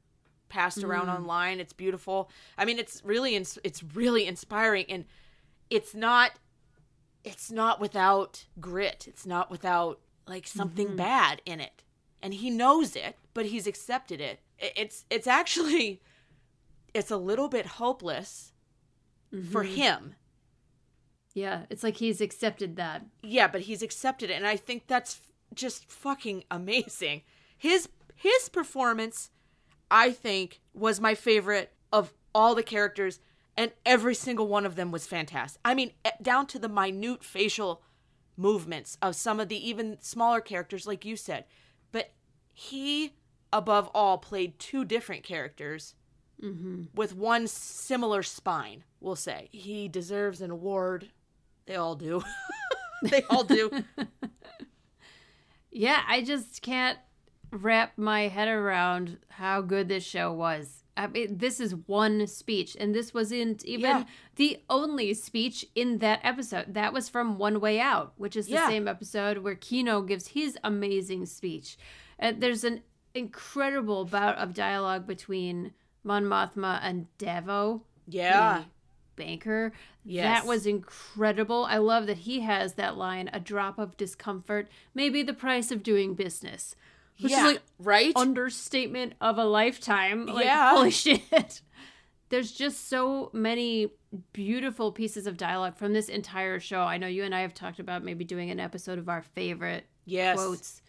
passed 0.49 0.83
around 0.85 1.07
Mm. 1.07 1.17
online. 1.17 1.61
It's 1.61 1.73
beautiful. 1.73 2.31
I 2.57 2.65
mean, 2.65 2.79
it's 2.79 3.03
really 3.05 3.35
ins- 3.35 3.59
it's 3.65 3.83
really 3.83 4.27
inspiring 4.27 4.87
and 4.89 5.05
it's 5.71 5.95
not 5.95 6.33
it's 7.25 7.51
not 7.51 7.81
without 7.81 8.45
grit. 8.61 9.07
It's 9.09 9.27
not 9.27 9.51
without 9.51 10.01
like 10.29 10.47
something 10.47 10.87
Mm-hmm. 10.89 10.97
bad 10.97 11.43
in 11.45 11.61
it. 11.61 11.83
And 12.23 12.33
he 12.35 12.51
knows 12.51 12.95
it, 12.95 13.17
but 13.35 13.47
he's 13.47 13.67
accepted 13.67 14.21
it. 14.21 14.39
It's 14.59 15.05
it's 15.11 15.27
actually 15.27 16.01
it's 16.95 17.11
a 17.11 17.17
little 17.17 17.49
bit 17.49 17.67
hopeless 17.67 18.53
for 19.51 19.65
Mm-hmm. 19.65 19.75
him. 19.75 20.15
Yeah, 21.35 21.67
it's 21.69 21.83
like 21.83 21.97
he's 21.97 22.21
accepted 22.21 22.77
that. 22.77 23.05
Yeah, 23.23 23.49
but 23.49 23.63
he's 23.63 23.83
accepted 23.83 24.31
it 24.31 24.35
and 24.35 24.47
I 24.47 24.57
think 24.57 24.87
that's 24.87 25.17
f- 25.17 25.33
just 25.55 25.85
fucking 25.91 26.45
amazing. 26.51 27.23
His 27.57 27.89
his 28.15 28.49
performance 28.49 29.31
I 29.91 30.11
think 30.13 30.61
was 30.75 31.01
my 31.01 31.15
favorite 31.15 31.73
of 31.93 32.13
all 32.35 32.55
the 32.55 32.63
characters 32.63 33.21
and 33.57 33.73
every 33.87 34.15
single 34.15 34.47
one 34.49 34.67
of 34.67 34.77
them 34.77 34.91
was 34.91 35.07
fantastic. 35.07 35.61
I 35.65 35.75
mean, 35.75 35.93
eh, 36.05 36.11
down 36.21 36.47
to 36.49 36.59
the 36.59 36.69
minute 36.69 37.25
facial 37.25 37.83
movements 38.37 38.99
of 39.01 39.17
some 39.17 39.41
of 39.41 39.49
the 39.49 39.69
even 39.69 39.99
smaller 40.01 40.41
characters 40.41 40.87
like 40.87 41.05
you 41.05 41.17
said. 41.17 41.45
But 41.93 42.13
he 42.53 43.15
above 43.53 43.89
all 43.95 44.19
played 44.19 44.59
two 44.59 44.85
different 44.85 45.23
characters 45.23 45.95
with 46.95 47.17
one 47.17 47.47
similar 47.47 48.23
spine, 48.23 48.85
we'll 49.01 49.17
say. 49.17 49.49
He 49.53 49.89
deserves 49.89 50.43
an 50.43 50.51
award. 50.51 51.09
They 51.65 51.77
all 51.77 51.95
do. 51.95 52.23
they 53.03 53.23
all 53.31 53.45
do. 53.45 53.71
Yeah, 55.71 56.01
I 56.09 56.23
just 56.23 56.63
can't 56.63 56.99
wrap 57.51 57.93
my 57.97 58.29
head 58.29 58.49
around 58.49 59.19
how 59.29 59.61
good 59.61 59.89
this 59.89 60.05
show 60.05 60.33
was. 60.33 60.83
I 60.97 61.07
mean, 61.09 61.37
this 61.39 61.61
is 61.61 61.75
one 61.75 62.27
speech, 62.27 62.75
and 62.81 62.95
this 62.95 63.13
wasn't 63.13 63.65
even 63.67 63.91
Yeah. 63.91 64.05
the 64.37 64.59
only 64.71 65.13
speech 65.15 65.67
in 65.75 65.99
that 65.99 66.21
episode. 66.23 66.73
That 66.73 66.93
was 66.95 67.09
from 67.11 67.37
One 67.37 67.61
Way 67.61 67.79
Out, 67.79 68.15
which 68.17 68.35
is 68.35 68.47
the 68.47 68.53
Yeah. 68.55 68.69
same 68.69 68.89
episode 68.89 69.39
where 69.39 69.55
Kino 69.55 70.01
gives 70.01 70.29
his 70.29 70.57
amazing 70.65 71.27
speech. 71.27 71.77
And 72.19 72.41
there's 72.43 72.65
an 72.65 72.83
incredible 73.15 74.07
bout 74.07 74.37
of 74.37 74.55
dialogue 74.55 75.07
between 75.07 75.73
Mon 76.03 76.25
Mothma 76.25 76.79
and 76.83 77.07
Davo. 77.19 77.83
Yeah. 78.09 78.61
the 78.61 78.65
banker. 79.23 79.73
Yes. 80.05 80.25
That 80.43 80.47
was 80.49 80.67
incredible. 80.67 81.65
I 81.65 81.79
love 81.79 82.07
that 82.07 82.19
he 82.19 82.41
has 82.41 82.75
that 82.75 82.97
line 82.97 83.29
a 83.33 83.41
drop 83.41 83.79
of 83.79 83.97
discomfort 83.97 84.69
may 84.95 85.09
be 85.09 85.23
the 85.23 85.33
price 85.33 85.71
of 85.71 85.83
doing 85.83 86.15
business. 86.15 86.77
Which 87.21 87.33
yeah. 87.33 87.47
is 87.47 87.53
like 87.55 87.63
right? 87.79 88.13
understatement 88.17 89.15
of 89.21 89.39
a 89.39 89.45
lifetime. 89.45 90.27
Like, 90.27 90.45
Yeah. 90.45 90.71
holy 90.75 90.91
shit. 90.93 91.63
There's 92.29 92.53
just 92.53 92.89
so 92.89 93.31
many 93.33 93.89
beautiful 94.33 94.91
pieces 94.93 95.27
of 95.27 95.37
dialogue 95.37 95.77
from 95.77 95.93
this 95.93 96.09
entire 96.09 96.59
show. 96.61 96.81
I 96.81 96.99
know 96.99 97.07
you 97.07 97.23
and 97.25 97.35
I 97.35 97.41
have 97.43 97.55
talked 97.55 97.79
about 97.79 98.03
maybe 98.05 98.25
doing 98.25 98.51
an 98.51 98.59
episode 98.61 98.99
of 98.99 99.09
our 99.09 99.23
favorite 99.23 99.87
yes. 100.05 100.37
quotes 100.37 100.83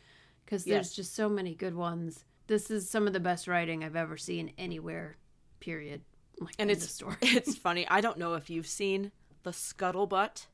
because 0.45 0.63
there's 0.65 0.87
Yes. 0.87 0.95
just 0.95 1.15
so 1.15 1.29
many 1.29 1.53
good 1.53 1.75
ones. 1.75 2.25
This 2.47 2.71
is 2.71 2.89
some 2.89 3.05
of 3.07 3.13
the 3.13 3.19
best 3.19 3.47
writing 3.47 3.83
I've 3.83 3.95
ever 3.95 4.17
seen 4.17 4.51
anywhere. 4.57 5.17
Period. 5.59 6.01
Like, 6.39 6.55
And 6.57 6.71
it's 6.71 6.89
story. 6.91 7.15
it's 7.21 7.55
funny. 7.55 7.87
I 7.87 8.01
don't 8.01 8.17
know 8.17 8.33
if 8.33 8.49
you've 8.49 8.67
seen 8.67 9.11
the 9.43 9.51
scuttlebutt 9.51 10.47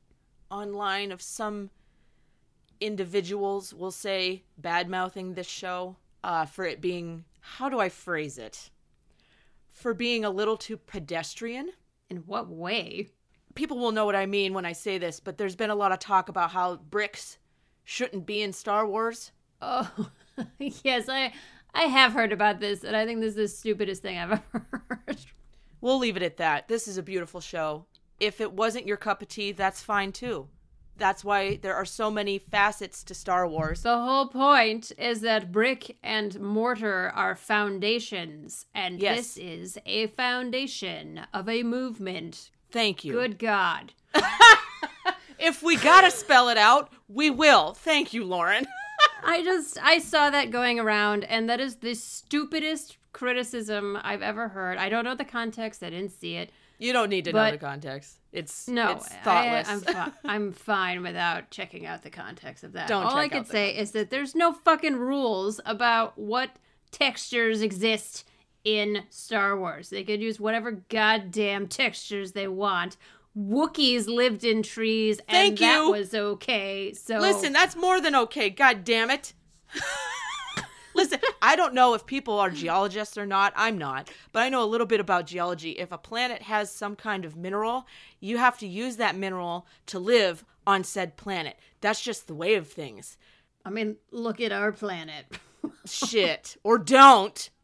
online 0.50 1.12
of 1.12 1.22
some 1.22 1.70
individuals 2.84 3.72
will 3.72 3.90
say 3.90 4.44
bad 4.58 4.88
mouthing 4.88 5.34
this 5.34 5.46
show 5.46 5.96
uh, 6.22 6.44
for 6.44 6.64
it 6.64 6.80
being 6.80 7.24
how 7.40 7.68
do 7.68 7.78
I 7.78 7.88
phrase 7.88 8.38
it? 8.38 8.70
For 9.70 9.92
being 9.92 10.24
a 10.24 10.30
little 10.30 10.56
too 10.56 10.76
pedestrian. 10.76 11.70
In 12.10 12.18
what 12.18 12.48
way? 12.48 13.08
People 13.54 13.78
will 13.78 13.92
know 13.92 14.04
what 14.06 14.16
I 14.16 14.26
mean 14.26 14.52
when 14.52 14.66
I 14.66 14.72
say 14.72 14.98
this, 14.98 15.20
but 15.20 15.38
there's 15.38 15.56
been 15.56 15.70
a 15.70 15.74
lot 15.74 15.92
of 15.92 15.98
talk 15.98 16.28
about 16.28 16.50
how 16.50 16.76
bricks 16.76 17.38
shouldn't 17.84 18.26
be 18.26 18.42
in 18.42 18.52
Star 18.52 18.86
Wars. 18.86 19.32
Oh, 19.60 20.10
yes, 20.58 21.08
I 21.08 21.32
I 21.74 21.82
have 21.84 22.12
heard 22.12 22.32
about 22.32 22.60
this, 22.60 22.84
and 22.84 22.94
I 22.96 23.04
think 23.04 23.20
this 23.20 23.30
is 23.30 23.36
the 23.36 23.48
stupidest 23.48 24.02
thing 24.02 24.18
I've 24.18 24.32
ever 24.54 24.66
heard. 25.06 25.18
We'll 25.80 25.98
leave 25.98 26.16
it 26.16 26.22
at 26.22 26.38
that. 26.38 26.68
This 26.68 26.88
is 26.88 26.98
a 26.98 27.02
beautiful 27.02 27.40
show. 27.40 27.86
If 28.20 28.40
it 28.40 28.52
wasn't 28.52 28.86
your 28.86 28.96
cup 28.96 29.22
of 29.22 29.28
tea, 29.28 29.52
that's 29.52 29.82
fine 29.82 30.12
too. 30.12 30.48
That's 30.96 31.24
why 31.24 31.56
there 31.56 31.74
are 31.74 31.84
so 31.84 32.10
many 32.10 32.38
facets 32.38 33.02
to 33.04 33.14
Star 33.14 33.46
Wars. 33.48 33.82
The 33.82 33.98
whole 33.98 34.28
point 34.28 34.92
is 34.96 35.22
that 35.22 35.50
brick 35.50 35.96
and 36.02 36.38
mortar 36.40 37.10
are 37.14 37.34
foundations, 37.34 38.66
and 38.74 39.00
Yes. 39.00 39.16
this 39.16 39.36
is 39.36 39.78
a 39.86 40.06
foundation 40.08 41.22
of 41.32 41.48
a 41.48 41.62
movement. 41.62 42.50
Thank 42.70 43.04
you. 43.04 43.12
Good 43.12 43.38
God. 43.38 43.92
If 45.38 45.62
we 45.62 45.76
gotta 45.76 46.10
spell 46.10 46.48
it 46.48 46.56
out, 46.56 46.90
we 47.08 47.28
will. 47.28 47.74
Thank 47.74 48.14
you, 48.14 48.24
Lauren. 48.24 48.66
I 49.24 49.42
just 49.42 49.76
I 49.82 49.98
saw 49.98 50.30
that 50.30 50.50
going 50.50 50.78
around 50.78 51.24
and 51.24 51.48
that 51.50 51.60
is 51.60 51.76
the 51.76 51.94
stupidest 51.94 52.96
criticism 53.12 53.98
I've 54.02 54.22
ever 54.22 54.48
heard. 54.48 54.78
I 54.78 54.88
don't 54.88 55.04
know 55.04 55.14
the 55.14 55.24
context, 55.24 55.82
I 55.82 55.90
didn't 55.90 56.12
see 56.12 56.36
it. 56.36 56.50
You 56.78 56.92
don't 56.92 57.08
need 57.08 57.24
to 57.26 57.32
know 57.32 57.50
the 57.50 57.58
context. 57.58 58.18
It's 58.32 58.66
No, 58.66 58.92
it's 58.92 59.08
thoughtless. 59.08 59.68
I, 59.68 59.72
am 59.72 59.80
fi- 59.80 60.12
I'm 60.24 60.52
fine 60.52 61.02
without 61.02 61.50
checking 61.50 61.86
out 61.86 62.02
the 62.02 62.10
context 62.10 62.64
of 62.64 62.72
that. 62.72 62.88
Don't 62.88 63.04
All 63.04 63.16
I 63.16 63.28
could 63.28 63.46
say 63.46 63.76
is 63.76 63.92
that 63.92 64.10
there's 64.10 64.34
no 64.34 64.52
fucking 64.52 64.96
rules 64.96 65.60
about 65.64 66.18
what 66.18 66.50
textures 66.90 67.62
exist 67.62 68.24
in 68.64 69.04
Star 69.10 69.58
Wars. 69.58 69.90
They 69.90 70.02
could 70.02 70.20
use 70.20 70.40
whatever 70.40 70.72
goddamn 70.72 71.68
textures 71.68 72.32
they 72.32 72.48
want. 72.48 72.96
Wookiees 73.36 74.06
lived 74.06 74.44
in 74.44 74.62
trees, 74.62 75.18
and 75.28 75.56
Thank 75.56 75.58
that 75.58 75.88
was 75.90 76.14
okay. 76.14 76.92
So 76.92 77.18
Listen, 77.18 77.52
that's 77.52 77.76
more 77.76 78.00
than 78.00 78.14
okay. 78.14 78.48
God 78.50 78.84
damn 78.84 79.10
it. 79.10 79.32
Listen, 80.94 81.18
I 81.42 81.56
don't 81.56 81.74
know 81.74 81.94
if 81.94 82.06
people 82.06 82.38
are 82.38 82.50
geologists 82.64 83.18
or 83.18 83.26
not. 83.26 83.52
I'm 83.56 83.76
not. 83.78 84.10
But 84.32 84.42
I 84.42 84.48
know 84.48 84.62
a 84.62 84.66
little 84.66 84.86
bit 84.86 85.00
about 85.00 85.26
geology. 85.26 85.72
If 85.72 85.92
a 85.92 85.98
planet 85.98 86.42
has 86.42 86.70
some 86.70 86.96
kind 86.96 87.24
of 87.24 87.36
mineral, 87.36 87.86
you 88.20 88.38
have 88.38 88.58
to 88.58 88.66
use 88.66 88.96
that 88.96 89.16
mineral 89.16 89.66
to 89.86 89.98
live 89.98 90.44
on 90.66 90.84
said 90.84 91.16
planet. 91.16 91.58
That's 91.80 92.00
just 92.00 92.26
the 92.26 92.34
way 92.34 92.54
of 92.54 92.68
things. 92.68 93.16
I 93.64 93.70
mean, 93.70 93.96
look 94.10 94.40
at 94.40 94.52
our 94.52 94.72
planet. 94.72 95.26
Shit. 95.86 96.56
or 96.62 96.78
don't. 96.78 97.50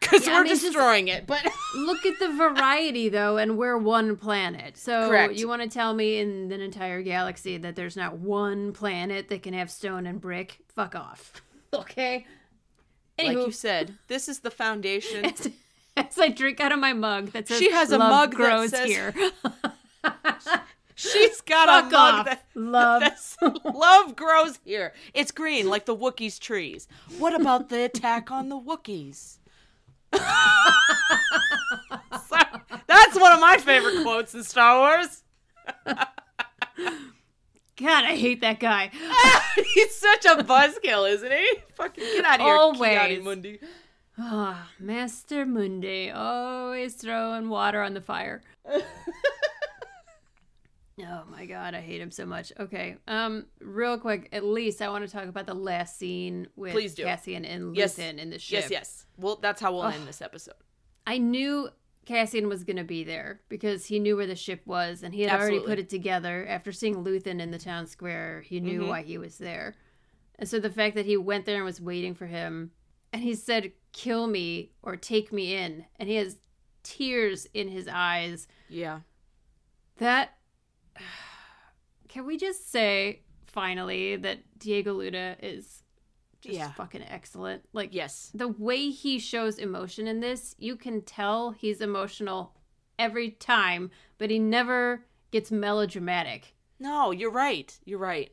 Because 0.00 0.26
Yeah, 0.26 0.34
we're 0.34 0.42
mean, 0.42 0.52
just- 0.52 0.62
destroying 0.64 1.08
it. 1.08 1.26
But 1.26 1.40
Look 1.76 2.04
at 2.04 2.18
the 2.18 2.28
variety, 2.28 3.08
though, 3.08 3.38
and 3.38 3.56
we're 3.56 3.78
one 3.78 4.16
planet. 4.16 4.76
So 4.76 5.08
Correct. 5.08 5.32
you 5.36 5.48
want 5.48 5.62
to 5.62 5.68
tell 5.68 5.94
me 5.94 6.18
in 6.18 6.52
an 6.52 6.60
entire 6.60 7.00
galaxy 7.00 7.56
that 7.56 7.74
there's 7.74 7.96
not 7.96 8.18
one 8.18 8.74
planet 8.74 9.30
that 9.30 9.42
can 9.42 9.54
have 9.54 9.70
stone 9.70 10.04
and 10.06 10.20
brick? 10.20 10.58
Fuck 10.74 10.94
off. 10.94 11.40
Okay. 11.72 12.26
Like 13.18 13.36
you 13.36 13.52
said, 13.52 13.94
this 14.08 14.28
is 14.28 14.40
the 14.40 14.50
foundation. 14.50 15.24
as, 15.24 15.48
as 15.96 16.18
I 16.18 16.28
drink 16.28 16.60
out 16.60 16.72
of 16.72 16.78
my 16.78 16.92
mug 16.92 17.32
that 17.32 17.48
says 17.48 17.58
She 17.58 17.70
has 17.70 17.90
a 17.92 17.98
"Love 17.98 18.10
mug 18.10 18.30
that 18.32 18.36
grows 18.36 18.70
says- 18.70 18.86
here. 18.86 19.14
She's 20.96 21.40
got 21.40 21.66
Fuck 21.68 21.86
a 21.86 21.90
mug 21.90 22.14
off. 22.14 22.26
that 22.26 22.44
Love. 22.54 23.02
love 23.74 24.14
grows 24.14 24.60
here. 24.64 24.92
It's 25.12 25.32
green 25.32 25.68
like 25.68 25.86
the 25.86 25.96
Wookiees' 25.96 26.38
trees. 26.38 26.86
What 27.18 27.34
about 27.38 27.68
the 27.68 27.82
attack 27.84 28.30
on 28.30 28.48
the 28.48 28.58
Wookiees? 28.58 29.38
That's 32.86 33.18
one 33.18 33.32
of 33.32 33.40
my 33.40 33.56
favorite 33.58 34.02
quotes 34.04 34.34
in 34.34 34.44
Star 34.44 34.78
Wars. 34.78 35.22
God, 37.76 38.04
I 38.04 38.14
hate 38.16 38.40
that 38.42 38.60
guy. 38.60 38.90
He's 39.74 39.94
such 39.96 40.24
a 40.26 40.36
buzzkill, 40.44 41.10
isn't 41.10 41.32
he? 41.32 41.54
Fucking 41.74 42.04
get 42.04 42.24
out 42.24 42.40
of 42.40 42.46
here, 42.46 42.54
Always. 42.54 42.78
Ki-Adi-Mundi. 42.98 43.58
Ah, 44.16 44.70
Master 44.78 45.44
Mundi, 45.44 46.10
always 46.10 46.94
throwing 46.94 47.48
water 47.48 47.82
on 47.82 47.94
the 47.94 48.00
fire. 48.00 48.42
oh 48.68 48.82
my 51.28 51.46
god, 51.46 51.74
I 51.74 51.80
hate 51.80 52.00
him 52.00 52.12
so 52.12 52.24
much. 52.24 52.52
Okay, 52.60 52.96
um, 53.08 53.46
real 53.60 53.98
quick, 53.98 54.28
at 54.32 54.44
least 54.44 54.80
I 54.80 54.88
want 54.88 55.04
to 55.04 55.10
talk 55.10 55.24
about 55.26 55.46
the 55.46 55.54
last 55.54 55.98
scene 55.98 56.46
with 56.54 56.72
Please 56.72 56.94
do. 56.94 57.02
Cassian 57.02 57.44
and 57.44 57.76
Yes. 57.76 57.96
Luthen 57.98 58.18
in 58.18 58.30
the 58.30 58.38
ship. 58.38 58.60
Yes, 58.62 58.70
yes. 58.70 59.06
Well, 59.18 59.36
that's 59.42 59.60
how 59.60 59.72
we'll 59.72 59.84
end 59.86 60.06
this 60.06 60.22
episode. 60.22 60.54
I 61.06 61.18
knew 61.18 61.68
Cassian 62.06 62.48
was 62.48 62.64
going 62.64 62.76
to 62.76 62.84
be 62.84 63.02
there 63.04 63.40
because 63.48 63.86
he 63.86 63.98
knew 63.98 64.16
where 64.16 64.26
the 64.26 64.36
ship 64.36 64.62
was 64.66 65.02
and 65.02 65.14
he 65.14 65.22
had 65.22 65.32
already 65.40 65.60
put 65.60 65.78
it 65.78 65.88
together. 65.88 66.44
After 66.46 66.70
seeing 66.72 66.96
Luthen 67.04 67.40
in 67.40 67.50
the 67.50 67.58
town 67.58 67.86
square, 67.86 68.42
he 68.42 68.60
knew 68.60 68.82
Mhm. 68.82 68.88
why 68.88 69.02
he 69.02 69.16
was 69.18 69.38
there. 69.38 69.74
And 70.38 70.48
so 70.48 70.58
the 70.60 70.70
fact 70.70 70.94
that 70.96 71.06
he 71.06 71.16
went 71.16 71.46
there 71.46 71.56
and 71.56 71.64
was 71.64 71.80
waiting 71.80 72.14
for 72.14 72.26
him 72.26 72.72
and 73.12 73.22
he 73.22 73.34
said, 73.34 73.72
kill 73.92 74.26
me 74.26 74.72
or 74.82 74.96
take 74.96 75.32
me 75.32 75.54
in, 75.54 75.86
and 76.00 76.08
he 76.08 76.16
has 76.16 76.36
tears 76.82 77.46
in 77.54 77.68
his 77.68 77.86
eyes. 77.88 78.48
Yeah. 78.68 79.00
That. 79.98 80.36
Can 82.08 82.26
we 82.26 82.36
just 82.36 82.70
say, 82.70 83.22
finally, 83.46 84.16
that 84.16 84.40
Diego 84.58 84.94
Luna 84.94 85.36
is 85.40 85.83
just 86.44 86.54
Yeah. 86.56 86.72
fucking 86.72 87.02
excellent. 87.02 87.64
Like 87.72 87.92
Yes. 87.92 88.30
the 88.34 88.48
way 88.48 88.90
he 88.90 89.18
shows 89.18 89.58
emotion 89.58 90.06
in 90.06 90.20
this, 90.20 90.54
you 90.58 90.76
can 90.76 91.02
tell 91.02 91.50
he's 91.50 91.80
emotional 91.80 92.54
every 92.98 93.30
time, 93.32 93.90
but 94.18 94.30
he 94.30 94.38
never 94.38 95.04
gets 95.32 95.50
melodramatic. 95.50 96.54
No, 96.78 97.10
you're 97.10 97.30
right. 97.30 97.76
You're 97.84 97.98
right. 97.98 98.30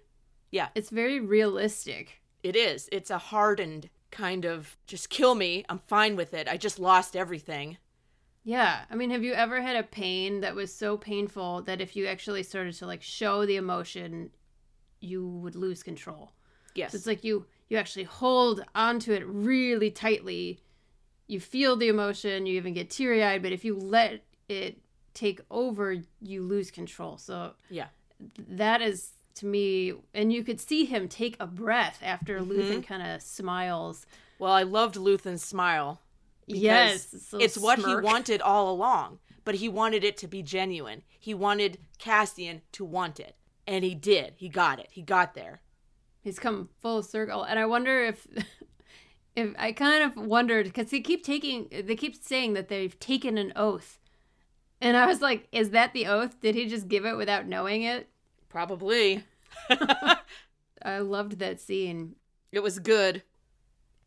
Yeah, 0.52 0.70
It's 0.76 0.90
very 0.90 1.20
realistic. 1.20 2.22
it 2.44 2.56
is. 2.56 2.90
It's 2.92 3.10
a 3.10 3.18
hardened 3.18 3.90
kind 4.10 4.46
of 4.46 4.78
just 4.88 5.10
kill 5.10 5.36
me. 5.36 5.64
I'm 5.70 5.80
fine 5.80 6.16
with 6.16 6.34
it. 6.34 6.48
I 6.50 6.58
just 6.58 6.80
lost 6.80 7.16
everything. 7.16 7.78
Yeah. 8.44 8.86
I 8.90 8.96
mean, 8.96 9.12
have 9.12 9.24
you 9.24 9.34
ever 9.34 9.62
had 9.62 9.76
a 9.76 9.84
pain 9.84 10.42
that 10.42 10.56
was 10.56 10.74
so 10.74 10.98
painful 10.98 11.62
that 11.64 11.80
if 11.82 11.96
you 11.96 12.08
actually 12.08 12.44
started 12.44 12.74
to 12.76 12.86
like 12.88 13.02
show 13.04 13.46
the 13.46 13.56
emotion, 13.58 14.32
you 15.00 15.26
would 15.28 15.56
lose 15.56 15.84
control? 15.84 16.34
Yes. 16.76 16.92
So 16.92 16.98
it's 16.98 17.08
like 17.08 17.24
you 17.24 17.46
you 17.72 17.78
actually 17.78 18.04
hold 18.04 18.62
onto 18.76 19.14
it 19.14 19.26
really 19.26 19.90
tightly. 19.90 20.60
You 21.28 21.40
feel 21.40 21.78
the 21.78 21.88
emotion, 21.88 22.46
you 22.46 22.58
even 22.58 22.74
get 22.74 22.90
teary-eyed, 22.90 23.42
but 23.42 23.54
if 23.54 23.64
you 23.64 23.78
let 23.78 24.26
it 24.50 24.82
take 25.14 25.40
over, 25.50 25.96
you 26.20 26.44
lose 26.44 26.70
control. 26.70 27.18
So 27.18 27.54
yeah. 27.70 27.88
that 28.50 28.82
is 28.82 29.12
to 29.36 29.46
me 29.46 29.94
and 30.14 30.34
you 30.34 30.44
could 30.44 30.60
see 30.60 30.84
him 30.84 31.08
take 31.08 31.38
a 31.40 31.48
breath 31.48 32.00
after 32.04 32.40
Mm-hmm. 32.40 32.52
Luthen 32.52 32.86
kind 32.86 33.04
of 33.04 33.22
smiles. 33.22 34.06
Well, 34.38 34.52
I 34.52 34.64
loved 34.64 34.96
Luthen's 34.96 35.42
smile. 35.42 36.02
Yes, 36.48 37.14
little 37.32 37.46
it's 37.46 37.58
what 37.58 37.80
he 37.80 37.96
wanted 37.96 38.42
all 38.42 38.70
along, 38.70 39.20
but 39.46 39.56
he 39.56 39.70
wanted 39.70 40.04
it 40.04 40.18
to 40.18 40.28
be 40.28 40.44
genuine. 40.44 41.04
He 41.18 41.34
wanted 41.34 41.78
Cassian 42.00 42.64
to 42.74 42.84
want 42.84 43.22
it, 43.22 43.38
and 43.66 43.86
he 43.86 43.96
did. 43.96 44.34
He 44.36 44.50
got 44.50 44.78
it. 44.78 44.90
He 44.92 45.02
got 45.02 45.36
there. 45.36 45.62
He's 46.22 46.40
come 46.40 46.70
full 46.82 47.04
circle, 47.04 47.44
and 47.44 47.58
I 47.60 47.66
wonder 47.66 48.04
if, 48.06 48.28
if 49.36 49.54
I 49.58 49.72
kind 49.72 50.04
of 50.04 50.16
wondered 50.16 50.68
because 50.68 50.92
they 50.92 51.02
keep 51.02 51.24
taking, 51.24 51.68
they 51.72 51.96
keep 51.96 52.16
saying 52.16 52.54
that 52.54 52.68
they've 52.68 52.98
taken 53.00 53.38
an 53.38 53.54
oath, 53.56 54.00
and 54.80 54.98
I 54.98 55.06
was 55.06 55.22
like, 55.22 55.48
is 55.52 55.70
that 55.72 55.94
the 55.94 56.08
oath? 56.08 56.40
Did 56.42 56.56
he 56.56 56.68
just 56.68 56.88
give 56.88 57.06
it 57.06 57.16
without 57.16 57.48
knowing 57.48 57.84
it? 57.84 58.10
Probably. 58.50 59.24
I 60.84 61.00
loved 61.00 61.38
that 61.40 61.62
scene. 61.62 62.16
It 62.52 62.62
was 62.62 62.80
good. 62.80 63.22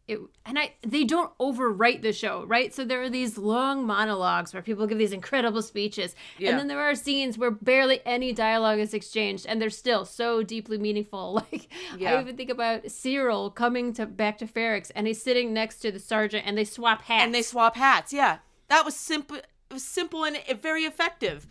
It 0.06 0.20
and 0.44 0.58
I 0.58 0.74
they 0.82 1.04
don't 1.04 1.36
overwrite 1.38 2.02
the 2.02 2.12
show, 2.12 2.44
right? 2.46 2.74
So 2.74 2.84
there 2.84 3.00
are 3.00 3.08
these 3.08 3.38
long 3.38 3.86
monologues 3.86 4.52
where 4.52 4.62
people 4.62 4.86
give 4.86 4.98
these 4.98 5.12
incredible 5.14 5.62
speeches, 5.62 6.14
Yeah. 6.38 6.50
and 6.50 6.58
then 6.58 6.68
there 6.68 6.80
are 6.82 6.94
scenes 6.94 7.38
where 7.38 7.50
barely 7.50 8.00
any 8.04 8.32
dialogue 8.34 8.78
is 8.80 8.92
exchanged, 8.92 9.46
and 9.46 9.62
they're 9.62 9.70
still 9.70 10.04
so 10.04 10.42
deeply 10.42 10.76
meaningful. 10.78 11.42
Like 11.52 11.68
Yeah. 11.98 12.14
I 12.16 12.20
even 12.20 12.36
think 12.36 12.50
about 12.50 12.84
Syril 12.84 13.54
coming 13.54 13.94
to 13.94 14.04
back 14.04 14.36
to 14.38 14.46
Ferrix, 14.46 14.90
and 14.94 15.06
he's 15.06 15.22
sitting 15.22 15.54
next 15.54 15.76
to 15.78 15.90
the 15.90 15.98
sergeant, 15.98 16.46
and 16.46 16.58
they 16.58 16.64
swap 16.64 17.00
hats. 17.02 17.24
And 17.24 17.34
they 17.34 17.42
swap 17.42 17.74
hats. 17.76 18.12
Yeah. 18.12 18.38
That 18.68 18.84
was 18.84 18.94
simple. 18.96 19.36
It 19.38 19.46
was 19.70 19.84
simple 19.84 20.24
and 20.24 20.36
very 20.60 20.84
effective. 20.84 21.46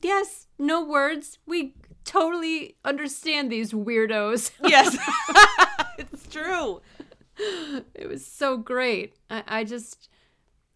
yes, 0.00 0.46
no 0.58 0.82
words. 0.82 1.38
We 1.46 1.74
totally 2.04 2.76
understand 2.84 3.52
these 3.52 3.72
weirdos. 3.74 4.50
Yes. 4.68 4.96
it's 5.98 6.26
true. 6.28 6.80
It 7.94 8.08
was 8.08 8.24
so 8.26 8.56
great. 8.56 9.14
I, 9.30 9.42
I 9.46 9.64
just, 9.64 10.08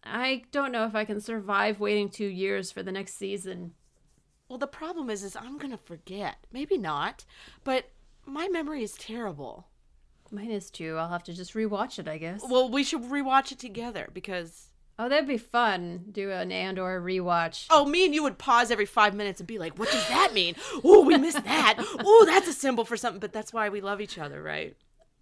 I 0.03 0.43
don't 0.51 0.71
know 0.71 0.85
if 0.85 0.95
I 0.95 1.05
can 1.05 1.19
survive 1.21 1.79
waiting 1.79 2.09
two 2.09 2.27
years 2.27 2.71
for 2.71 2.83
the 2.83 2.91
next 2.91 3.15
season. 3.17 3.73
Well, 4.49 4.59
the 4.59 4.67
problem 4.67 5.09
is, 5.09 5.23
is 5.23 5.35
I'm 5.35 5.57
gonna 5.57 5.77
forget. 5.77 6.45
Maybe 6.51 6.77
not, 6.77 7.25
but 7.63 7.89
my 8.25 8.47
memory 8.47 8.83
is 8.83 8.93
terrible. 8.93 9.67
Mine 10.31 10.51
is 10.51 10.69
too. 10.71 10.97
I'll 10.97 11.09
have 11.09 11.23
to 11.23 11.33
just 11.33 11.53
rewatch 11.53 11.99
it, 11.99 12.07
I 12.07 12.17
guess. 12.17 12.41
Well, 12.47 12.69
we 12.69 12.83
should 12.83 13.03
rewatch 13.03 13.51
it 13.51 13.59
together 13.59 14.09
because 14.13 14.69
Oh, 14.97 15.09
that'd 15.09 15.27
be 15.27 15.37
fun. 15.37 16.05
Do 16.11 16.31
an 16.31 16.53
Andor 16.53 17.01
rewatch. 17.01 17.67
oh, 17.69 17.85
me 17.85 18.05
and 18.05 18.15
you 18.15 18.23
would 18.23 18.37
pause 18.37 18.71
every 18.71 18.85
five 18.85 19.13
minutes 19.13 19.41
and 19.41 19.47
be 19.47 19.59
like, 19.59 19.77
"What 19.77 19.91
does 19.91 20.07
that 20.07 20.33
mean? 20.33 20.55
Oh, 20.85 21.03
we 21.03 21.17
missed 21.17 21.43
that. 21.43 21.75
Oh, 21.79 22.23
that's 22.25 22.47
a 22.47 22.53
symbol 22.53 22.85
for 22.85 22.95
something." 22.95 23.19
But 23.19 23.33
that's 23.33 23.51
why 23.51 23.67
we 23.67 23.81
love 23.81 23.99
each 23.99 24.17
other, 24.17 24.41
right? 24.41 24.75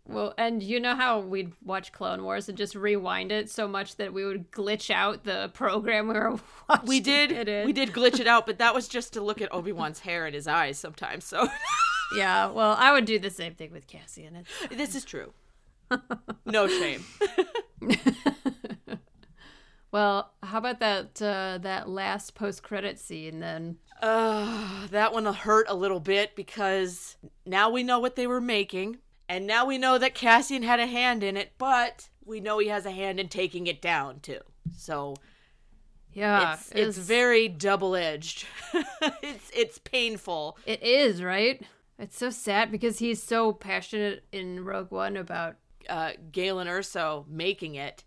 Well, 0.06 0.34
and 0.38 0.62
you 0.62 0.80
know 0.82 0.95
how 0.95 1.20
we'd 1.20 1.54
watch 1.64 1.93
Clone 1.93 2.24
Wars 2.24 2.49
and 2.49 2.58
just 2.58 2.76
rewind 2.76 3.32
it 3.32 3.49
so 3.49 3.68
much 3.68 3.95
that 3.95 4.14
we 4.14 4.26
would 4.26 4.51
glitch 4.51 4.89
out 4.89 5.24
the 5.24 5.49
program 5.54 6.08
we 6.08 6.16
were 6.16 6.39
watching. 6.68 6.88
We 6.88 6.99
did. 6.99 7.66
We 7.66 7.72
did 7.72 7.93
glitch 7.93 8.20
it 8.20 8.28
out, 8.28 8.45
but 8.45 8.58
that 8.58 8.76
was 8.76 8.88
just 8.88 9.14
to 9.14 9.22
look 9.22 9.41
at 9.41 9.54
Obi 9.54 9.72
Wan's 9.72 9.99
hair 9.99 10.26
and 10.26 10.36
his 10.36 10.47
eyes 10.47 10.78
sometimes. 10.78 11.24
So 11.24 11.47
Yeah, 12.16 12.47
well, 12.51 12.76
I 12.78 12.91
would 12.91 13.06
do 13.06 13.18
the 13.18 13.30
same 13.30 13.56
thing 13.56 13.72
with 13.72 13.88
Cassian. 13.88 14.36
It's 14.36 14.76
this 14.76 14.95
is 14.95 15.06
true. 15.06 15.34
No 16.45 16.68
shame. 16.68 17.04
Well, 19.93 20.32
how 20.41 20.58
about 20.58 20.80
that 20.80 21.22
uh, 21.22 21.60
that 21.62 21.88
last 21.88 22.34
post 22.34 22.64
credit 22.64 22.97
scene 22.97 23.39
then? 23.39 23.78
Uh, 24.01 24.88
that 24.88 25.14
one 25.14 25.26
hurt 25.26 25.68
a 25.70 25.76
little 25.76 25.99
bit 25.99 26.36
because 26.36 27.16
now 27.45 27.70
we 27.70 27.84
know 27.84 27.99
what 27.99 28.16
they 28.16 28.26
were 28.26 28.41
making, 28.41 28.97
and 29.30 29.47
now 29.47 29.65
we 29.65 29.78
know 29.78 29.97
that 29.97 30.13
Cassian 30.15 30.63
had 30.63 30.80
a 30.80 30.88
hand 30.88 31.24
in 31.24 31.38
it, 31.38 31.53
but 31.57 32.09
we 32.26 32.39
know 32.39 32.59
he 32.59 32.67
has 32.67 32.86
a 32.86 32.91
hand 32.91 33.19
in 33.19 33.28
taking 33.30 33.67
it 33.67 33.82
down 33.82 34.19
too. 34.19 34.39
So 34.76 35.15
Yeah, 36.13 36.53
it's 36.53 36.71
it's 36.71 36.97
very 36.97 37.47
double 37.47 37.95
edged. 37.95 38.45
it's 39.21 39.49
it's 39.55 39.78
painful. 39.80 40.57
It 40.65 40.84
is 40.84 41.24
right. 41.24 41.61
It's 41.99 42.17
so 42.17 42.30
sad 42.30 42.71
because 42.71 42.99
he's 42.99 43.21
so 43.21 43.53
passionate 43.53 44.24
in 44.32 44.63
Rogue 44.63 44.91
One 44.91 45.17
about. 45.17 45.55
Uh, 45.89 46.11
Galen 46.32 46.67
Erso 46.67 47.28
making 47.28 47.76
it. 47.76 48.05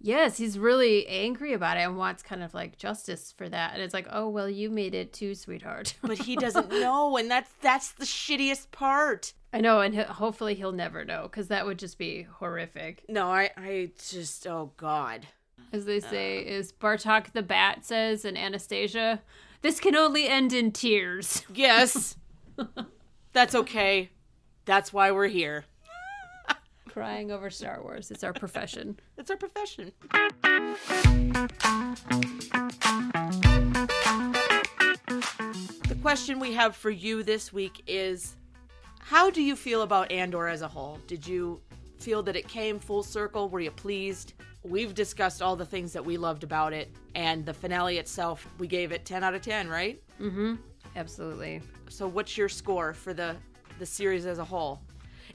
Yes, 0.00 0.38
he's 0.38 0.58
really 0.58 1.06
angry 1.06 1.52
about 1.52 1.76
it 1.76 1.80
and 1.80 1.98
wants 1.98 2.22
kind 2.22 2.42
of 2.42 2.54
like 2.54 2.78
justice 2.78 3.34
for 3.36 3.50
that. 3.50 3.74
And 3.74 3.82
it's 3.82 3.92
like, 3.92 4.08
oh 4.10 4.30
well, 4.30 4.48
you 4.48 4.70
made 4.70 4.94
it 4.94 5.12
too, 5.12 5.34
sweetheart. 5.34 5.92
but 6.00 6.16
he 6.16 6.36
doesn't 6.46 6.70
know 6.70 7.18
and 7.18 7.30
that's 7.30 7.50
that's 7.60 7.92
the 7.92 8.06
shittiest 8.06 8.70
part 8.70 9.34
I 9.52 9.60
know, 9.60 9.80
and 9.80 9.94
he- 9.94 10.00
hopefully 10.02 10.54
he'll 10.54 10.72
never 10.72 11.04
know 11.04 11.22
because 11.24 11.48
that 11.48 11.66
would 11.66 11.78
just 11.78 11.98
be 11.98 12.22
horrific. 12.22 13.04
no 13.08 13.26
i 13.28 13.50
i 13.56 13.90
just 14.08 14.46
oh 14.46 14.72
god 14.76 15.26
As 15.72 15.84
they 15.84 16.00
say, 16.00 16.38
uh. 16.38 16.48
is 16.50 16.72
Bartok 16.72 17.32
the 17.32 17.42
Bat 17.42 17.84
says 17.84 18.24
in 18.24 18.36
Anastasia, 18.36 19.20
this 19.60 19.78
can 19.80 19.94
only 19.94 20.26
end 20.26 20.52
in 20.52 20.72
tears. 20.72 21.42
yes 21.54 22.16
that's 23.32 23.54
okay 23.54 24.10
that's 24.64 24.92
why 24.92 25.10
we're 25.10 25.28
here 25.28 25.64
Crying 26.88 27.30
over 27.32 27.48
Star 27.48 27.80
Wars. 27.82 28.10
It's 28.10 28.22
our 28.22 28.32
profession. 28.34 28.98
it's 29.18 29.30
our 29.30 29.36
profession 29.38 29.92
the 35.88 35.98
question 36.02 36.38
we 36.38 36.52
have 36.54 36.74
for 36.76 36.90
you 36.90 37.22
this 37.22 37.52
week 37.52 37.82
is 37.86 38.36
how 39.02 39.30
do 39.30 39.42
you 39.42 39.54
feel 39.54 39.82
about 39.82 40.10
andor 40.10 40.48
as 40.48 40.62
a 40.62 40.68
whole 40.68 40.98
did 41.06 41.26
you 41.26 41.60
feel 41.98 42.22
that 42.22 42.36
it 42.36 42.48
came 42.48 42.78
full 42.78 43.02
circle 43.02 43.48
were 43.48 43.60
you 43.60 43.70
pleased 43.70 44.32
we've 44.64 44.94
discussed 44.94 45.42
all 45.42 45.56
the 45.56 45.66
things 45.66 45.92
that 45.92 46.04
we 46.04 46.16
loved 46.16 46.42
about 46.44 46.72
it 46.72 46.90
and 47.14 47.44
the 47.44 47.52
finale 47.54 47.98
itself 47.98 48.46
we 48.58 48.66
gave 48.66 48.92
it 48.92 49.04
10 49.04 49.22
out 49.22 49.34
of 49.34 49.42
10 49.42 49.68
right 49.68 50.02
Mm 50.22 50.32
hmm. 50.32 50.54
Absolutely. 50.94 51.60
So 51.88 52.06
what's 52.06 52.36
your 52.36 52.48
score 52.48 52.94
for 52.94 53.12
the 53.12 53.36
the 53.78 53.86
series 53.86 54.26
as 54.26 54.38
a 54.38 54.44
whole? 54.44 54.80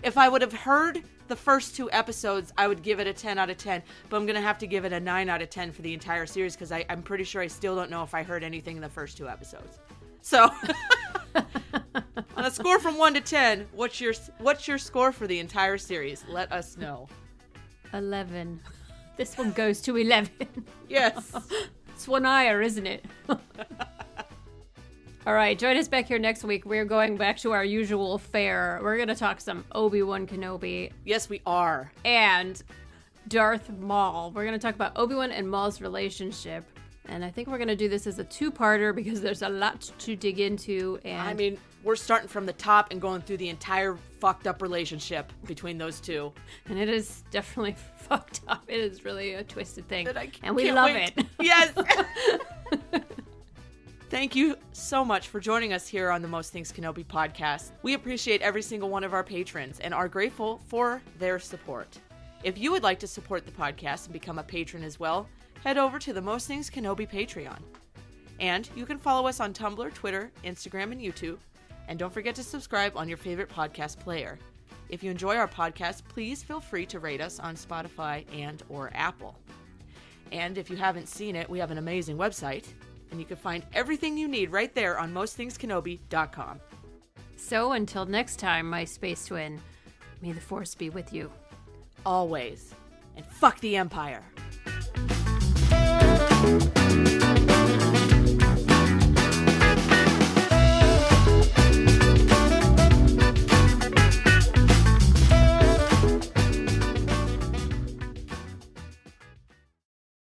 If 0.03 0.17
I 0.17 0.29
would 0.29 0.41
have 0.41 0.53
heard 0.53 1.03
the 1.27 1.35
first 1.35 1.75
two 1.75 1.91
episodes, 1.91 2.53
I 2.57 2.67
would 2.67 2.83
give 2.83 2.99
it 2.99 3.07
a 3.07 3.13
10 3.13 3.37
out 3.39 3.49
of 3.49 3.57
10, 3.57 3.81
but 4.09 4.17
I'm 4.17 4.25
going 4.25 4.35
to 4.35 4.41
have 4.41 4.59
to 4.59 4.67
give 4.67 4.85
it 4.85 4.93
a 4.93 4.99
9 4.99 5.27
out 5.27 5.41
of 5.41 5.49
10 5.49 5.71
for 5.71 5.81
the 5.81 5.93
entire 5.93 6.27
series 6.27 6.55
because 6.55 6.71
I'm 6.71 7.01
pretty 7.01 7.23
sure 7.23 7.41
I 7.41 7.47
still 7.47 7.75
don't 7.75 7.89
know 7.89 8.03
if 8.03 8.13
I 8.13 8.21
heard 8.21 8.43
anything 8.43 8.75
in 8.75 8.81
the 8.81 8.89
first 8.89 9.17
two 9.17 9.27
episodes. 9.27 9.79
So, 10.21 10.49
on 12.35 12.45
a 12.45 12.51
score 12.51 12.79
from 12.79 12.97
1 12.97 13.13
to 13.15 13.21
10, 13.21 13.67
what's 13.73 13.99
your 14.01 14.13
what's 14.39 14.67
your 14.67 14.77
score 14.77 15.11
for 15.11 15.27
the 15.27 15.39
entire 15.39 15.77
series? 15.77 16.23
Let 16.29 16.51
us 16.51 16.77
know. 16.77 17.07
11. 17.93 18.59
This 19.15 19.37
one 19.37 19.51
goes 19.51 19.81
to 19.81 19.97
11. 19.97 20.29
Yes. 20.89 21.35
it's 21.89 22.07
one 22.07 22.23
higher, 22.23 22.61
isn't 22.61 22.85
it? 22.87 23.03
All 25.27 25.33
right, 25.33 25.59
join 25.59 25.75
us 25.75 25.89
back 25.89 26.07
here 26.07 26.17
next 26.19 26.45
week. 26.45 26.65
We're 26.65 26.85
going 26.85 27.17
back 27.17 27.35
to 27.39 27.51
our 27.51 27.65
usual 27.65 28.17
fare. 28.17 28.79
We're 28.81 28.95
going 28.95 29.09
to 29.09 29.15
talk 29.15 29.41
some 29.41 29.65
Obi 29.73 30.01
Wan 30.01 30.25
Kenobi 30.25 30.93
yes, 31.03 31.27
we 31.27 31.41
are. 31.45 31.91
and 32.05 32.63
Darth 33.27 33.69
Maul. 33.69 34.31
We're 34.31 34.45
going 34.45 34.57
to 34.57 34.65
talk 34.65 34.75
about 34.75 34.93
Obi 34.95 35.15
Wan 35.15 35.31
and 35.31 35.49
Maul's 35.49 35.81
relationship. 35.81 36.63
And 37.09 37.25
I 37.25 37.29
think 37.29 37.49
we're 37.49 37.57
going 37.57 37.67
to 37.67 37.75
do 37.75 37.89
this 37.89 38.07
as 38.07 38.19
a 38.19 38.23
two 38.23 38.49
parter 38.51 38.95
because 38.95 39.19
there's 39.19 39.41
a 39.41 39.49
lot 39.49 39.91
to 39.99 40.15
dig 40.15 40.39
into. 40.39 40.99
And 41.03 41.21
I 41.21 41.33
mean, 41.33 41.57
we're 41.87 41.95
starting 41.95 42.27
from 42.27 42.45
the 42.45 42.51
top 42.51 42.91
and 42.91 42.99
going 42.99 43.21
through 43.21 43.37
the 43.37 43.47
entire 43.47 43.95
fucked 44.19 44.45
up 44.45 44.61
relationship 44.61 45.31
between 45.45 45.77
those 45.77 46.01
two. 46.01 46.33
and 46.65 46.77
it 46.77 46.89
is 46.89 47.23
definitely 47.31 47.77
fucked 47.95 48.41
up. 48.49 48.65
It 48.67 48.81
is 48.81 49.05
really 49.05 49.35
a 49.35 49.43
twisted 49.43 49.87
thing. 49.87 50.05
And 50.43 50.53
we 50.53 50.69
love 50.69 50.89
wait. 50.91 51.13
it. 51.15 51.25
Yes. 51.39 51.73
Thank 54.09 54.35
you 54.35 54.57
so 54.73 55.05
much 55.05 55.29
for 55.29 55.39
joining 55.39 55.71
us 55.71 55.87
here 55.87 56.11
on 56.11 56.21
the 56.21 56.27
Most 56.27 56.51
Things 56.51 56.73
Kenobi 56.73 57.05
podcast. 57.05 57.71
We 57.83 57.93
appreciate 57.93 58.41
every 58.41 58.61
single 58.61 58.89
one 58.89 59.05
of 59.05 59.13
our 59.13 59.23
patrons 59.23 59.79
and 59.79 59.93
are 59.93 60.09
grateful 60.09 60.59
for 60.67 61.01
their 61.19 61.39
support. 61.39 61.97
If 62.43 62.57
you 62.57 62.71
would 62.73 62.83
like 62.83 62.99
to 62.99 63.07
support 63.07 63.45
the 63.45 63.51
podcast 63.53 64.05
and 64.05 64.13
become 64.13 64.39
a 64.39 64.43
patron 64.43 64.83
as 64.83 64.99
well, 64.99 65.29
head 65.63 65.77
over 65.77 65.99
to 65.99 66.11
the 66.11 66.21
Most 66.21 66.47
Things 66.47 66.69
Kenobi 66.69 67.09
Patreon. 67.09 67.59
And 68.41 68.69
you 68.75 68.85
can 68.85 68.97
follow 68.97 69.25
us 69.27 69.39
on 69.39 69.53
Tumblr, 69.53 69.93
Twitter, 69.93 70.31
Instagram, 70.43 70.91
and 70.91 70.99
YouTube. 70.99 71.37
And 71.87 71.97
don't 71.97 72.13
forget 72.13 72.35
to 72.35 72.43
subscribe 72.43 72.97
on 72.97 73.07
your 73.07 73.17
favorite 73.17 73.49
podcast 73.49 73.99
player. 73.99 74.37
If 74.89 75.03
you 75.03 75.11
enjoy 75.11 75.35
our 75.35 75.47
podcast, 75.47 76.03
please 76.07 76.43
feel 76.43 76.59
free 76.59 76.85
to 76.87 76.99
rate 76.99 77.21
us 77.21 77.39
on 77.39 77.55
Spotify 77.55 78.25
and 78.33 78.63
or 78.69 78.91
Apple. 78.93 79.35
And 80.31 80.57
if 80.57 80.69
you 80.69 80.75
haven't 80.75 81.07
seen 81.07 81.35
it, 81.35 81.49
we 81.49 81.59
have 81.59 81.71
an 81.71 81.77
amazing 81.77 82.17
website, 82.17 82.65
and 83.11 83.19
you 83.19 83.25
can 83.25 83.37
find 83.37 83.65
everything 83.73 84.17
you 84.17 84.27
need 84.27 84.51
right 84.51 84.73
there 84.75 84.99
on 84.99 85.13
mostthingskenobi.com. 85.13 86.59
So 87.37 87.73
until 87.73 88.05
next 88.05 88.39
time, 88.39 88.69
my 88.69 88.83
space 88.83 89.25
twin, 89.25 89.61
may 90.21 90.31
the 90.31 90.41
force 90.41 90.75
be 90.75 90.89
with 90.89 91.13
you. 91.13 91.31
Always. 92.05 92.73
And 93.15 93.25
fuck 93.25 93.59
the 93.59 93.75
Empire. 93.77 94.23